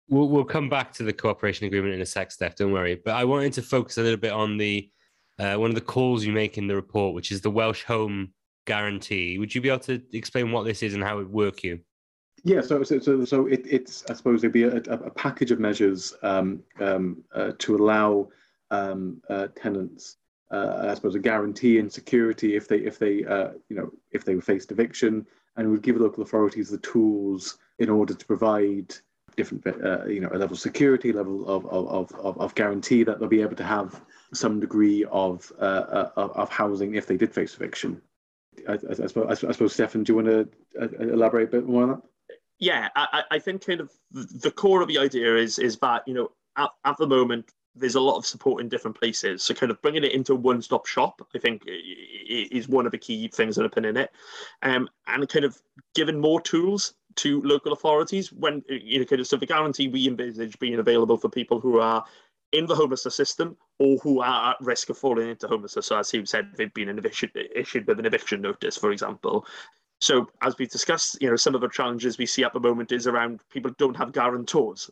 We'll, 0.09 0.27
we'll 0.27 0.43
come 0.43 0.69
back 0.69 0.93
to 0.93 1.03
the 1.03 1.13
cooperation 1.13 1.65
agreement 1.67 1.93
in 1.93 2.01
a 2.01 2.05
sec 2.05 2.31
steph 2.31 2.55
don't 2.55 2.71
worry. 2.71 3.01
But 3.03 3.15
i 3.15 3.23
wanted 3.23 3.53
to 3.53 3.61
focus 3.61 3.97
a 3.97 4.01
little 4.01 4.19
bit 4.19 4.31
on 4.31 4.57
the 4.57 4.89
uh, 5.37 5.55
one 5.55 5.69
of 5.69 5.75
the 5.75 5.81
calls 5.81 6.23
you 6.23 6.31
make 6.31 6.57
in 6.57 6.67
the 6.67 6.75
report 6.75 7.13
which 7.13 7.31
is 7.31 7.41
the 7.41 7.51
welsh 7.51 7.83
home 7.83 8.33
guarantee. 8.65 9.37
Would 9.37 9.53
you 9.53 9.61
be 9.61 9.69
able 9.69 9.79
to 9.79 10.01
explain 10.11 10.51
what 10.51 10.65
this 10.65 10.83
is 10.83 10.93
and 10.95 11.03
how 11.03 11.19
it 11.19 11.29
work 11.29 11.63
you? 11.63 11.79
Yeah, 12.43 12.61
so 12.61 12.83
so 12.83 12.99
so, 12.99 13.25
so 13.25 13.47
it, 13.47 13.65
it's 13.65 14.03
I 14.09 14.13
suppose 14.13 14.43
it'd 14.43 14.53
be 14.53 14.63
a, 14.63 14.77
a 14.77 15.09
package 15.09 15.51
of 15.51 15.59
measures 15.59 16.13
um, 16.21 16.61
um, 16.79 17.23
uh, 17.33 17.53
to 17.57 17.75
allow 17.75 18.29
um, 18.69 19.21
uh, 19.29 19.47
tenants, 19.55 20.17
uh, 20.51 20.87
I 20.89 20.93
suppose, 20.93 21.15
a 21.15 21.19
guarantee 21.19 21.79
and 21.79 21.91
security 21.91 22.55
if 22.55 22.67
they 22.67 22.77
if 22.77 22.99
they 22.99 23.23
uh, 23.25 23.49
you 23.69 23.75
know 23.75 23.91
if 24.11 24.25
they 24.25 24.39
faced 24.39 24.71
eviction, 24.71 25.25
and 25.55 25.69
would 25.69 25.81
give 25.81 25.97
local 25.97 26.23
authorities 26.23 26.69
the 26.69 26.77
tools 26.79 27.57
in 27.79 27.89
order 27.89 28.13
to 28.13 28.25
provide 28.25 28.93
different 29.35 29.65
uh, 29.67 30.05
you 30.05 30.19
know 30.19 30.29
a 30.31 30.37
level 30.37 30.53
of 30.53 30.59
security, 30.59 31.11
level 31.11 31.47
of 31.47 31.65
of, 31.67 32.11
of, 32.13 32.39
of 32.39 32.55
guarantee 32.55 33.03
that 33.03 33.19
they'll 33.19 33.29
be 33.29 33.41
able 33.41 33.55
to 33.55 33.63
have 33.63 34.01
some 34.33 34.59
degree 34.59 35.05
of 35.11 35.51
uh, 35.59 36.09
of 36.15 36.49
housing 36.49 36.95
if 36.95 37.07
they 37.07 37.17
did 37.17 37.33
face 37.33 37.55
eviction. 37.55 38.01
I, 38.69 38.73
I, 38.73 38.75
I, 38.75 39.07
suppose, 39.07 39.43
I 39.43 39.51
suppose, 39.51 39.73
Stefan, 39.73 40.03
do 40.03 40.13
you 40.13 40.15
want 40.15 40.27
to 40.27 41.11
elaborate 41.11 41.49
a 41.49 41.51
bit 41.51 41.67
more 41.67 41.83
on 41.83 41.89
that? 41.89 42.01
yeah, 42.59 42.89
I, 42.95 43.23
I 43.31 43.39
think 43.39 43.65
kind 43.65 43.81
of 43.81 43.91
the 44.11 44.51
core 44.51 44.81
of 44.81 44.87
the 44.87 44.97
idea 44.97 45.35
is 45.35 45.59
is 45.59 45.77
that 45.79 46.07
you 46.07 46.13
know 46.13 46.31
at, 46.57 46.69
at 46.85 46.97
the 46.97 47.07
moment 47.07 47.51
there's 47.75 47.95
a 47.95 48.01
lot 48.01 48.17
of 48.17 48.25
support 48.25 48.61
in 48.61 48.69
different 48.69 48.97
places. 48.97 49.43
So 49.43 49.53
kind 49.53 49.71
of 49.71 49.81
bringing 49.81 50.03
it 50.03 50.13
into 50.13 50.33
a 50.33 50.37
one-stop 50.37 50.85
shop, 50.85 51.21
I 51.35 51.39
think, 51.39 51.63
is 51.67 52.67
one 52.67 52.85
of 52.85 52.91
the 52.91 52.97
key 52.97 53.27
things 53.27 53.55
that 53.55 53.77
are 53.77 53.87
in 53.87 53.97
it, 53.97 54.11
um, 54.61 54.89
and 55.07 55.27
kind 55.27 55.45
of 55.45 55.61
giving 55.93 56.19
more 56.19 56.41
tools 56.41 56.93
to 57.15 57.41
local 57.41 57.71
authorities 57.71 58.31
when 58.33 58.61
you 58.67 58.99
know 58.99 59.05
kind 59.05 59.21
of 59.21 59.27
so 59.27 59.37
the 59.37 59.45
guarantee 59.45 59.87
we 59.87 60.05
envisage 60.05 60.59
being 60.59 60.79
available 60.79 61.15
for 61.15 61.29
people 61.29 61.61
who 61.61 61.79
are 61.79 62.03
in 62.51 62.65
the 62.65 62.75
homelessness 62.75 63.15
system 63.15 63.55
or 63.79 63.97
who 63.97 64.21
are 64.21 64.51
at 64.51 64.57
risk 64.61 64.89
of 64.89 64.97
falling 64.97 65.29
into 65.29 65.47
homelessness. 65.47 65.87
So 65.87 65.97
as 65.97 66.09
he 66.09 66.25
said, 66.25 66.51
they've 66.55 66.73
been 66.73 66.89
eviction, 66.89 67.29
issued 67.53 67.87
with 67.87 67.99
an 67.99 68.05
eviction 68.05 68.41
notice, 68.41 68.77
for 68.77 68.91
example. 68.91 69.45
So 69.99 70.29
as 70.41 70.55
we've 70.57 70.69
discussed, 70.69 71.17
you 71.21 71.29
know, 71.29 71.35
some 71.35 71.55
of 71.55 71.61
the 71.61 71.67
challenges 71.67 72.17
we 72.17 72.25
see 72.25 72.43
at 72.43 72.53
the 72.53 72.59
moment 72.59 72.91
is 72.91 73.07
around 73.07 73.41
people 73.49 73.71
don't 73.77 73.97
have 73.97 74.13
guarantors 74.13 74.89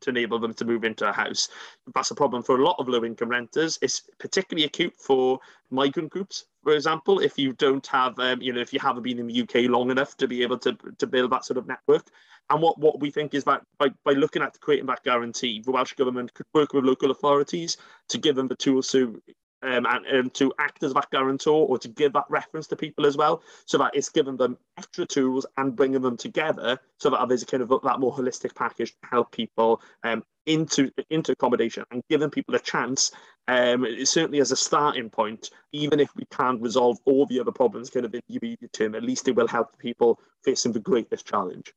to 0.00 0.10
enable 0.10 0.38
them 0.38 0.54
to 0.54 0.64
move 0.64 0.84
into 0.84 1.08
a 1.08 1.12
house. 1.12 1.48
That's 1.94 2.10
a 2.10 2.14
problem 2.14 2.42
for 2.42 2.58
a 2.58 2.64
lot 2.64 2.76
of 2.78 2.88
low-income 2.88 3.28
renters. 3.28 3.78
It's 3.82 4.02
particularly 4.18 4.66
acute 4.66 4.94
for 4.98 5.38
migrant 5.70 6.10
groups, 6.10 6.44
for 6.62 6.74
example. 6.74 7.20
If 7.20 7.38
you 7.38 7.52
don't 7.52 7.86
have, 7.88 8.18
um, 8.18 8.42
you 8.42 8.52
know, 8.52 8.60
if 8.60 8.72
you 8.72 8.80
haven't 8.80 9.02
been 9.02 9.18
in 9.18 9.26
the 9.26 9.42
UK 9.42 9.70
long 9.70 9.90
enough 9.90 10.16
to 10.18 10.28
be 10.28 10.42
able 10.42 10.58
to 10.58 10.76
to 10.98 11.06
build 11.06 11.32
that 11.32 11.44
sort 11.44 11.58
of 11.58 11.66
network. 11.66 12.10
And 12.48 12.62
what, 12.62 12.78
what 12.78 13.00
we 13.00 13.10
think 13.10 13.34
is 13.34 13.42
that 13.44 13.62
by, 13.78 13.88
by 14.04 14.12
looking 14.12 14.42
at 14.42 14.60
creating 14.60 14.86
that 14.86 15.02
guarantee, 15.02 15.60
the 15.64 15.72
Welsh 15.72 15.94
Government 15.94 16.32
could 16.32 16.46
work 16.54 16.72
with 16.72 16.84
local 16.84 17.10
authorities 17.10 17.76
to 18.08 18.18
give 18.18 18.36
them 18.36 18.46
the 18.46 18.54
tools 18.54 18.88
to 18.88 19.20
um, 19.62 19.86
and, 19.86 20.06
and, 20.06 20.34
to 20.34 20.52
act 20.58 20.82
as 20.82 20.94
that 20.94 21.10
guarantor 21.10 21.66
or 21.66 21.78
to 21.78 21.88
give 21.88 22.12
that 22.12 22.26
reference 22.28 22.66
to 22.68 22.76
people 22.76 23.06
as 23.06 23.16
well, 23.16 23.42
so 23.64 23.78
that 23.78 23.94
it's 23.94 24.08
giving 24.08 24.36
them 24.36 24.56
extra 24.78 25.06
tools 25.06 25.46
and 25.56 25.76
bringing 25.76 26.02
them 26.02 26.16
together, 26.16 26.78
so 26.98 27.10
that 27.10 27.28
there's 27.28 27.42
a 27.42 27.46
kind 27.46 27.62
of 27.62 27.68
that 27.82 28.00
more 28.00 28.14
holistic 28.14 28.54
package 28.54 28.90
to 28.90 29.08
help 29.10 29.32
people 29.32 29.80
um, 30.04 30.22
into 30.46 30.90
into 31.10 31.32
accommodation 31.32 31.84
and 31.90 32.02
giving 32.08 32.30
people 32.30 32.54
a 32.54 32.60
chance. 32.60 33.10
Um, 33.48 33.86
certainly 34.04 34.40
as 34.40 34.50
a 34.50 34.56
starting 34.56 35.08
point, 35.08 35.50
even 35.72 36.00
if 36.00 36.10
we 36.16 36.24
can't 36.32 36.60
resolve 36.60 36.98
all 37.04 37.26
the 37.26 37.38
other 37.38 37.52
problems 37.52 37.90
kind 37.90 38.04
of 38.04 38.12
in 38.12 38.20
the 38.28 38.38
immediate 38.42 38.72
term, 38.72 38.96
at 38.96 39.04
least 39.04 39.28
it 39.28 39.36
will 39.36 39.46
help 39.46 39.78
people 39.78 40.20
facing 40.44 40.72
the 40.72 40.80
greatest 40.80 41.26
challenge. 41.26 41.72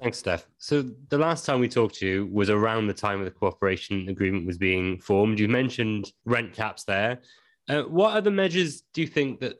Thanks, 0.00 0.18
Steph. 0.18 0.46
So 0.58 0.82
the 1.08 1.18
last 1.18 1.44
time 1.44 1.60
we 1.60 1.68
talked 1.68 1.96
to 1.96 2.06
you 2.06 2.26
was 2.26 2.50
around 2.50 2.86
the 2.86 2.94
time 2.94 3.18
of 3.18 3.24
the 3.24 3.30
cooperation 3.30 4.08
agreement 4.08 4.46
was 4.46 4.58
being 4.58 5.00
formed. 5.00 5.38
You 5.38 5.48
mentioned 5.48 6.12
rent 6.24 6.52
caps 6.52 6.84
there. 6.84 7.20
Uh, 7.68 7.82
what 7.82 8.16
other 8.16 8.30
measures 8.30 8.82
do 8.94 9.00
you 9.00 9.06
think 9.06 9.40
that 9.40 9.56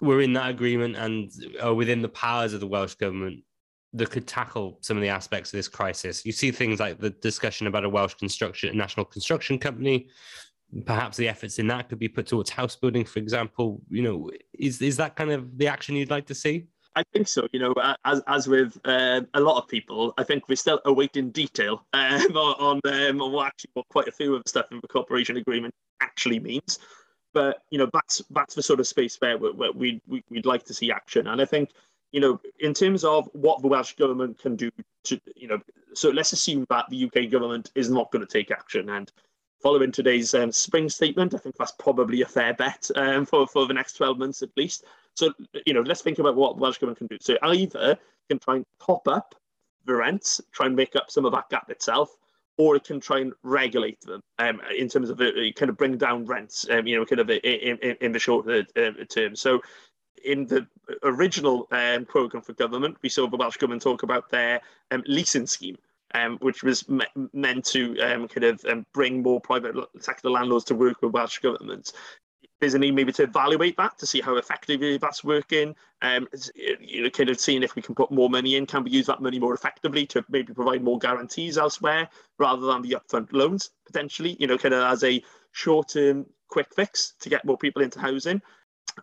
were 0.00 0.20
in 0.20 0.32
that 0.34 0.50
agreement 0.50 0.96
and 0.96 1.30
are 1.60 1.74
within 1.74 2.02
the 2.02 2.08
powers 2.08 2.52
of 2.52 2.60
the 2.60 2.66
Welsh 2.66 2.94
government 2.94 3.42
that 3.94 4.10
could 4.10 4.26
tackle 4.26 4.78
some 4.80 4.96
of 4.96 5.02
the 5.02 5.08
aspects 5.08 5.52
of 5.52 5.58
this 5.58 5.68
crisis? 5.68 6.24
You 6.24 6.32
see 6.32 6.50
things 6.50 6.80
like 6.80 6.98
the 6.98 7.10
discussion 7.10 7.66
about 7.66 7.84
a 7.84 7.88
Welsh 7.88 8.14
construction 8.14 8.76
national 8.76 9.06
construction 9.06 9.58
company. 9.58 10.08
Perhaps 10.86 11.18
the 11.18 11.28
efforts 11.28 11.58
in 11.58 11.66
that 11.66 11.88
could 11.88 11.98
be 11.98 12.08
put 12.08 12.26
towards 12.26 12.48
house 12.48 12.76
building, 12.76 13.04
for 13.04 13.18
example. 13.18 13.82
You 13.90 14.02
know, 14.02 14.30
is 14.58 14.80
is 14.80 14.96
that 14.96 15.16
kind 15.16 15.30
of 15.30 15.58
the 15.58 15.68
action 15.68 15.96
you'd 15.96 16.10
like 16.10 16.26
to 16.26 16.34
see? 16.34 16.66
I 16.94 17.02
think 17.12 17.28
so. 17.28 17.46
You 17.52 17.60
know, 17.60 17.74
as 18.04 18.22
as 18.26 18.48
with 18.48 18.78
uh, 18.84 19.22
a 19.34 19.40
lot 19.40 19.58
of 19.62 19.68
people, 19.68 20.12
I 20.18 20.24
think 20.24 20.48
we're 20.48 20.56
still 20.56 20.80
awaiting 20.84 21.30
detail 21.30 21.84
um, 21.92 22.20
on 22.36 22.80
um, 22.84 23.18
what 23.32 23.46
actually 23.46 23.70
what 23.74 23.88
quite 23.88 24.08
a 24.08 24.12
few 24.12 24.34
of 24.34 24.44
the 24.44 24.48
stuff 24.48 24.70
in 24.70 24.80
the 24.80 24.88
cooperation 24.88 25.36
agreement 25.36 25.74
actually 26.00 26.40
means. 26.40 26.78
But 27.32 27.62
you 27.70 27.78
know, 27.78 27.88
that's 27.92 28.22
that's 28.30 28.54
the 28.54 28.62
sort 28.62 28.80
of 28.80 28.86
space 28.86 29.16
where, 29.20 29.38
where 29.38 29.72
we 29.72 30.00
we 30.06 30.22
we'd 30.28 30.46
like 30.46 30.64
to 30.64 30.74
see 30.74 30.92
action. 30.92 31.28
And 31.28 31.40
I 31.40 31.44
think 31.44 31.70
you 32.12 32.20
know, 32.20 32.40
in 32.60 32.74
terms 32.74 33.04
of 33.04 33.28
what 33.32 33.62
the 33.62 33.68
Welsh 33.68 33.94
government 33.94 34.38
can 34.38 34.56
do 34.56 34.70
to 35.04 35.20
you 35.34 35.48
know, 35.48 35.60
so 35.94 36.10
let's 36.10 36.32
assume 36.32 36.66
that 36.68 36.86
the 36.90 37.06
UK 37.06 37.30
government 37.30 37.70
is 37.74 37.88
not 37.90 38.10
going 38.10 38.24
to 38.26 38.32
take 38.32 38.50
action 38.50 38.88
and. 38.90 39.10
Following 39.62 39.92
today's 39.92 40.34
um, 40.34 40.50
spring 40.50 40.88
statement, 40.88 41.34
I 41.34 41.38
think 41.38 41.56
that's 41.56 41.72
probably 41.72 42.22
a 42.22 42.26
fair 42.26 42.52
bet 42.52 42.90
um, 42.96 43.24
for, 43.24 43.46
for 43.46 43.66
the 43.66 43.74
next 43.74 43.92
12 43.92 44.18
months 44.18 44.42
at 44.42 44.50
least. 44.56 44.84
So, 45.14 45.32
you 45.66 45.72
know, 45.72 45.82
let's 45.82 46.02
think 46.02 46.18
about 46.18 46.34
what 46.34 46.56
the 46.56 46.62
Welsh 46.62 46.78
Government 46.78 46.98
can 46.98 47.06
do. 47.06 47.18
So 47.20 47.38
either 47.42 47.96
can 48.28 48.40
try 48.40 48.56
and 48.56 48.66
top 48.84 49.06
up 49.06 49.36
the 49.84 49.94
rents, 49.94 50.40
try 50.50 50.66
and 50.66 50.74
make 50.74 50.96
up 50.96 51.10
some 51.10 51.24
of 51.24 51.32
that 51.32 51.48
gap 51.48 51.70
itself, 51.70 52.16
or 52.56 52.76
it 52.76 52.84
can 52.84 52.98
try 52.98 53.20
and 53.20 53.32
regulate 53.44 54.00
them 54.00 54.20
um, 54.38 54.60
in 54.76 54.88
terms 54.88 55.10
of 55.10 55.20
uh, 55.20 55.30
kind 55.54 55.68
of 55.68 55.76
bring 55.76 55.96
down 55.96 56.26
rents, 56.26 56.66
um, 56.70 56.86
you 56.86 56.98
know, 56.98 57.04
kind 57.04 57.20
of 57.20 57.30
in, 57.30 57.38
in, 57.38 57.96
in 58.00 58.12
the 58.12 58.18
short 58.18 58.48
uh, 58.48 58.90
term. 59.08 59.36
So 59.36 59.60
in 60.24 60.46
the 60.46 60.66
original 61.02 61.68
um, 61.70 62.04
programme 62.04 62.42
for 62.42 62.52
government, 62.54 62.96
we 63.02 63.08
saw 63.08 63.28
the 63.28 63.36
Welsh 63.36 63.56
Government 63.56 63.82
talk 63.82 64.02
about 64.02 64.28
their 64.30 64.60
um, 64.90 65.02
leasing 65.06 65.46
scheme, 65.46 65.78
um, 66.14 66.38
which 66.40 66.62
was 66.62 66.88
me- 66.88 67.06
meant 67.32 67.64
to 67.66 67.98
um, 68.00 68.28
kind 68.28 68.44
of 68.44 68.64
um, 68.66 68.86
bring 68.92 69.22
more 69.22 69.40
private 69.40 69.74
sector 70.00 70.30
landlords 70.30 70.64
to 70.66 70.74
work 70.74 71.02
with 71.02 71.12
Welsh 71.12 71.38
Government 71.38 71.92
there's 72.62 72.74
a 72.74 72.78
need 72.78 72.94
maybe 72.94 73.10
to 73.10 73.24
evaluate 73.24 73.76
that 73.76 73.98
to 73.98 74.06
see 74.06 74.20
how 74.20 74.36
effectively 74.36 74.96
that's 74.96 75.24
working. 75.24 75.74
Um, 76.00 76.28
you 76.54 77.02
know, 77.02 77.10
kind 77.10 77.28
of 77.28 77.40
seeing 77.40 77.64
if 77.64 77.74
we 77.74 77.82
can 77.82 77.96
put 77.96 78.12
more 78.12 78.30
money 78.30 78.54
in, 78.54 78.66
can 78.66 78.84
we 78.84 78.90
use 78.92 79.06
that 79.06 79.20
money 79.20 79.40
more 79.40 79.52
effectively 79.52 80.06
to 80.06 80.24
maybe 80.28 80.54
provide 80.54 80.82
more 80.82 80.96
guarantees 80.96 81.58
elsewhere 81.58 82.08
rather 82.38 82.64
than 82.64 82.82
the 82.82 82.96
upfront 82.96 83.32
loans 83.32 83.70
potentially. 83.84 84.36
You 84.38 84.46
know, 84.46 84.56
kind 84.56 84.74
of 84.74 84.84
as 84.84 85.02
a 85.02 85.22
short-term 85.50 86.24
quick 86.48 86.68
fix 86.72 87.14
to 87.20 87.28
get 87.28 87.44
more 87.44 87.58
people 87.58 87.82
into 87.82 87.98
housing. 87.98 88.40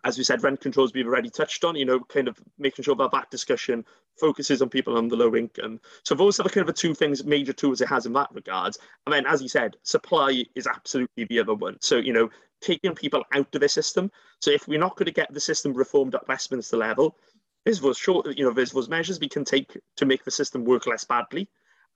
As 0.04 0.16
we 0.16 0.24
said, 0.24 0.42
rent 0.42 0.60
controls 0.60 0.92
we've 0.92 1.06
already 1.06 1.30
touched 1.30 1.64
on. 1.64 1.76
You 1.76 1.84
know, 1.84 2.00
kind 2.00 2.28
of 2.28 2.38
making 2.58 2.84
sure 2.84 2.96
that 2.96 3.12
that 3.12 3.30
discussion 3.30 3.84
focuses 4.18 4.62
on 4.62 4.68
people 4.68 4.96
on 4.96 5.08
the 5.08 5.16
low 5.16 5.34
income. 5.34 5.80
So 6.04 6.14
those 6.14 6.38
are 6.38 6.42
the 6.42 6.50
kind 6.50 6.68
of 6.68 6.74
the 6.74 6.80
two 6.80 6.94
things, 6.94 7.24
major 7.24 7.52
tools 7.52 7.80
it 7.80 7.88
has 7.88 8.06
in 8.06 8.12
that 8.14 8.28
regard. 8.32 8.76
And 9.06 9.12
then, 9.12 9.26
as 9.26 9.42
you 9.42 9.48
said, 9.48 9.76
supply 9.82 10.44
is 10.54 10.66
absolutely 10.66 11.24
the 11.24 11.40
other 11.40 11.54
one. 11.54 11.76
So 11.80 11.96
you 11.96 12.12
know, 12.12 12.30
taking 12.60 12.94
people 12.94 13.24
out 13.32 13.54
of 13.54 13.60
the 13.60 13.68
system. 13.68 14.10
So 14.40 14.50
if 14.50 14.68
we're 14.68 14.78
not 14.78 14.96
going 14.96 15.06
to 15.06 15.12
get 15.12 15.32
the 15.32 15.40
system 15.40 15.72
reformed 15.72 16.14
at 16.14 16.28
Westminster 16.28 16.76
level, 16.76 17.16
there's 17.64 17.80
those 17.80 17.98
short, 17.98 18.26
you 18.36 18.44
know, 18.44 18.52
there's 18.52 18.72
those 18.72 18.88
measures 18.88 19.20
we 19.20 19.28
can 19.28 19.44
take 19.44 19.76
to 19.96 20.06
make 20.06 20.24
the 20.24 20.30
system 20.30 20.64
work 20.64 20.86
less 20.86 21.04
badly. 21.04 21.48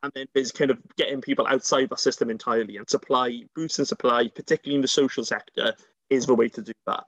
And 0.02 0.12
then 0.14 0.26
there's 0.34 0.52
kind 0.52 0.70
of 0.70 0.78
getting 0.96 1.22
people 1.22 1.46
outside 1.46 1.88
the 1.88 1.96
system 1.96 2.30
entirely 2.30 2.76
and 2.76 2.88
supply, 2.88 3.40
boosting 3.54 3.86
supply, 3.86 4.28
particularly 4.28 4.76
in 4.76 4.82
the 4.82 4.88
social 4.88 5.24
sector, 5.24 5.72
is 6.10 6.26
the 6.26 6.34
way 6.34 6.48
to 6.50 6.62
do 6.62 6.72
that. 6.86 7.04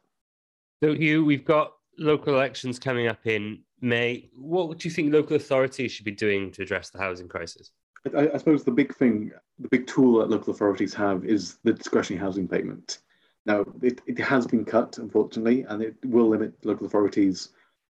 So, 0.82 0.94
Hugh, 0.94 1.24
we've 1.24 1.44
got 1.44 1.72
local 1.98 2.34
elections 2.34 2.78
coming 2.78 3.06
up 3.06 3.26
in 3.26 3.60
May. 3.80 4.28
What 4.34 4.78
do 4.78 4.88
you 4.88 4.94
think 4.94 5.12
local 5.12 5.36
authorities 5.36 5.92
should 5.92 6.04
be 6.04 6.10
doing 6.10 6.50
to 6.52 6.62
address 6.62 6.90
the 6.90 6.98
housing 6.98 7.28
crisis? 7.28 7.70
I, 8.14 8.28
I 8.34 8.36
suppose 8.36 8.62
the 8.64 8.70
big 8.70 8.94
thing, 8.94 9.32
the 9.58 9.68
big 9.68 9.86
tool 9.86 10.18
that 10.18 10.30
local 10.30 10.52
authorities 10.52 10.92
have 10.94 11.24
is 11.24 11.58
the 11.64 11.72
discretionary 11.72 12.20
housing 12.22 12.46
payment. 12.46 12.98
Now, 13.46 13.64
it, 13.80 14.00
it 14.06 14.18
has 14.18 14.46
been 14.46 14.64
cut, 14.64 14.98
unfortunately, 14.98 15.62
and 15.62 15.82
it 15.82 15.94
will 16.04 16.28
limit 16.28 16.52
local 16.64 16.86
authorities' 16.86 17.50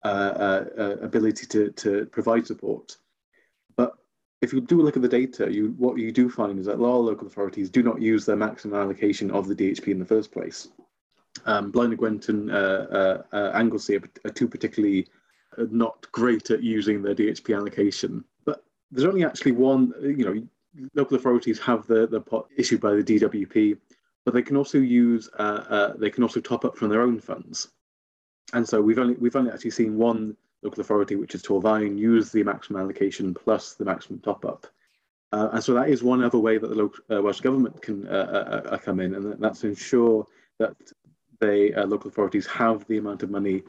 uh, 0.06 0.08
uh, 0.08 0.66
uh, 0.78 0.98
ability 1.02 1.48
to, 1.48 1.72
to 1.72 2.06
provide 2.06 2.48
support. 2.48 2.96
But 3.76 3.94
if 4.42 4.54
you 4.54 4.62
do 4.62 4.82
look 4.82 4.96
at 4.96 5.02
the 5.02 5.10
data, 5.10 5.52
you 5.52 5.76
what 5.78 5.98
you 5.98 6.12
do 6.12 6.30
find 6.30 6.60
is 6.60 6.68
that 6.68 6.76
a 6.76 6.82
lot 6.82 7.00
of 7.00 7.06
local 7.06 7.28
authorities 7.28 7.70
do 7.70 7.84
not 7.84 8.02
use 8.02 8.26
their 8.26 8.38
maximum 8.38 8.80
allocation 8.80 9.32
of 9.32 9.48
the 9.48 9.56
DHP 9.56 9.88
in 9.88 10.00
the 10.00 10.06
first 10.06 10.32
place. 10.32 10.70
Um, 11.46 11.72
Blaenau 11.72 11.98
Gwent 11.98 12.30
and 12.30 12.52
uh, 12.52 12.54
uh, 12.54 13.24
uh, 13.32 13.52
Anglesey 13.54 13.98
are, 13.98 14.10
are 14.26 14.32
two 14.32 14.48
particularly 14.48 15.08
not 15.72 16.10
great 16.12 16.52
at 16.52 16.64
using 16.64 17.02
their 17.02 17.16
DHP 17.16 17.56
allocation. 17.56 18.24
But 18.46 18.64
there's 18.92 19.08
only 19.08 19.26
actually 19.26 19.54
one, 19.54 19.94
you 20.02 20.26
know, 20.26 20.88
local 20.94 21.18
authorities 21.18 21.60
have 21.60 21.88
the, 21.88 22.08
the 22.08 22.22
pot 22.22 22.48
issued 22.56 22.80
by 22.80 22.94
the 22.94 23.04
DWP 23.04 23.78
but 24.30 24.34
they 24.34 24.44
can 24.44 24.58
also 24.58 24.78
use 24.78 25.28
uh, 25.40 25.66
uh, 25.70 25.94
they 25.98 26.12
can 26.12 26.24
also 26.24 26.40
top 26.40 26.66
up 26.66 26.78
from 26.78 26.90
their 26.90 27.02
own 27.02 27.20
funds. 27.20 27.70
And 28.54 28.68
so 28.68 28.80
we've 28.80 29.00
only 29.00 29.16
we've 29.16 29.36
only 29.36 29.52
actually 29.52 29.72
seen 29.72 29.98
one 29.98 30.38
local 30.62 30.82
authority, 30.82 31.16
which 31.16 31.34
is 31.34 31.42
Torfaen, 31.42 31.98
use 31.98 32.32
the 32.32 32.44
maximum 32.44 32.82
allocation 32.82 33.34
plus 33.34 33.74
the 33.74 33.86
maximum 33.86 34.20
top 34.20 34.46
up. 34.46 34.68
Uh, 35.32 35.50
and 35.54 35.64
so 35.64 35.74
that 35.74 35.90
is 35.90 36.04
one 36.04 36.24
other 36.24 36.38
way 36.38 36.60
that 36.60 36.68
the 36.68 36.76
local 36.76 37.04
uh, 37.12 37.22
Welsh 37.22 37.42
government 37.42 37.82
can 37.82 38.08
uh, 38.08 38.64
uh, 38.70 38.78
come 38.78 39.00
in, 39.00 39.16
and 39.16 39.42
that's 39.42 39.62
to 39.62 39.68
ensure 39.68 40.28
that 40.60 40.76
they 41.40 41.72
local 41.86 42.10
authorities 42.10 42.48
have 42.48 42.86
the 42.88 42.98
amount 42.98 43.24
of 43.24 43.30
money 43.30 43.64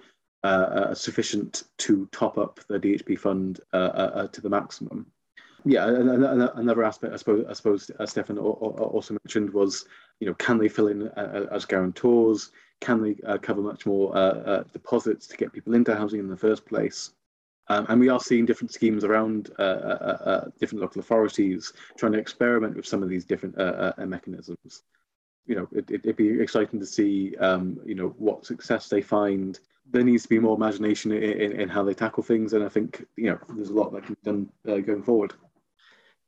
sufficient 0.95 1.65
to 1.79 2.07
top 2.13 2.39
up 2.39 2.61
the 2.69 2.79
DHP 2.79 3.19
fund 3.19 3.61
to 3.73 4.41
the 4.43 4.51
maximum 4.51 5.07
yeah, 5.65 5.87
another 5.89 6.85
aspect 6.85 7.13
I 7.13 7.17
suppose 7.17 7.45
I 7.49 7.53
suppose 7.53 7.91
uh, 7.99 8.07
Stefan 8.07 8.39
also 8.39 9.17
mentioned 9.25 9.51
was 9.51 9.85
you 10.19 10.27
know 10.27 10.35
can 10.35 10.59
they 10.59 10.69
fill 10.69 10.89
in 10.89 11.09
uh, 11.09 11.47
uh, 11.51 11.55
as 11.55 11.65
guarantors? 11.65 12.51
Can 12.81 13.03
they 13.03 13.17
uh, 13.27 13.37
cover 13.39 13.61
much 13.61 13.85
more 13.85 14.17
uh, 14.17 14.21
uh, 14.21 14.63
deposits 14.73 15.27
to 15.27 15.37
get 15.37 15.53
people 15.53 15.75
into 15.75 15.95
housing 15.95 16.21
in 16.21 16.29
the 16.29 16.37
first 16.37 16.65
place? 16.65 17.13
Um, 17.69 17.87
and 17.89 18.01
we 18.01 18.09
are 18.09 18.19
seeing 18.19 18.47
different 18.47 18.73
schemes 18.73 19.05
around 19.05 19.45
different 20.59 20.81
local 20.81 21.01
authorities 21.01 21.73
trying 21.99 22.13
to 22.13 22.19
experiment 22.19 22.75
with 22.75 22.87
some 22.87 23.03
of 23.03 23.09
these 23.09 23.25
different 23.25 23.57
mechanisms. 24.09 24.83
You 25.47 25.57
know, 25.57 25.69
it, 25.73 26.05
would 26.05 26.17
be 26.17 26.41
exciting 26.41 26.79
to 26.81 26.87
see 26.87 27.37
um, 27.37 27.81
you 27.85 27.95
know 27.95 28.15
what 28.19 28.47
success 28.47 28.89
they 28.89 29.03
find 29.03 29.59
there 29.93 30.05
needs 30.05 30.23
to 30.23 30.29
be 30.29 30.39
more 30.39 30.57
imagination 30.57 31.11
in, 31.11 31.23
in, 31.23 31.61
in, 31.61 31.69
how 31.69 31.83
they 31.83 31.95
tackle 31.95 32.23
things, 32.23 32.53
and 32.53 32.65
I 32.65 32.69
think 32.69 33.05
you 33.17 33.31
know 33.31 33.39
there's 33.51 33.71
a 33.71 33.75
lot 33.75 33.93
that 33.93 34.05
can 34.05 34.15
be 34.15 34.31
done 34.31 34.51
uh, 34.69 34.79
going 34.79 35.03
forward. 35.03 35.35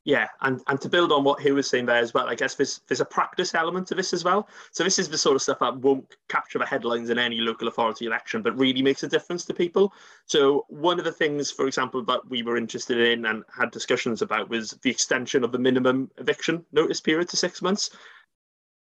Yeah, 0.05 0.27
and, 0.41 0.61
and 0.67 0.81
to 0.81 0.89
build 0.89 1.13
on 1.13 1.23
what 1.23 1.41
he 1.41 1.53
was 1.53 1.71
saying 1.71 1.87
there 1.87 1.99
as 1.99 2.13
well, 2.13 2.27
I 2.27 2.35
guess 2.35 2.57
there's 2.57 2.81
there's 2.89 3.01
a 3.01 3.05
practice 3.05 3.55
element 3.55 3.87
to 3.89 3.95
this 3.95 4.13
as 4.13 4.25
well. 4.25 4.49
So 4.73 4.83
this 4.83 4.99
is 4.99 5.09
the 5.09 5.17
sort 5.17 5.37
of 5.37 5.43
stuff 5.43 5.61
that 5.61 5.77
won't 5.77 6.17
capture 6.29 6.59
the 6.59 6.67
headlines 6.67 7.11
in 7.11 7.21
any 7.21 7.39
local 7.39 7.69
authority 7.69 8.07
election, 8.07 8.43
but 8.43 8.59
really 8.59 8.83
makes 8.83 9.05
a 9.05 9.09
difference 9.09 9.45
to 9.45 9.55
people. 9.55 9.93
So 10.27 10.67
one 10.69 10.99
of 10.99 11.05
the 11.05 11.13
things, 11.13 11.53
for 11.53 11.69
example, 11.69 12.05
that 12.07 12.29
we 12.29 12.43
were 12.43 12.57
interested 12.57 12.99
in 12.99 13.27
and 13.27 13.45
had 13.57 13.71
discussions 13.71 14.23
about 14.23 14.49
was 14.49 14.71
the 14.83 14.91
extension 14.91 15.45
of 15.45 15.53
the 15.53 15.59
minimum 15.59 16.11
eviction 16.19 16.65
notice 16.73 17.01
period 17.01 17.29
to 17.29 17.37
six 17.37 17.63
months. 17.63 17.91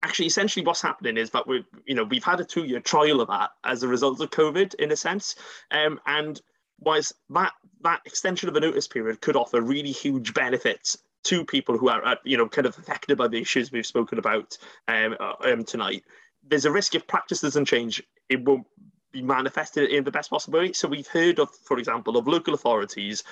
Actually, 0.02 0.26
essentially, 0.26 0.64
what's 0.64 0.82
happening 0.82 1.16
is 1.16 1.30
that 1.30 1.46
we, 1.46 1.64
you 1.84 1.94
know, 1.94 2.04
we've 2.04 2.24
had 2.24 2.40
a 2.40 2.44
two-year 2.44 2.80
trial 2.80 3.20
of 3.20 3.28
that 3.28 3.50
as 3.64 3.82
a 3.82 3.88
result 3.88 4.20
of 4.20 4.30
COVID, 4.30 4.74
in 4.74 4.92
a 4.92 4.96
sense, 4.96 5.34
um, 5.70 5.98
and 6.06 6.40
whilst 6.80 7.14
that 7.30 7.52
that 7.82 8.02
extension 8.04 8.48
of 8.48 8.56
a 8.56 8.60
notice 8.60 8.86
period 8.86 9.20
could 9.20 9.36
offer 9.36 9.60
really 9.60 9.90
huge 9.90 10.34
benefits 10.34 10.98
to 11.24 11.44
people 11.44 11.76
who 11.76 11.88
are, 11.88 12.04
uh, 12.04 12.14
you 12.24 12.36
know, 12.36 12.48
kind 12.48 12.66
of 12.66 12.78
affected 12.78 13.18
by 13.18 13.26
the 13.26 13.40
issues 13.40 13.72
we've 13.72 13.86
spoken 13.86 14.18
about 14.18 14.56
um, 14.88 15.16
uh, 15.18 15.34
um, 15.44 15.64
tonight. 15.64 16.04
There's 16.46 16.66
a 16.66 16.70
risk 16.70 16.94
if 16.94 17.06
practice 17.06 17.40
doesn't 17.40 17.64
change, 17.64 18.02
it 18.28 18.44
won't 18.44 18.66
be 19.12 19.22
manifested 19.22 19.90
in 19.90 20.04
the 20.04 20.10
best 20.10 20.30
possible 20.30 20.60
way. 20.60 20.72
So 20.72 20.86
we've 20.86 21.06
heard 21.06 21.40
of, 21.40 21.50
for 21.64 21.78
example, 21.78 22.16
of 22.16 22.28
local 22.28 22.54
authorities 22.54 23.24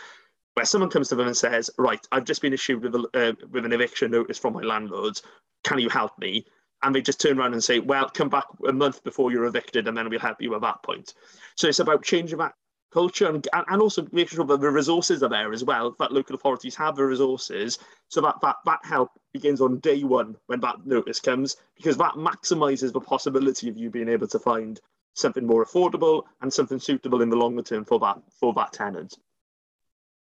where 0.54 0.66
someone 0.66 0.90
comes 0.90 1.08
to 1.08 1.14
them 1.14 1.26
and 1.26 1.36
says, 1.36 1.70
"Right, 1.78 2.06
I've 2.12 2.24
just 2.24 2.42
been 2.42 2.52
issued 2.52 2.82
with 2.82 2.94
a, 2.94 3.08
uh, 3.14 3.46
with 3.50 3.64
an 3.64 3.72
eviction 3.72 4.10
notice 4.10 4.38
from 4.38 4.54
my 4.54 4.62
landlords. 4.62 5.22
Can 5.64 5.78
you 5.78 5.88
help 5.88 6.18
me?" 6.18 6.46
And 6.82 6.94
they 6.94 7.02
just 7.02 7.20
turn 7.20 7.38
around 7.38 7.54
and 7.54 7.64
say, 7.64 7.78
"Well, 7.78 8.08
come 8.08 8.28
back 8.28 8.44
a 8.66 8.72
month 8.72 9.02
before 9.04 9.30
you're 9.30 9.46
evicted, 9.46 9.88
and 9.88 9.96
then 9.96 10.08
we'll 10.08 10.20
help 10.20 10.40
you 10.40 10.54
at 10.54 10.62
that 10.62 10.82
point." 10.82 11.14
So 11.56 11.68
it's 11.68 11.80
about 11.80 12.02
changing 12.02 12.38
that 12.38 12.54
culture 12.94 13.28
and, 13.28 13.46
and 13.52 13.82
also 13.82 14.06
making 14.12 14.36
sure 14.36 14.44
that 14.44 14.60
the 14.60 14.70
resources 14.70 15.22
are 15.24 15.28
there 15.28 15.52
as 15.52 15.64
well, 15.64 15.96
that 15.98 16.12
local 16.12 16.36
authorities 16.36 16.76
have 16.76 16.94
the 16.94 17.04
resources 17.04 17.78
so 18.08 18.20
that, 18.20 18.36
that 18.40 18.56
that 18.64 18.78
help 18.84 19.10
begins 19.32 19.60
on 19.60 19.80
day 19.80 20.04
one 20.04 20.36
when 20.46 20.60
that 20.60 20.86
notice 20.86 21.18
comes, 21.18 21.56
because 21.76 21.96
that 21.96 22.12
maximizes 22.12 22.92
the 22.92 23.00
possibility 23.00 23.68
of 23.68 23.76
you 23.76 23.90
being 23.90 24.08
able 24.08 24.28
to 24.28 24.38
find 24.38 24.80
something 25.14 25.44
more 25.44 25.64
affordable 25.64 26.22
and 26.40 26.52
something 26.52 26.78
suitable 26.78 27.22
in 27.22 27.30
the 27.30 27.36
longer 27.36 27.62
term 27.62 27.84
for 27.84 27.98
that 27.98 28.18
for 28.38 28.54
that 28.54 28.72
tenant. 28.72 29.16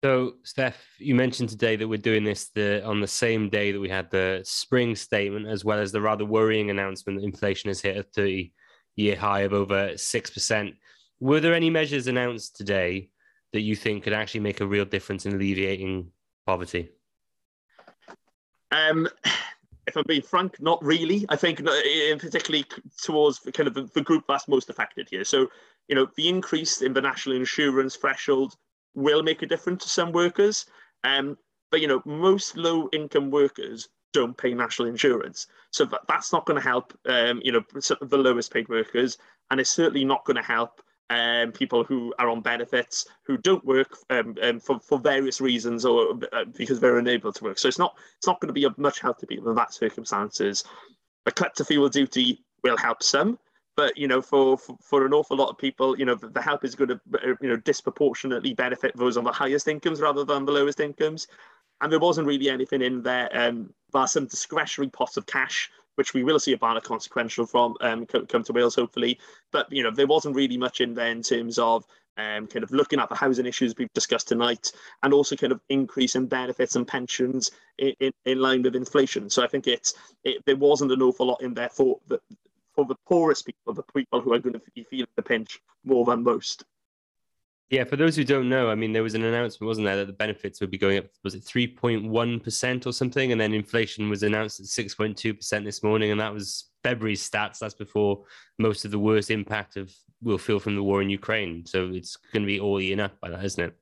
So, 0.04 0.34
Steph, 0.44 0.78
you 0.98 1.16
mentioned 1.16 1.48
today 1.48 1.74
that 1.74 1.88
we're 1.88 1.98
doing 1.98 2.22
this 2.22 2.50
the, 2.54 2.84
on 2.84 3.00
the 3.00 3.08
same 3.08 3.48
day 3.48 3.72
that 3.72 3.80
we 3.80 3.88
had 3.88 4.10
the 4.10 4.42
spring 4.44 4.94
statement, 4.94 5.48
as 5.48 5.64
well 5.64 5.80
as 5.80 5.90
the 5.90 6.00
rather 6.00 6.24
worrying 6.24 6.70
announcement 6.70 7.18
that 7.18 7.24
inflation 7.24 7.68
has 7.68 7.80
hit 7.80 7.96
a 7.96 8.04
30 8.04 8.52
year 8.94 9.16
high 9.16 9.40
of 9.40 9.52
over 9.52 9.90
6%. 9.90 10.74
Were 11.18 11.40
there 11.40 11.54
any 11.54 11.68
measures 11.68 12.06
announced 12.06 12.56
today 12.56 13.10
that 13.52 13.62
you 13.62 13.74
think 13.74 14.04
could 14.04 14.12
actually 14.12 14.40
make 14.40 14.60
a 14.60 14.66
real 14.66 14.84
difference 14.84 15.26
in 15.26 15.34
alleviating 15.34 16.12
poverty? 16.46 16.90
Um, 18.70 19.08
if 19.88 19.96
I'm 19.96 20.04
being 20.06 20.22
frank, 20.22 20.60
not 20.60 20.84
really. 20.84 21.26
I 21.28 21.34
think, 21.34 21.64
particularly 21.64 22.66
towards 23.02 23.40
kind 23.52 23.66
of 23.66 23.74
the, 23.74 23.90
the 23.94 24.02
group 24.02 24.24
that's 24.28 24.46
most 24.46 24.70
affected 24.70 25.08
here. 25.10 25.24
So, 25.24 25.48
you 25.88 25.96
know, 25.96 26.06
the 26.16 26.28
increase 26.28 26.82
in 26.82 26.92
the 26.92 27.00
national 27.00 27.34
insurance 27.34 27.96
threshold 27.96 28.54
will 28.98 29.22
make 29.22 29.42
a 29.42 29.46
difference 29.46 29.84
to 29.84 29.88
some 29.88 30.12
workers. 30.12 30.66
Um, 31.04 31.38
but 31.70 31.80
you 31.80 31.88
know, 31.88 32.02
most 32.04 32.56
low-income 32.56 33.30
workers 33.30 33.88
don't 34.12 34.36
pay 34.36 34.54
national 34.54 34.88
insurance, 34.88 35.46
so 35.70 35.84
that, 35.84 36.00
that's 36.08 36.32
not 36.32 36.46
going 36.46 36.60
to 36.60 36.68
help. 36.68 36.96
Um, 37.06 37.40
you 37.44 37.52
know, 37.52 37.62
the 37.72 38.16
lowest-paid 38.16 38.68
workers, 38.68 39.18
and 39.50 39.60
it's 39.60 39.70
certainly 39.70 40.04
not 40.04 40.24
going 40.24 40.36
to 40.36 40.42
help 40.42 40.82
um, 41.10 41.52
people 41.52 41.84
who 41.84 42.12
are 42.18 42.28
on 42.28 42.40
benefits 42.40 43.06
who 43.24 43.36
don't 43.38 43.64
work 43.64 43.96
um, 44.10 44.34
um, 44.42 44.60
for, 44.60 44.78
for 44.80 44.98
various 44.98 45.40
reasons 45.40 45.84
or 45.84 46.18
uh, 46.32 46.44
because 46.56 46.80
they're 46.80 46.98
unable 46.98 47.32
to 47.32 47.44
work. 47.44 47.58
So 47.58 47.68
it's 47.68 47.78
not 47.78 47.96
it's 48.16 48.26
not 48.26 48.40
going 48.40 48.48
to 48.48 48.54
be 48.54 48.64
of 48.64 48.76
much 48.78 49.00
help 49.00 49.18
to 49.18 49.26
people 49.26 49.48
in 49.48 49.56
that 49.56 49.72
circumstances. 49.72 50.64
A 51.26 51.30
cut 51.30 51.54
to 51.56 51.64
fuel 51.64 51.88
duty 51.88 52.44
will 52.62 52.76
help 52.76 53.02
some, 53.02 53.38
But 53.78 53.96
you 53.96 54.08
know, 54.08 54.20
for, 54.20 54.58
for, 54.58 54.76
for 54.82 55.06
an 55.06 55.14
awful 55.14 55.36
lot 55.36 55.50
of 55.50 55.56
people, 55.56 55.96
you 55.96 56.04
know, 56.04 56.16
the, 56.16 56.42
help 56.42 56.64
is 56.64 56.74
going 56.74 56.88
to 56.88 57.00
you 57.40 57.48
know 57.48 57.56
disproportionately 57.58 58.52
benefit 58.52 58.96
those 58.96 59.16
on 59.16 59.22
the 59.22 59.30
highest 59.30 59.68
incomes 59.68 60.00
rather 60.00 60.24
than 60.24 60.44
the 60.44 60.50
lowest 60.50 60.80
incomes. 60.80 61.28
And 61.80 61.92
there 61.92 62.00
wasn't 62.00 62.26
really 62.26 62.50
anything 62.50 62.82
in 62.82 63.04
there. 63.04 63.28
Um, 63.32 63.72
some 64.06 64.26
discretionary 64.26 64.90
pots 64.90 65.16
of 65.16 65.26
cash 65.26 65.70
which 65.94 66.14
we 66.14 66.22
will 66.22 66.38
see 66.38 66.52
a 66.52 66.58
Barnett 66.58 66.84
consequential 66.84 67.44
from 67.44 67.74
um, 67.80 68.06
come 68.06 68.44
to 68.44 68.52
Wales, 68.52 68.76
hopefully. 68.76 69.18
But 69.52 69.66
you 69.70 69.82
know, 69.84 69.90
there 69.90 70.06
wasn't 70.06 70.36
really 70.36 70.56
much 70.56 70.80
in 70.80 70.94
there 70.94 71.10
in 71.10 71.22
terms 71.22 71.58
of 71.58 71.84
um, 72.16 72.46
kind 72.48 72.62
of 72.64 72.70
looking 72.72 73.00
at 73.00 73.08
the 73.08 73.16
housing 73.16 73.46
issues 73.46 73.74
we've 73.76 73.92
discussed 73.94 74.28
tonight, 74.28 74.72
and 75.04 75.12
also 75.12 75.36
kind 75.36 75.52
of 75.52 75.60
increase 75.68 76.16
in 76.16 76.26
benefits 76.26 76.74
and 76.74 76.86
pensions 76.86 77.50
in, 77.78 77.94
in, 78.00 78.12
in 78.26 78.38
line 78.40 78.62
with 78.62 78.76
inflation. 78.76 79.30
So 79.30 79.42
I 79.44 79.48
think 79.48 79.68
it's 79.68 79.94
it, 80.24 80.42
there 80.46 80.56
wasn't 80.56 80.92
an 80.92 81.02
awful 81.02 81.26
lot 81.26 81.42
in 81.42 81.54
there 81.54 81.68
for 81.68 81.98
the 82.08 82.20
for 82.78 82.84
the 82.84 82.94
poorest 83.08 83.44
people, 83.44 83.74
the 83.74 83.82
people 83.92 84.20
who 84.20 84.32
are 84.32 84.38
going 84.38 84.52
to 84.52 84.62
be 84.72 84.86
feeling 84.88 85.08
the 85.16 85.22
pinch 85.22 85.58
more 85.84 86.04
than 86.04 86.22
most. 86.22 86.64
Yeah, 87.70 87.82
for 87.82 87.96
those 87.96 88.14
who 88.14 88.22
don't 88.22 88.48
know, 88.48 88.70
I 88.70 88.76
mean, 88.76 88.92
there 88.92 89.02
was 89.02 89.16
an 89.16 89.24
announcement, 89.24 89.66
wasn't 89.66 89.86
there, 89.86 89.96
that 89.96 90.06
the 90.06 90.12
benefits 90.12 90.60
would 90.60 90.70
be 90.70 90.78
going 90.78 90.96
up, 90.96 91.06
was 91.24 91.34
it 91.34 91.42
3.1% 91.42 92.86
or 92.86 92.92
something? 92.92 93.32
And 93.32 93.40
then 93.40 93.52
inflation 93.52 94.08
was 94.08 94.22
announced 94.22 94.60
at 94.60 94.66
6.2% 94.66 95.64
this 95.64 95.82
morning. 95.82 96.12
And 96.12 96.20
that 96.20 96.32
was 96.32 96.70
February's 96.84 97.28
stats. 97.28 97.58
That's 97.58 97.74
before 97.74 98.22
most 98.60 98.84
of 98.84 98.92
the 98.92 98.98
worst 99.00 99.32
impact 99.32 99.76
of 99.76 99.92
we'll 100.22 100.38
feel 100.38 100.60
from 100.60 100.76
the 100.76 100.82
war 100.82 101.02
in 101.02 101.10
Ukraine. 101.10 101.66
So 101.66 101.90
it's 101.92 102.14
going 102.32 102.44
to 102.44 102.46
be 102.46 102.60
all 102.60 102.78
eaten 102.78 103.00
up 103.00 103.18
by 103.20 103.30
that, 103.30 103.44
isn't 103.44 103.64
it? 103.64 103.76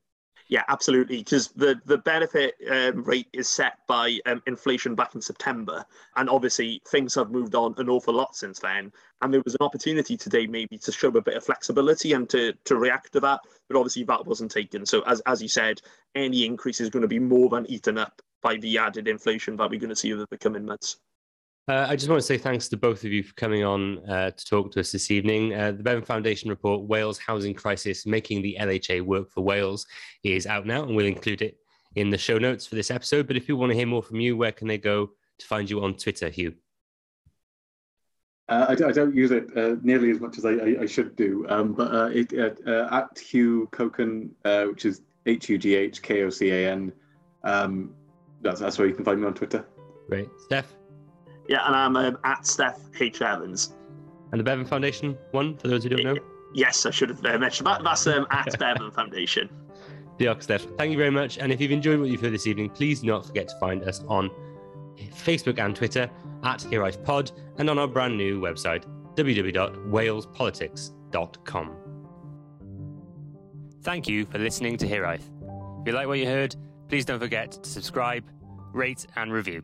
Yeah, 0.49 0.63
absolutely. 0.69 1.17
Because 1.17 1.49
the 1.49 1.79
the 1.85 1.97
benefit 1.97 2.55
um, 2.71 3.03
rate 3.03 3.27
is 3.33 3.49
set 3.49 3.79
by 3.87 4.19
um, 4.25 4.41
inflation 4.47 4.95
back 4.95 5.13
in 5.13 5.21
September, 5.21 5.85
and 6.15 6.29
obviously 6.29 6.81
things 6.87 7.15
have 7.15 7.31
moved 7.31 7.53
on 7.53 7.73
an 7.77 7.89
awful 7.89 8.13
lot 8.13 8.35
since 8.35 8.59
then. 8.59 8.93
And 9.21 9.33
there 9.33 9.41
was 9.43 9.55
an 9.55 9.65
opportunity 9.65 10.15
today, 10.15 10.47
maybe, 10.47 10.77
to 10.77 10.91
show 10.91 11.09
a 11.09 11.21
bit 11.21 11.35
of 11.35 11.43
flexibility 11.43 12.13
and 12.13 12.29
to 12.29 12.53
to 12.63 12.77
react 12.77 13.11
to 13.13 13.19
that, 13.21 13.41
but 13.67 13.77
obviously 13.77 14.03
that 14.05 14.25
wasn't 14.25 14.51
taken. 14.51 14.85
So 14.85 15.01
as 15.01 15.21
as 15.25 15.41
you 15.41 15.49
said, 15.49 15.81
any 16.15 16.45
increase 16.45 16.79
is 16.79 16.89
going 16.89 17.01
to 17.01 17.07
be 17.09 17.19
more 17.19 17.49
than 17.49 17.65
eaten 17.69 17.97
up 17.97 18.21
by 18.41 18.55
the 18.57 18.77
added 18.77 19.07
inflation 19.09 19.57
that 19.57 19.69
we're 19.69 19.79
going 19.79 19.89
to 19.89 19.95
see 19.95 20.13
over 20.13 20.25
the 20.29 20.37
coming 20.37 20.65
months. 20.65 20.97
Uh, 21.69 21.85
I 21.89 21.97
just 21.97 22.09
want 22.09 22.21
to 22.21 22.25
say 22.25 22.37
thanks 22.37 22.69
to 22.69 22.77
both 22.77 23.03
of 23.03 23.11
you 23.11 23.23
for 23.23 23.33
coming 23.33 23.65
on 23.65 23.99
uh, 24.09 24.31
to 24.31 24.45
talk 24.45 24.71
to 24.71 24.79
us 24.79 24.93
this 24.93 25.11
evening. 25.11 25.53
Uh, 25.53 25.73
the 25.73 25.83
Bevan 25.83 26.03
Foundation 26.03 26.49
report, 26.49 26.83
Wales 26.83 27.17
Housing 27.17 27.53
Crisis 27.53 28.05
Making 28.05 28.41
the 28.41 28.55
LHA 28.57 29.01
Work 29.01 29.29
for 29.29 29.41
Wales, 29.41 29.85
is 30.23 30.47
out 30.47 30.65
now, 30.65 30.83
and 30.83 30.95
we'll 30.95 31.05
include 31.05 31.41
it 31.41 31.57
in 31.95 32.09
the 32.09 32.17
show 32.17 32.37
notes 32.37 32.65
for 32.65 32.75
this 32.75 32.89
episode. 32.89 33.27
But 33.27 33.35
if 33.35 33.47
people 33.47 33.59
want 33.59 33.71
to 33.71 33.77
hear 33.77 33.85
more 33.85 34.01
from 34.01 34.21
you, 34.21 34.37
where 34.37 34.53
can 34.53 34.69
they 34.69 34.77
go 34.77 35.09
to 35.39 35.45
find 35.45 35.69
you 35.69 35.83
on 35.83 35.95
Twitter, 35.95 36.29
Hugh? 36.29 36.55
Uh, 38.47 38.67
I, 38.69 38.87
I, 38.87 38.91
don't 38.93 39.13
use 39.13 39.31
it 39.31 39.45
uh, 39.57 39.75
nearly 39.83 40.09
as 40.09 40.21
much 40.21 40.37
as 40.37 40.45
I, 40.45 40.51
I, 40.51 40.77
I 40.83 40.85
should 40.85 41.17
do, 41.17 41.45
um, 41.49 41.73
but 41.73 41.93
uh, 41.93 42.09
it, 42.13 42.31
at 42.31 43.19
Hugh 43.19 43.67
Kocan, 43.73 44.29
which 44.69 44.85
is 44.85 45.01
H 45.25 45.49
U 45.49 45.57
G 45.57 45.75
H 45.75 46.01
K 46.01 46.23
O 46.23 46.29
C 46.29 46.49
A 46.49 46.71
N, 46.71 46.93
um, 47.43 47.93
that's, 48.41 48.61
that's 48.61 48.77
where 48.77 48.87
you 48.87 48.95
can 48.95 49.03
find 49.03 49.19
me 49.19 49.27
on 49.27 49.33
Twitter. 49.33 49.65
Great. 50.07 50.29
Steph? 50.45 50.77
Yeah, 51.47 51.65
and 51.65 51.75
I'm 51.75 51.95
um, 51.95 52.17
at 52.23 52.45
Steph 52.45 52.79
H. 52.99 53.21
Evans. 53.21 53.73
And 54.31 54.39
the 54.39 54.43
Bevan 54.43 54.65
Foundation 54.65 55.17
one, 55.31 55.57
for 55.57 55.69
those 55.69 55.83
who 55.83 55.89
don't 55.89 56.03
know? 56.03 56.17
Yes, 56.53 56.85
I 56.85 56.91
should 56.91 57.09
have 57.09 57.25
uh, 57.25 57.37
mentioned 57.37 57.67
that. 57.67 57.83
That's 57.83 58.07
um, 58.07 58.25
at 58.31 58.57
Bevan 58.59 58.91
Foundation. 58.91 59.49
Diolch, 60.17 60.43
Steph. 60.43 60.65
Thank 60.77 60.91
you 60.91 60.97
very 60.97 61.11
much. 61.11 61.37
And 61.37 61.51
if 61.51 61.59
you've 61.61 61.71
enjoyed 61.71 61.99
what 61.99 62.09
you've 62.09 62.21
heard 62.21 62.33
this 62.33 62.47
evening, 62.47 62.69
please 62.69 63.01
do 63.01 63.07
not 63.07 63.25
forget 63.25 63.49
to 63.49 63.59
find 63.59 63.83
us 63.83 64.01
on 64.07 64.31
Facebook 64.97 65.59
and 65.59 65.75
Twitter 65.75 66.09
at 66.43 66.59
Hiraeth 66.59 67.03
Pod 67.03 67.31
and 67.57 67.69
on 67.69 67.77
our 67.77 67.87
brand 67.87 68.17
new 68.17 68.39
website, 68.41 68.85
www.walespolitics.com. 69.15 71.71
Thank 73.83 74.07
you 74.07 74.25
for 74.25 74.39
listening 74.39 74.77
to 74.77 74.87
Hiraeth. 74.87 75.21
If 75.81 75.87
you 75.87 75.93
like 75.93 76.07
what 76.07 76.17
you 76.19 76.25
heard, 76.25 76.55
please 76.89 77.05
don't 77.05 77.19
forget 77.19 77.51
to 77.51 77.69
subscribe, 77.69 78.23
rate, 78.73 79.05
and 79.15 79.31
review. 79.31 79.63